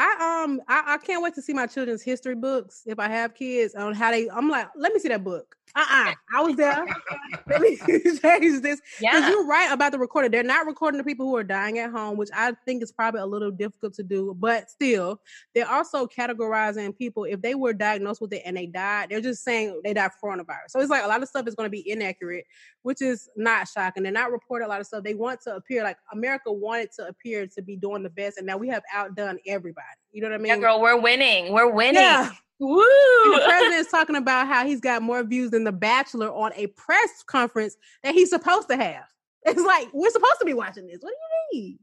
[0.00, 3.34] I um I, I can't wait to see my children's history books if I have
[3.34, 5.56] kids on how they I'm like, let me see that book.
[5.74, 6.12] Uh-uh.
[6.34, 6.86] I was there.
[7.46, 8.80] let me change this.
[8.80, 10.30] Because Yeah, you're right about the recording.
[10.30, 13.20] They're not recording the people who are dying at home, which I think is probably
[13.20, 14.34] a little difficult to do.
[14.38, 15.20] But still,
[15.54, 19.10] they're also categorizing people if they were diagnosed with it and they died.
[19.10, 20.70] They're just saying they died from coronavirus.
[20.70, 22.44] So it's like a lot of stuff is going to be inaccurate,
[22.82, 24.02] which is not shocking.
[24.02, 25.04] They're not reporting a lot of stuff.
[25.04, 28.46] They want to appear like America wanted to appear to be doing the best, and
[28.46, 29.86] now we have outdone everybody.
[30.12, 30.46] You know what I mean?
[30.48, 31.52] yeah, girl, we're winning.
[31.52, 32.02] We're winning.
[32.02, 32.30] Yeah.
[32.58, 32.80] Woo!
[32.80, 36.66] And the president's talking about how he's got more views than The Bachelor on a
[36.68, 39.04] press conference that he's supposed to have.
[39.44, 40.98] It's like we're supposed to be watching this.
[41.00, 41.78] What do you mean?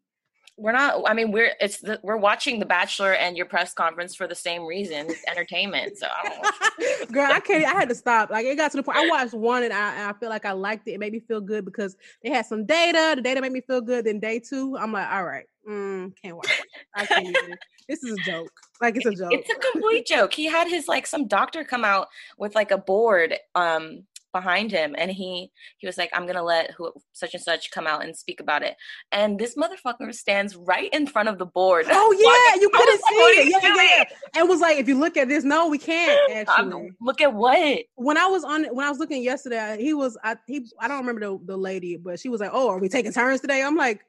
[0.58, 4.16] We're not i mean we're it's the, we're watching the bachelor and your press conference
[4.16, 6.46] for the same reason it's entertainment so I don't,
[7.12, 7.66] Girl, I can't.
[7.66, 8.30] I had to stop.
[8.30, 8.98] Like it got to the point.
[8.98, 10.94] I watched one and I, and I feel like I liked it.
[10.94, 13.14] It made me feel good because they had some data.
[13.16, 14.06] The data made me feel good.
[14.06, 16.52] Then day two, I'm like, all right, mm, can't watch.
[16.52, 16.66] It.
[16.96, 17.56] I can't even.
[17.88, 18.52] This is a joke.
[18.82, 19.32] Like it's a joke.
[19.32, 22.08] it's a complete joke he had his like some doctor come out
[22.38, 24.04] with like a board um
[24.36, 27.88] behind him and he he was like i'm gonna let who such and such come
[27.88, 28.76] out and speak about it
[29.14, 32.12] and this motherfucker stands right in front of the board Oh
[32.56, 33.64] yeah, you couldn't see it.
[33.64, 34.04] Yeah, yeah.
[34.36, 36.20] And was like, if you look at this, no, we can't.
[36.32, 40.18] Actually, look at what when I was on, when I was looking yesterday, he was,
[40.24, 42.90] I he, I don't remember the the lady, but she was like, "Oh, are we
[42.90, 44.02] taking turns today?" I'm like,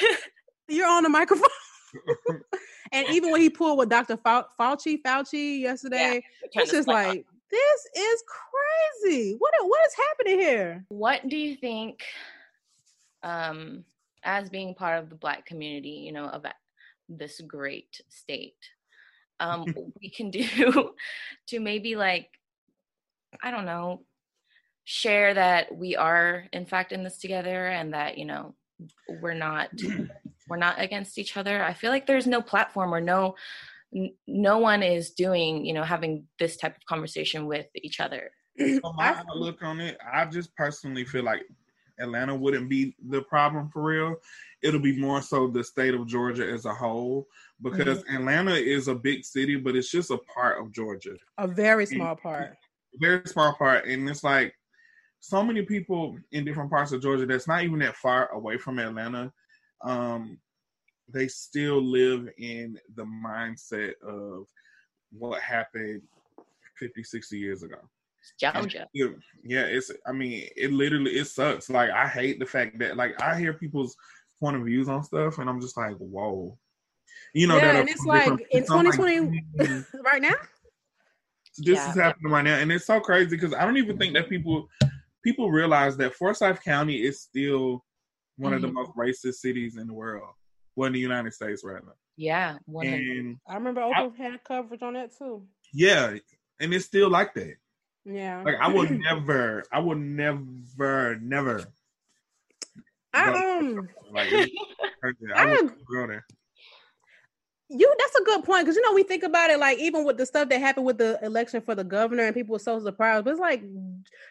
[0.68, 1.48] "You're on the microphone."
[2.92, 4.16] and even when he pulled with Dr.
[4.16, 6.22] Fau- Fauci, Fauci yesterday,
[6.54, 8.22] Turn it's just like, this is
[9.02, 9.36] crazy.
[9.38, 10.84] What what is happening here?
[10.88, 12.02] what do you think
[13.22, 13.84] um
[14.24, 16.44] as being part of the black community you know of
[17.08, 18.56] this great state
[19.40, 19.64] um
[20.00, 20.44] we can do
[21.46, 22.28] to maybe like
[23.42, 24.02] i don't know
[24.84, 28.54] share that we are in fact in this together and that you know
[29.20, 29.68] we're not
[30.48, 33.34] we're not against each other i feel like there's no platform or no
[33.94, 38.30] n- no one is doing you know having this type of conversation with each other
[38.80, 41.42] From my I- outlook on it, I just personally feel like
[42.00, 44.16] Atlanta wouldn't be the problem for real.
[44.62, 47.26] It'll be more so the state of Georgia as a whole
[47.62, 51.14] because Atlanta is a big city, but it's just a part of Georgia.
[51.38, 52.56] A very small part.
[53.00, 54.54] very small part, and it's like
[55.20, 58.78] so many people in different parts of Georgia that's not even that far away from
[58.78, 59.32] Atlanta.
[59.82, 60.38] Um,
[61.12, 64.46] they still live in the mindset of
[65.12, 66.02] what happened
[66.78, 67.76] 50, 60 years ago.
[68.38, 69.08] Georgia Yeah,
[69.42, 69.90] yeah, it's.
[70.06, 71.70] I mean, it literally it sucks.
[71.70, 73.96] Like I hate the fact that like I hear people's
[74.40, 76.56] point of views on stuff, and I'm just like, whoa.
[77.32, 78.70] You know, Yeah, that and it's like, in places.
[78.70, 80.34] I'm like, 2020 "Mm, right now?
[81.58, 81.90] this Yeah.
[81.90, 84.68] is happening right now, and it's so crazy because I don't even think that people
[85.24, 87.84] people realize that Forsyth County is still
[88.36, 88.74] one of the Mhm.
[88.74, 90.30] most racist cities in the world,
[90.80, 91.94] well, in the United States, rather.
[92.16, 95.46] yeah And I remember Oprah had coverage on that too.
[95.74, 96.16] yeah,
[96.58, 97.56] and it's still like that.
[98.04, 98.42] Yeah.
[98.42, 101.64] Like I would never, I would never, never.
[103.12, 104.52] I um Like it's.
[105.04, 106.24] I I would go there.
[107.70, 110.16] You that's a good point because you know we think about it like even with
[110.16, 113.24] the stuff that happened with the election for the governor and people were so surprised,
[113.24, 113.62] but it's like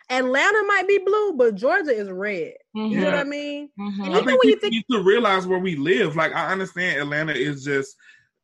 [0.09, 2.53] Atlanta might be blue, but Georgia is red.
[2.73, 3.69] You know what I mean?
[3.79, 4.05] Mhm.
[4.05, 6.15] And I even think when you people think need to realize where we live.
[6.15, 7.95] Like I understand Atlanta is just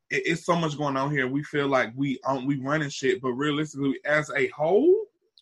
[0.10, 1.28] it, it's so much going on here.
[1.28, 4.96] We feel like we um we running shit, but realistically, as a whole,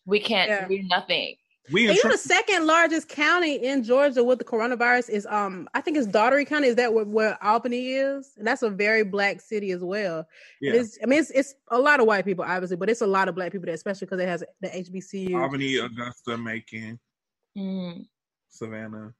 [0.04, 0.66] we can't Yeah.
[0.66, 1.36] do nothing
[1.72, 5.68] we And you know the second largest county in Georgia with the coronavirus is um
[5.72, 6.68] I think it's Dougherty County.
[6.68, 8.32] Is that where, where Albany is?
[8.36, 10.26] And that's a very black city as well.
[10.60, 10.74] Yeah.
[10.74, 13.28] It's, I mean it's it's a lot of white people obviously, but it's a lot
[13.28, 15.40] of black people there, especially because it has the HBCU.
[15.40, 16.98] Albany, Augusta, Macon,
[17.56, 18.06] Mm.
[18.48, 19.14] Savannah.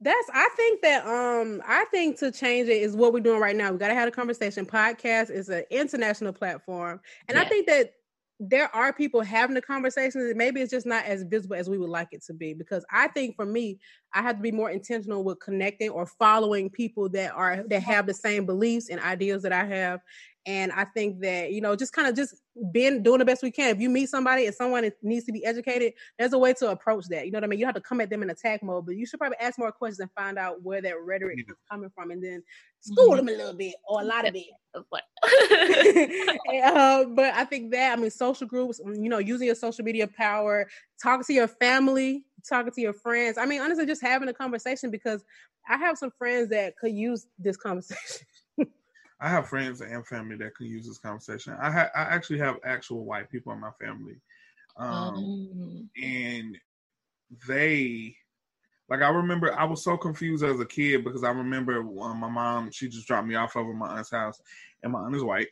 [0.00, 3.56] That's I think that um I think to change it is what we're doing right
[3.56, 3.70] now.
[3.70, 4.66] We gotta have a conversation.
[4.66, 7.00] Podcast is an international platform.
[7.28, 7.42] And yeah.
[7.42, 7.94] I think that
[8.42, 11.76] there are people having the conversations and maybe it's just not as visible as we
[11.76, 13.78] would like it to be because i think for me
[14.14, 18.06] i have to be more intentional with connecting or following people that are that have
[18.06, 20.00] the same beliefs and ideas that i have
[20.46, 22.34] and I think that, you know, just kind of just
[22.72, 23.74] being doing the best we can.
[23.74, 27.06] If you meet somebody and someone needs to be educated, there's a way to approach
[27.10, 27.26] that.
[27.26, 27.58] You know what I mean?
[27.58, 29.70] You have to come at them in attack mode, but you should probably ask more
[29.70, 32.42] questions and find out where that rhetoric is coming from and then
[32.80, 33.26] school mm-hmm.
[33.26, 34.46] them a little bit or a lot of it.
[36.64, 40.06] uh, but I think that, I mean, social groups, you know, using your social media
[40.06, 40.68] power,
[41.02, 43.36] talking to your family, talking to your friends.
[43.36, 45.22] I mean, honestly, just having a conversation because
[45.68, 48.26] I have some friends that could use this conversation.
[49.20, 51.54] I have friends and family that can use this conversation.
[51.60, 54.16] I ha- I actually have actual white people in my family,
[54.76, 56.02] um, mm.
[56.02, 56.56] and
[57.46, 58.16] they
[58.88, 62.30] like I remember I was so confused as a kid because I remember um, my
[62.30, 64.40] mom she just dropped me off over my aunt's house,
[64.82, 65.48] and my aunt is white,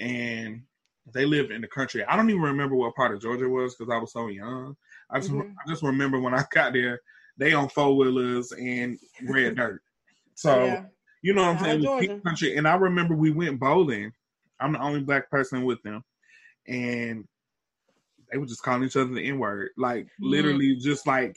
[0.00, 0.62] and
[1.14, 2.04] they live in the country.
[2.04, 4.76] I don't even remember what part of Georgia was because I was so young.
[5.10, 5.52] I just mm-hmm.
[5.64, 7.00] I just remember when I got there,
[7.36, 9.80] they on four wheelers and red dirt.
[10.34, 10.64] So.
[10.64, 10.84] Yeah
[11.26, 12.20] you know what I'm saying?
[12.20, 12.56] Country.
[12.56, 14.12] And I remember we went bowling.
[14.60, 16.04] I'm the only black person with them.
[16.68, 17.24] And
[18.30, 19.70] they were just calling each other the N word.
[19.76, 20.30] Like mm-hmm.
[20.30, 21.36] literally just like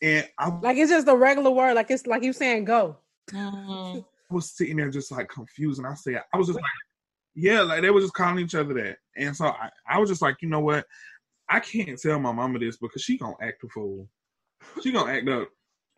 [0.00, 2.96] and I like it's just a regular word, like it's like you saying go.
[3.30, 3.98] Mm-hmm.
[3.98, 6.64] I was sitting there just like confused and I said I was just like
[7.34, 8.96] yeah, like they were just calling each other that.
[9.14, 10.86] And so I, I was just like, you know what?
[11.50, 14.08] I can't tell my mama this because she gonna act a fool.
[14.82, 15.48] She gonna act up.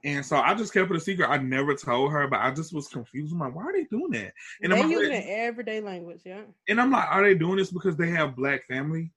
[0.02, 1.28] And so I just kept it a secret.
[1.28, 3.32] I never told her, but I just was confused.
[3.32, 4.32] I'm like, why are they doing that?
[4.62, 6.42] And they use it in everyday language, yeah.
[6.68, 9.12] And I'm like, are they doing this because they have black family?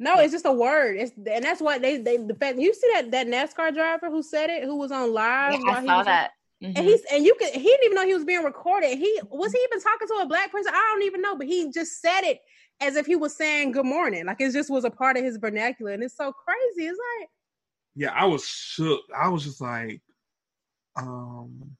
[0.00, 0.96] No, it's just a word.
[0.96, 4.22] It's and that's what they they the fact you see that that NASCAR driver who
[4.22, 5.54] said it, who was on live.
[5.54, 6.30] Yeah, I saw that.
[6.62, 6.76] Mm-hmm.
[6.76, 8.96] And he's and you could he didn't even know he was being recorded.
[8.96, 10.72] He was he even talking to a black person?
[10.74, 12.38] I don't even know, but he just said it
[12.80, 14.26] as if he was saying good morning.
[14.26, 15.92] Like it just was a part of his vernacular.
[15.92, 16.88] And it's so crazy.
[16.88, 17.28] It's like
[17.96, 19.00] Yeah, I was shook.
[19.16, 20.00] I was just like,
[20.98, 21.76] um,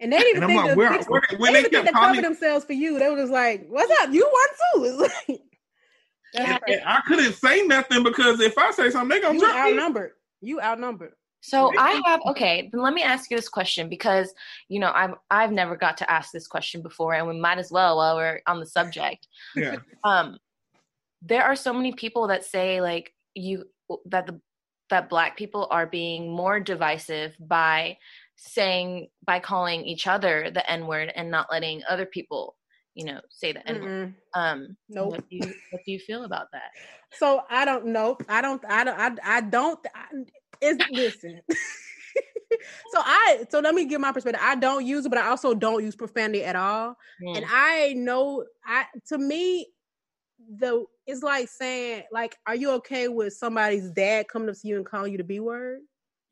[0.00, 2.20] and they didn't even think, like, to, where, fix, where, when they, they, they cover
[2.20, 2.98] themselves for you.
[2.98, 4.12] They were just like, "What's up?
[4.12, 4.48] You won
[4.96, 5.08] too."
[6.36, 9.38] It's like, and, and I couldn't say nothing because if I say something, they gonna
[9.38, 10.10] you outnumbered.
[10.42, 10.48] Me.
[10.48, 11.12] You outnumbered.
[11.42, 12.70] So I have okay.
[12.72, 14.34] Then let me ask you this question because
[14.68, 17.70] you know I've I've never got to ask this question before, and we might as
[17.70, 19.28] well while we're on the subject.
[19.54, 19.76] Yeah.
[20.02, 20.38] Um,
[21.22, 23.64] there are so many people that say like you
[24.06, 24.40] that the
[24.90, 27.96] that black people are being more divisive by
[28.36, 32.56] saying by calling each other the n word and not letting other people
[32.94, 35.12] you know say the n word um nope.
[35.12, 36.70] what do you what do you feel about that
[37.14, 40.04] so i don't know i don't i don't i, I don't I,
[40.60, 41.40] it's listen
[42.90, 44.40] so I so let me give my perspective.
[44.42, 46.96] I don't use it, but I also don't use profanity at all.
[47.22, 47.36] Mm.
[47.36, 49.68] And I know I to me
[50.58, 54.76] the it's like saying like are you okay with somebody's dad coming up to you
[54.76, 55.80] and calling you the b word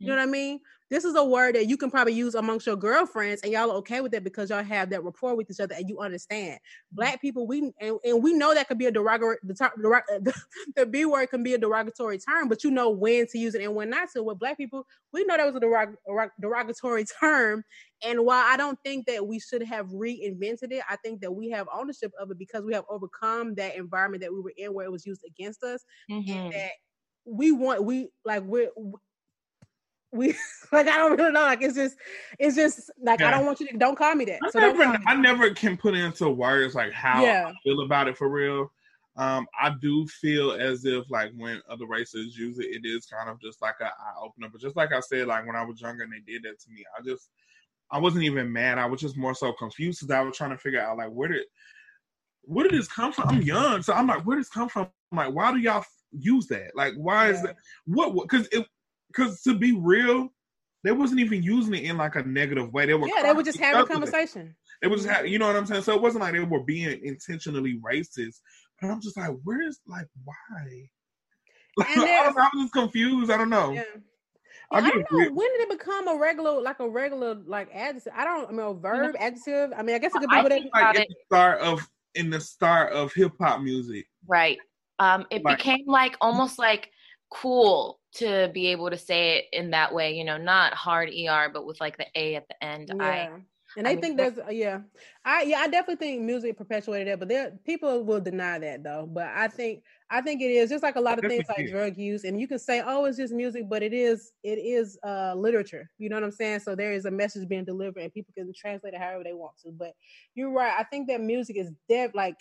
[0.02, 0.60] you know what I mean?
[0.92, 3.76] This is a word that you can probably use amongst your girlfriends, and y'all are
[3.76, 6.58] okay with it because y'all have that rapport with each other and you understand.
[6.92, 9.38] Black people, we and, and we know that could be a derogatory.
[9.42, 9.54] The,
[10.20, 10.34] the,
[10.76, 13.62] the B word can be a derogatory term, but you know when to use it
[13.62, 14.22] and when not to.
[14.22, 15.94] With black people, we know that was a derog,
[16.38, 17.64] derogatory term,
[18.04, 21.48] and while I don't think that we should have reinvented it, I think that we
[21.48, 24.84] have ownership of it because we have overcome that environment that we were in where
[24.84, 26.30] it was used against us, mm-hmm.
[26.30, 26.72] and that
[27.24, 28.68] we want we like we're
[30.12, 30.28] we
[30.72, 31.42] like I don't really know.
[31.42, 31.96] Like it's just
[32.38, 33.28] it's just like yeah.
[33.28, 34.38] I don't want you to don't call me that.
[34.44, 37.48] I, so never, I never can put into words like how yeah.
[37.48, 38.70] I feel about it for real.
[39.16, 43.28] Um, I do feel as if like when other races use it, it is kind
[43.28, 44.48] of just like a eye opener.
[44.50, 46.70] But just like I said, like when I was younger and they did that to
[46.70, 47.28] me, I just
[47.90, 48.78] I wasn't even mad.
[48.78, 51.28] I was just more so confused because I was trying to figure out like where
[51.28, 51.44] did
[52.44, 53.28] where did this come from?
[53.28, 54.88] I'm young, so I'm like, where did this come from?
[55.12, 56.74] I'm like, why do y'all use that?
[56.74, 57.34] Like, why yeah.
[57.34, 57.56] is that?
[57.84, 58.14] What?
[58.14, 58.66] Because it
[59.14, 60.28] because to be real,
[60.84, 62.86] they wasn't even using it in like a negative way.
[62.86, 64.54] They were yeah, they were just having a conversation.
[64.82, 65.82] It was just you know what I'm saying.
[65.82, 68.40] So it wasn't like they were being intentionally racist.
[68.80, 70.34] But I'm just like, where is like why?
[71.74, 73.30] Like, I, was, I was just confused.
[73.30, 73.72] I don't know.
[73.72, 73.84] Yeah.
[74.70, 75.34] I, I, don't know weird.
[75.34, 78.12] when did it become a regular, like a regular, like adjective.
[78.14, 78.48] I don't.
[78.48, 79.72] I mean, a verb, adjective.
[79.74, 80.64] I mean, I guess it could be whatever.
[80.74, 84.58] Like in the start of in the start of hip hop music, right?
[84.98, 86.90] Um, it like, became like almost like
[87.32, 91.48] cool to be able to say it in that way, you know, not hard ER,
[91.52, 92.90] but with like the A at the end.
[92.94, 93.04] Yeah.
[93.04, 93.30] I
[93.74, 94.80] And I, I think there's yeah,
[95.24, 99.08] I yeah I definitely think music perpetuated that, but there people will deny that though.
[99.10, 101.96] But I think I think it is just like a lot of things like drug
[101.96, 105.32] use, and you can say oh it's just music, but it is it is uh
[105.34, 105.90] literature.
[105.96, 106.60] You know what I'm saying?
[106.60, 109.56] So there is a message being delivered, and people can translate it however they want
[109.62, 109.70] to.
[109.70, 109.94] But
[110.34, 110.74] you're right.
[110.78, 112.10] I think that music is dead.
[112.14, 112.36] Like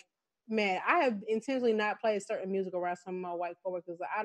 [0.48, 3.98] man, I have intentionally not played certain music around some of my white coworkers.
[4.02, 4.24] I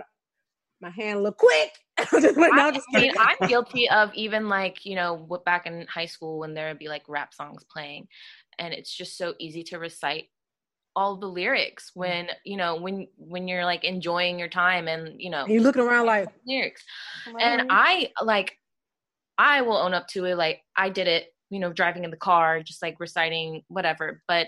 [0.81, 1.71] my hand look quick.
[1.97, 6.53] I, mean, I'm guilty of even like you know what back in high school when
[6.53, 8.07] there would be like rap songs playing,
[8.59, 10.25] and it's just so easy to recite
[10.95, 11.99] all the lyrics mm.
[11.99, 15.63] when you know when when you're like enjoying your time and you know and you're
[15.63, 16.83] looking around like lyrics,
[17.39, 18.57] and I like
[19.37, 20.35] I will own up to it.
[20.35, 24.21] Like I did it, you know, driving in the car, just like reciting whatever.
[24.27, 24.47] But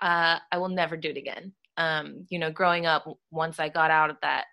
[0.00, 1.52] uh, I will never do it again.
[1.76, 4.44] Um, you know, growing up, once I got out of that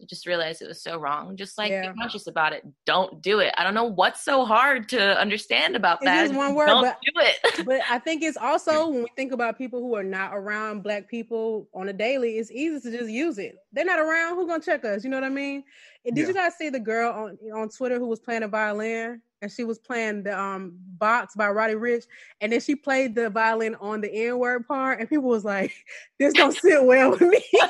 [0.00, 1.36] I just realized it was so wrong.
[1.36, 1.90] Just like yeah.
[1.90, 2.64] be conscious about it.
[2.86, 3.52] Don't do it.
[3.58, 6.26] I don't know what's so hard to understand about that.
[6.26, 7.64] It's one word, don't but, do it.
[7.66, 11.08] but I think it's also when we think about people who are not around black
[11.08, 13.56] people on a daily, it's easy to just use it.
[13.72, 14.36] They're not around.
[14.36, 15.02] Who's gonna check us?
[15.02, 15.64] You know what I mean?
[16.04, 16.28] And did yeah.
[16.28, 19.20] you guys see the girl on on Twitter who was playing a violin?
[19.40, 22.04] And she was playing the um box by Roddy Ricch,
[22.40, 25.72] and then she played the violin on the N word part, and people was like,
[26.18, 27.60] "This don't sit well with me." they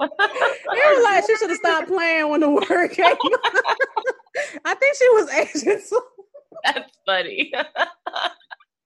[0.00, 3.14] were like, "She should have stopped playing when the word came."
[4.64, 5.80] I think she was Asian.
[6.64, 7.52] That's funny.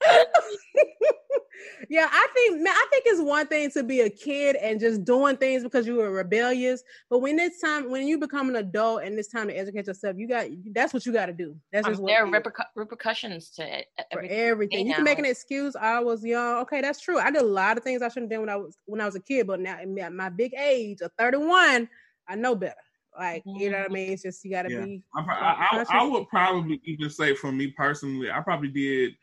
[1.89, 5.37] yeah, I think I think it's one thing to be a kid and just doing
[5.37, 9.19] things because you were rebellious, but when it's time when you become an adult and
[9.19, 11.57] it's time to educate yourself, you got that's what you got to do.
[11.73, 13.87] That's just there are repercu- repercussions to it.
[14.11, 14.37] Everything.
[14.37, 15.75] For everything, you can make an excuse.
[15.77, 16.63] I was young.
[16.63, 17.19] Okay, that's true.
[17.19, 19.07] I did a lot of things I shouldn't have done when I was when I
[19.07, 21.89] was a kid, but now at my big age of thirty one,
[22.29, 22.75] I know better.
[23.19, 23.61] Like mm-hmm.
[23.61, 23.95] you know what I mm-hmm.
[23.95, 24.13] mean?
[24.13, 24.85] It's just you got to yeah.
[24.85, 25.03] be.
[25.15, 29.15] I, I, I, I would probably even say for me personally, I probably did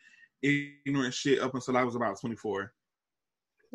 [0.41, 2.71] ignorant shit up until I was about 24.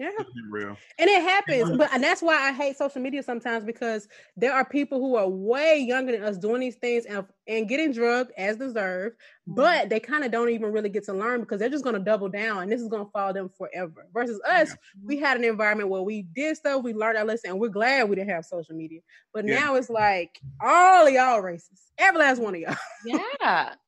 [0.01, 0.09] Yeah.
[0.48, 0.78] Real.
[0.98, 1.77] And it happens.
[1.77, 5.28] But and that's why I hate social media sometimes because there are people who are
[5.28, 9.56] way younger than us doing these things and, and getting drugged as deserved, mm-hmm.
[9.56, 12.31] but they kind of don't even really get to learn because they're just gonna double
[12.31, 14.06] down and this is gonna follow them forever.
[14.14, 14.74] Versus us, yeah.
[15.05, 18.09] we had an environment where we did stuff, we learned our lesson, and we're glad
[18.09, 19.01] we didn't have social media.
[19.35, 19.60] But yeah.
[19.60, 21.90] now it's like all of y'all racist.
[21.98, 22.74] Every last one of y'all.
[23.05, 23.18] Yeah.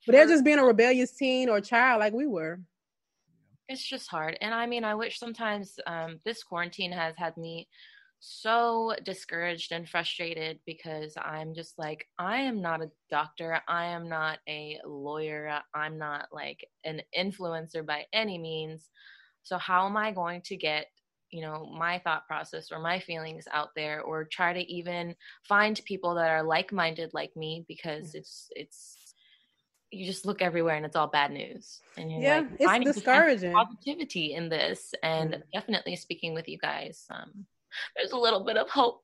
[0.07, 2.61] but they're just being a rebellious teen or child like we were
[3.73, 7.67] it's just hard and i mean i wish sometimes um, this quarantine has had me
[8.21, 14.09] so discouraged and frustrated because i'm just like i am not a doctor i am
[14.09, 18.91] not a lawyer i'm not like an influencer by any means
[19.43, 20.87] so how am i going to get
[21.31, 25.17] you know my thought process or my feelings out there or try to even
[25.49, 28.17] find people that are like-minded like me because mm.
[28.17, 28.97] it's it's
[29.93, 31.81] you just look everywhere and it's all bad news.
[31.97, 33.53] And you're yeah, like, it's discouraging.
[33.53, 35.43] Positivity in this, and mm.
[35.53, 37.47] definitely speaking with you guys, um,
[37.97, 39.03] there's a little bit of hope.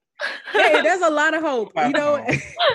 [0.53, 1.73] hey, there's a lot of hope.
[1.77, 2.17] You know,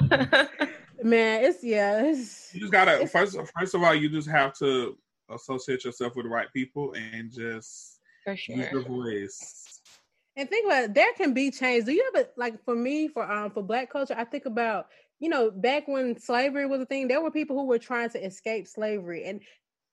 [1.03, 2.03] man, it's yeah.
[2.03, 3.38] It's, you just gotta first.
[3.60, 4.98] First of all, you just have to
[5.30, 8.56] associate yourself with the right people and just for sure.
[8.56, 9.81] use your voice.
[10.35, 11.85] And think about it, there can be change.
[11.85, 14.15] Do you ever like for me for um for Black culture?
[14.18, 14.88] I think about
[15.24, 18.26] you know, back when slavery was a thing, there were people who were trying to
[18.26, 19.24] escape slavery.
[19.24, 19.40] And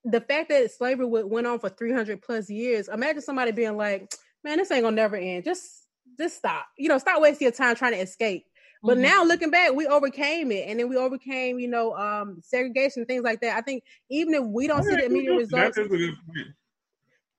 [0.03, 4.11] the fact that slavery went on for 300 plus years, imagine somebody being like,
[4.43, 5.45] man, this ain't gonna never end.
[5.45, 5.87] Just,
[6.19, 6.65] just stop.
[6.77, 8.43] You know, stop wasting your time trying to escape.
[8.83, 9.03] But mm-hmm.
[9.03, 13.23] now looking back, we overcame it, and then we overcame, you know, um, segregation, things
[13.23, 13.55] like that.
[13.55, 15.79] I think even if we don't see the immediate results,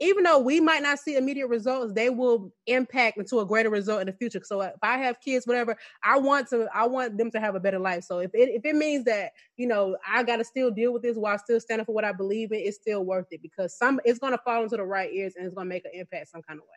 [0.01, 4.01] even though we might not see immediate results, they will impact into a greater result
[4.01, 4.41] in the future.
[4.45, 7.55] So uh, if I have kids, whatever, I want to, I want them to have
[7.55, 8.05] a better life.
[8.05, 11.03] So if it if it means that you know I got to still deal with
[11.03, 14.01] this while still standing for what I believe in, it's still worth it because some
[14.05, 16.31] it's going to fall into the right ears and it's going to make an impact
[16.31, 16.69] some kind of way.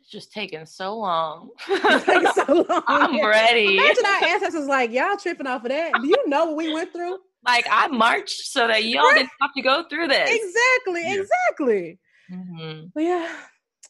[0.00, 1.50] It's just taking so long.
[1.66, 2.82] taking so long.
[2.86, 3.26] I'm yeah.
[3.26, 3.76] ready.
[3.76, 5.92] Imagine our ancestors like y'all tripping off of that.
[6.00, 7.18] Do you know what we went through?
[7.46, 10.28] Like I marched so that y'all didn't have to go through this.
[10.30, 11.02] Exactly.
[11.02, 11.22] Yeah.
[11.22, 11.98] Exactly.
[12.32, 12.86] Mm-hmm.
[12.94, 13.36] But yeah,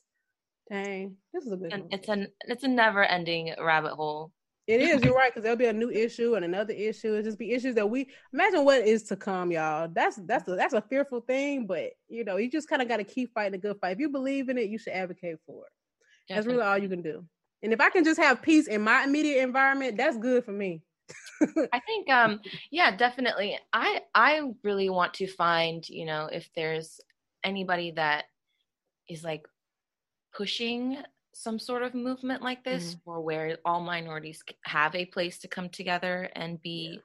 [0.71, 1.73] dang, this is a good.
[1.73, 1.93] And one.
[1.93, 4.33] It's an it's a never ending rabbit hole.
[4.67, 5.03] It is.
[5.03, 7.15] You're right because there'll be a new issue and another issue.
[7.15, 9.89] It'll just be issues that we imagine what is to come, y'all.
[9.91, 12.99] That's that's a, that's a fearful thing, but you know, you just kind of got
[12.99, 13.93] to keep fighting a good fight.
[13.93, 15.73] If you believe in it, you should advocate for it.
[16.29, 16.35] Definitely.
[16.35, 17.25] That's really all you can do.
[17.63, 20.83] And if I can just have peace in my immediate environment, that's good for me.
[21.73, 22.41] I think um
[22.71, 23.59] yeah, definitely.
[23.73, 27.01] I I really want to find, you know, if there's
[27.45, 28.25] anybody that
[29.09, 29.47] is like
[30.37, 30.99] pushing
[31.35, 33.11] some sort of movement like this mm-hmm.
[33.11, 37.01] or where all minorities have a place to come together and be yeah.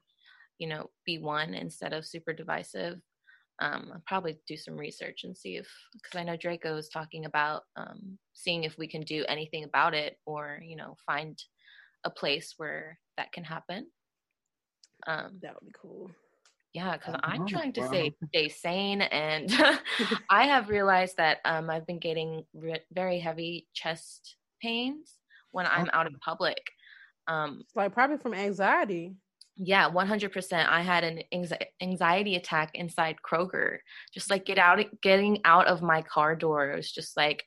[0.60, 2.99] you know, be one instead of super divisive.
[3.60, 7.26] Um, I'll probably do some research and see if, because I know Draco is talking
[7.26, 11.38] about um, seeing if we can do anything about it or, you know, find
[12.03, 13.88] a place where that can happen.
[15.05, 16.10] Um, that would be cool.
[16.74, 19.52] Yeah, because I'm trying to stay stay sane, and
[20.30, 25.18] I have realized that um, I've been getting re- very heavy chest pains
[25.52, 26.58] when I'm out in public.
[27.28, 29.16] Um, like probably from anxiety.
[29.56, 30.68] Yeah, 100%.
[30.68, 31.22] I had an
[31.80, 33.78] anxiety attack inside Kroger.
[34.12, 36.72] Just like get out getting out of my car door.
[36.72, 37.44] It was just like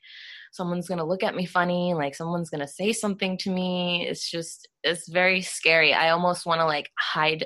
[0.53, 4.07] someone's going to look at me funny, like someone's going to say something to me.
[4.07, 5.93] It's just it's very scary.
[5.93, 7.45] I almost want to like hide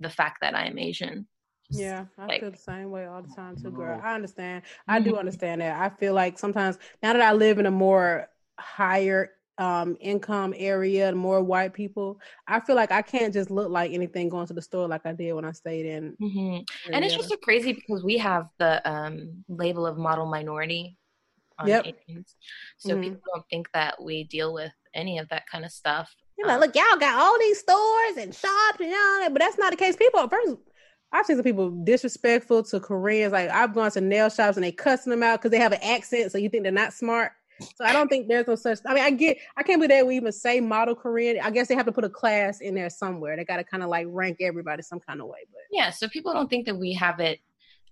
[0.00, 1.26] the fact that I am Asian.
[1.70, 4.00] Yeah, I like, feel the same way all the time too, girl.
[4.02, 4.62] I understand.
[4.86, 5.80] I do understand that.
[5.80, 11.14] I feel like sometimes now that I live in a more higher um income area
[11.14, 12.18] more white people
[12.48, 15.12] i feel like i can't just look like anything going to the store like i
[15.12, 16.92] did when i stayed in mm-hmm.
[16.92, 20.96] and it's just so crazy because we have the um label of model minority
[21.58, 21.86] on yep.
[21.86, 22.34] Asians.
[22.78, 23.02] so mm-hmm.
[23.02, 26.60] people don't think that we deal with any of that kind of stuff you're like,
[26.60, 29.76] look, y'all got all these stores and shops and all that, but that's not the
[29.76, 29.96] case.
[29.96, 30.56] People, first,
[31.12, 33.32] I've seen some people disrespectful to Koreans.
[33.32, 35.82] Like I've gone to nail shops and they cussing them out because they have an
[35.82, 37.32] accent, so you think they're not smart.
[37.76, 38.80] So I don't think there's no such.
[38.84, 39.38] I mean, I get.
[39.56, 41.38] I can't believe that we even say model Korean.
[41.40, 43.36] I guess they have to put a class in there somewhere.
[43.36, 45.38] They got to kind of like rank everybody some kind of way.
[45.52, 47.38] But yeah, so people don't think that we have it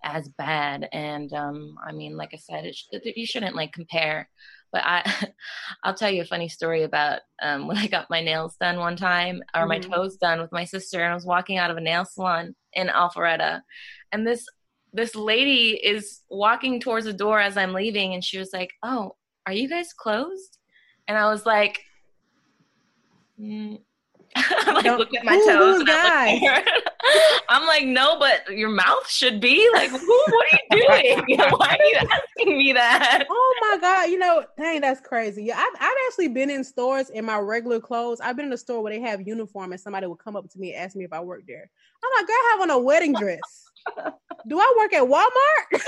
[0.03, 0.89] as bad.
[0.93, 4.29] And um, I mean, like I said, sh- you shouldn't like compare
[4.73, 5.29] but I,
[5.85, 8.97] I'll tell you a funny story about um, when I got my nails done one
[8.97, 9.93] time, or my mm-hmm.
[9.93, 12.89] toes done with my sister, and I was walking out of a nail salon in
[12.89, 13.63] Alpharetta,
[14.11, 14.47] and this
[14.95, 19.17] this lady is walking towards the door as I'm leaving, and she was like, "Oh,
[19.47, 20.59] are you guys closed?"
[21.09, 21.81] And I was like,
[23.41, 23.81] mm.
[24.37, 26.65] I like look at my toes and I
[27.49, 30.87] I'm like, no, but your mouth should be like, who, what are you
[31.27, 31.39] doing?
[31.39, 33.27] Why are you asking me that?
[33.29, 35.45] Oh my god, you know, dang, that's crazy.
[35.45, 38.21] Yeah, I've, I've actually been in stores in my regular clothes.
[38.21, 40.59] I've been in a store where they have uniform, and somebody would come up to
[40.59, 41.69] me and ask me if I work there.
[42.03, 43.41] I'm like, girl, I have on a wedding dress.
[44.49, 45.83] Do I work at Walmart?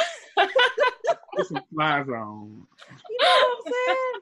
[1.37, 2.67] Put some flies on.
[3.11, 4.21] You know what I'm saying?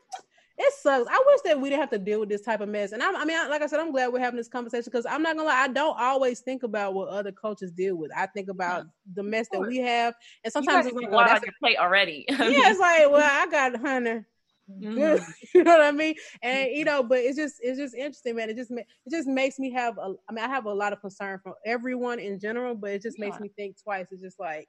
[0.58, 1.08] It sucks.
[1.10, 2.92] I wish that we didn't have to deal with this type of mess.
[2.92, 5.22] And I'm, I mean, like I said, I'm glad we're having this conversation because I'm
[5.22, 8.10] not gonna lie, I don't always think about what other cultures deal with.
[8.16, 10.14] I think about the mess that we have,
[10.44, 12.24] and sometimes it's like, oh, that's your plate already.
[12.30, 14.24] yeah, it's like, well, I got honey.
[14.70, 15.22] Mm-hmm.
[15.54, 16.14] you know what I mean?
[16.42, 18.50] And you know, but it's just it's just interesting, man.
[18.50, 20.14] It just it just makes me have a.
[20.28, 23.18] I mean, I have a lot of concern for everyone in general, but it just
[23.18, 23.26] yeah.
[23.26, 24.06] makes me think twice.
[24.10, 24.68] It's just like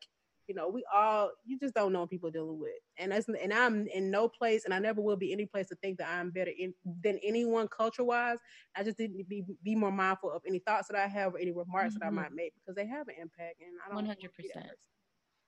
[0.54, 3.52] you know, we all you just don't know what people dealing with, and that's and
[3.52, 6.30] I'm in no place, and I never will be any place to think that I'm
[6.30, 8.38] better in, than anyone culture wise.
[8.76, 11.40] I just need to be be more mindful of any thoughts that I have or
[11.40, 12.00] any remarks mm-hmm.
[12.00, 12.16] that I mm-hmm.
[12.18, 13.96] might make because they have an impact, and I don't.
[13.96, 14.68] One hundred percent.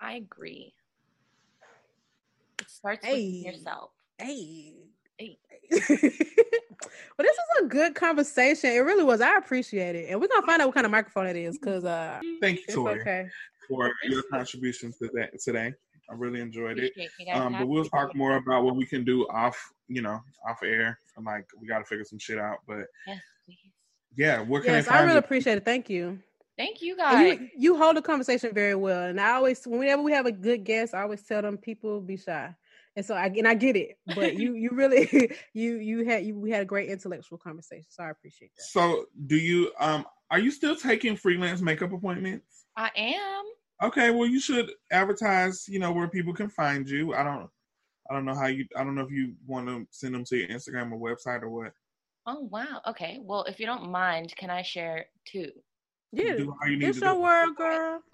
[0.02, 0.74] I agree.
[2.60, 3.44] It starts hey.
[3.46, 3.92] with yourself.
[4.18, 4.74] Hey.
[5.18, 5.38] Hey.
[5.72, 6.12] well, this
[7.20, 8.72] is a good conversation.
[8.72, 9.22] It really was.
[9.22, 11.86] I appreciate it, and we're gonna find out what kind of microphone it is because
[11.86, 13.02] uh, thank you, Tori.
[13.02, 13.30] Okay
[13.68, 15.30] for your contributions today.
[15.44, 15.74] Today,
[16.10, 16.94] I really enjoyed it.
[17.34, 21.00] Um, but we'll talk more about what we can do off, you know, off air.
[21.18, 22.58] I'm like, we got to figure some shit out.
[22.68, 23.20] But yes,
[24.16, 25.66] yeah, where can yes, I, I really appreciate it.
[25.66, 26.20] Thank you.
[26.58, 27.40] Thank you guys.
[27.40, 30.64] You, you, hold the conversation very well, and I always, whenever we have a good
[30.64, 32.56] guest, I always tell them people be shy.
[32.96, 36.40] And so I and I get it, but you you really you you had you
[36.40, 38.64] we had a great intellectual conversation, so I appreciate that.
[38.64, 42.66] So do you um are you still taking freelance makeup appointments?
[42.78, 43.46] I am.
[43.84, 45.68] Okay, well, you should advertise.
[45.68, 47.14] You know where people can find you.
[47.14, 47.50] I don't.
[48.10, 48.66] I don't know how you.
[48.76, 51.50] I don't know if you want to send them to your Instagram or website or
[51.50, 51.74] what.
[52.28, 52.82] Oh wow.
[52.88, 53.20] Okay.
[53.22, 55.52] Well, if you don't mind, can I share two?
[56.12, 56.38] Yeah,
[56.70, 58.00] it's your word, girl.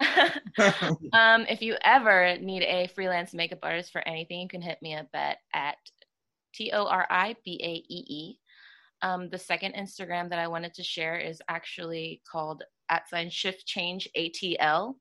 [1.12, 4.94] um, if you ever need a freelance makeup artist for anything, you can hit me
[4.94, 5.76] up at at
[6.54, 8.38] T O R I B A E E.
[9.02, 13.66] Um, the second Instagram that I wanted to share is actually called at sign shift
[13.66, 14.94] change ATL.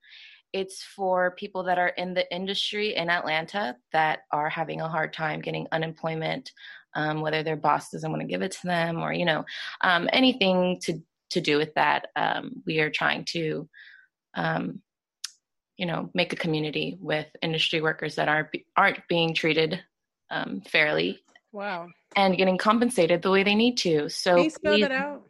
[0.54, 5.14] It's for people that are in the industry in Atlanta that are having a hard
[5.14, 6.52] time getting unemployment,
[6.96, 9.46] um, whether their boss doesn't want to give it to them or, you know,
[9.82, 12.08] um, anything to, to do with that.
[12.16, 13.70] Um, we are trying to,
[14.34, 14.82] um,
[15.78, 19.82] you know, make a community with industry workers that aren't, aren't being treated
[20.30, 21.20] um, fairly.
[21.52, 21.90] Wow.
[22.16, 24.10] And getting compensated the way they need to.
[24.10, 25.24] So, Can you spell that out?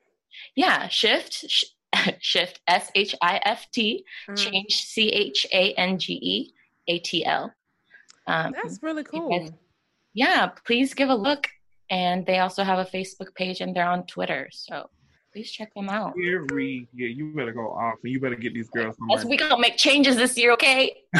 [0.55, 1.65] Yeah, shift sh-
[2.19, 4.37] shift S H I F T, mm.
[4.37, 6.53] change C H A N G E
[6.87, 7.53] A T L.
[8.27, 9.29] Um, That's really cool.
[9.29, 9.51] Guys,
[10.13, 11.47] yeah, please give a look.
[11.89, 14.47] And they also have a Facebook page and they're on Twitter.
[14.51, 14.89] So
[15.33, 16.13] Please check them out.
[16.15, 18.97] Gary, yeah, you better go off and you better get these girls.
[19.09, 21.03] Yes, we gonna make changes this year, okay?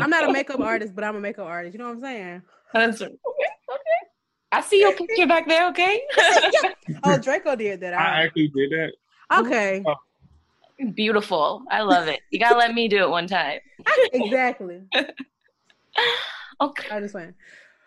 [0.00, 1.72] I'm not a makeup artist, but I'm a makeup artist.
[1.72, 2.42] You know what I'm saying?
[2.74, 3.51] That's- okay, okay.
[4.52, 6.02] I see your picture back there, okay?
[7.04, 7.94] Oh, Draco did that.
[7.94, 8.24] I All right.
[8.26, 8.92] actually did that.
[9.38, 9.82] Okay,
[10.94, 11.62] Beautiful.
[11.70, 12.20] I love it.
[12.30, 13.60] You gotta let me do it one time.
[14.12, 14.82] exactly.
[16.60, 16.94] Okay.
[16.94, 17.34] I just went.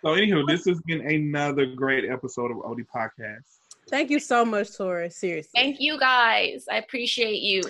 [0.02, 3.60] So, anywho, this has been another great episode of OD Podcast.
[3.90, 5.10] Thank you so much, Tori.
[5.10, 5.52] Seriously.
[5.56, 6.66] Thank you guys.
[6.70, 7.64] I appreciate you.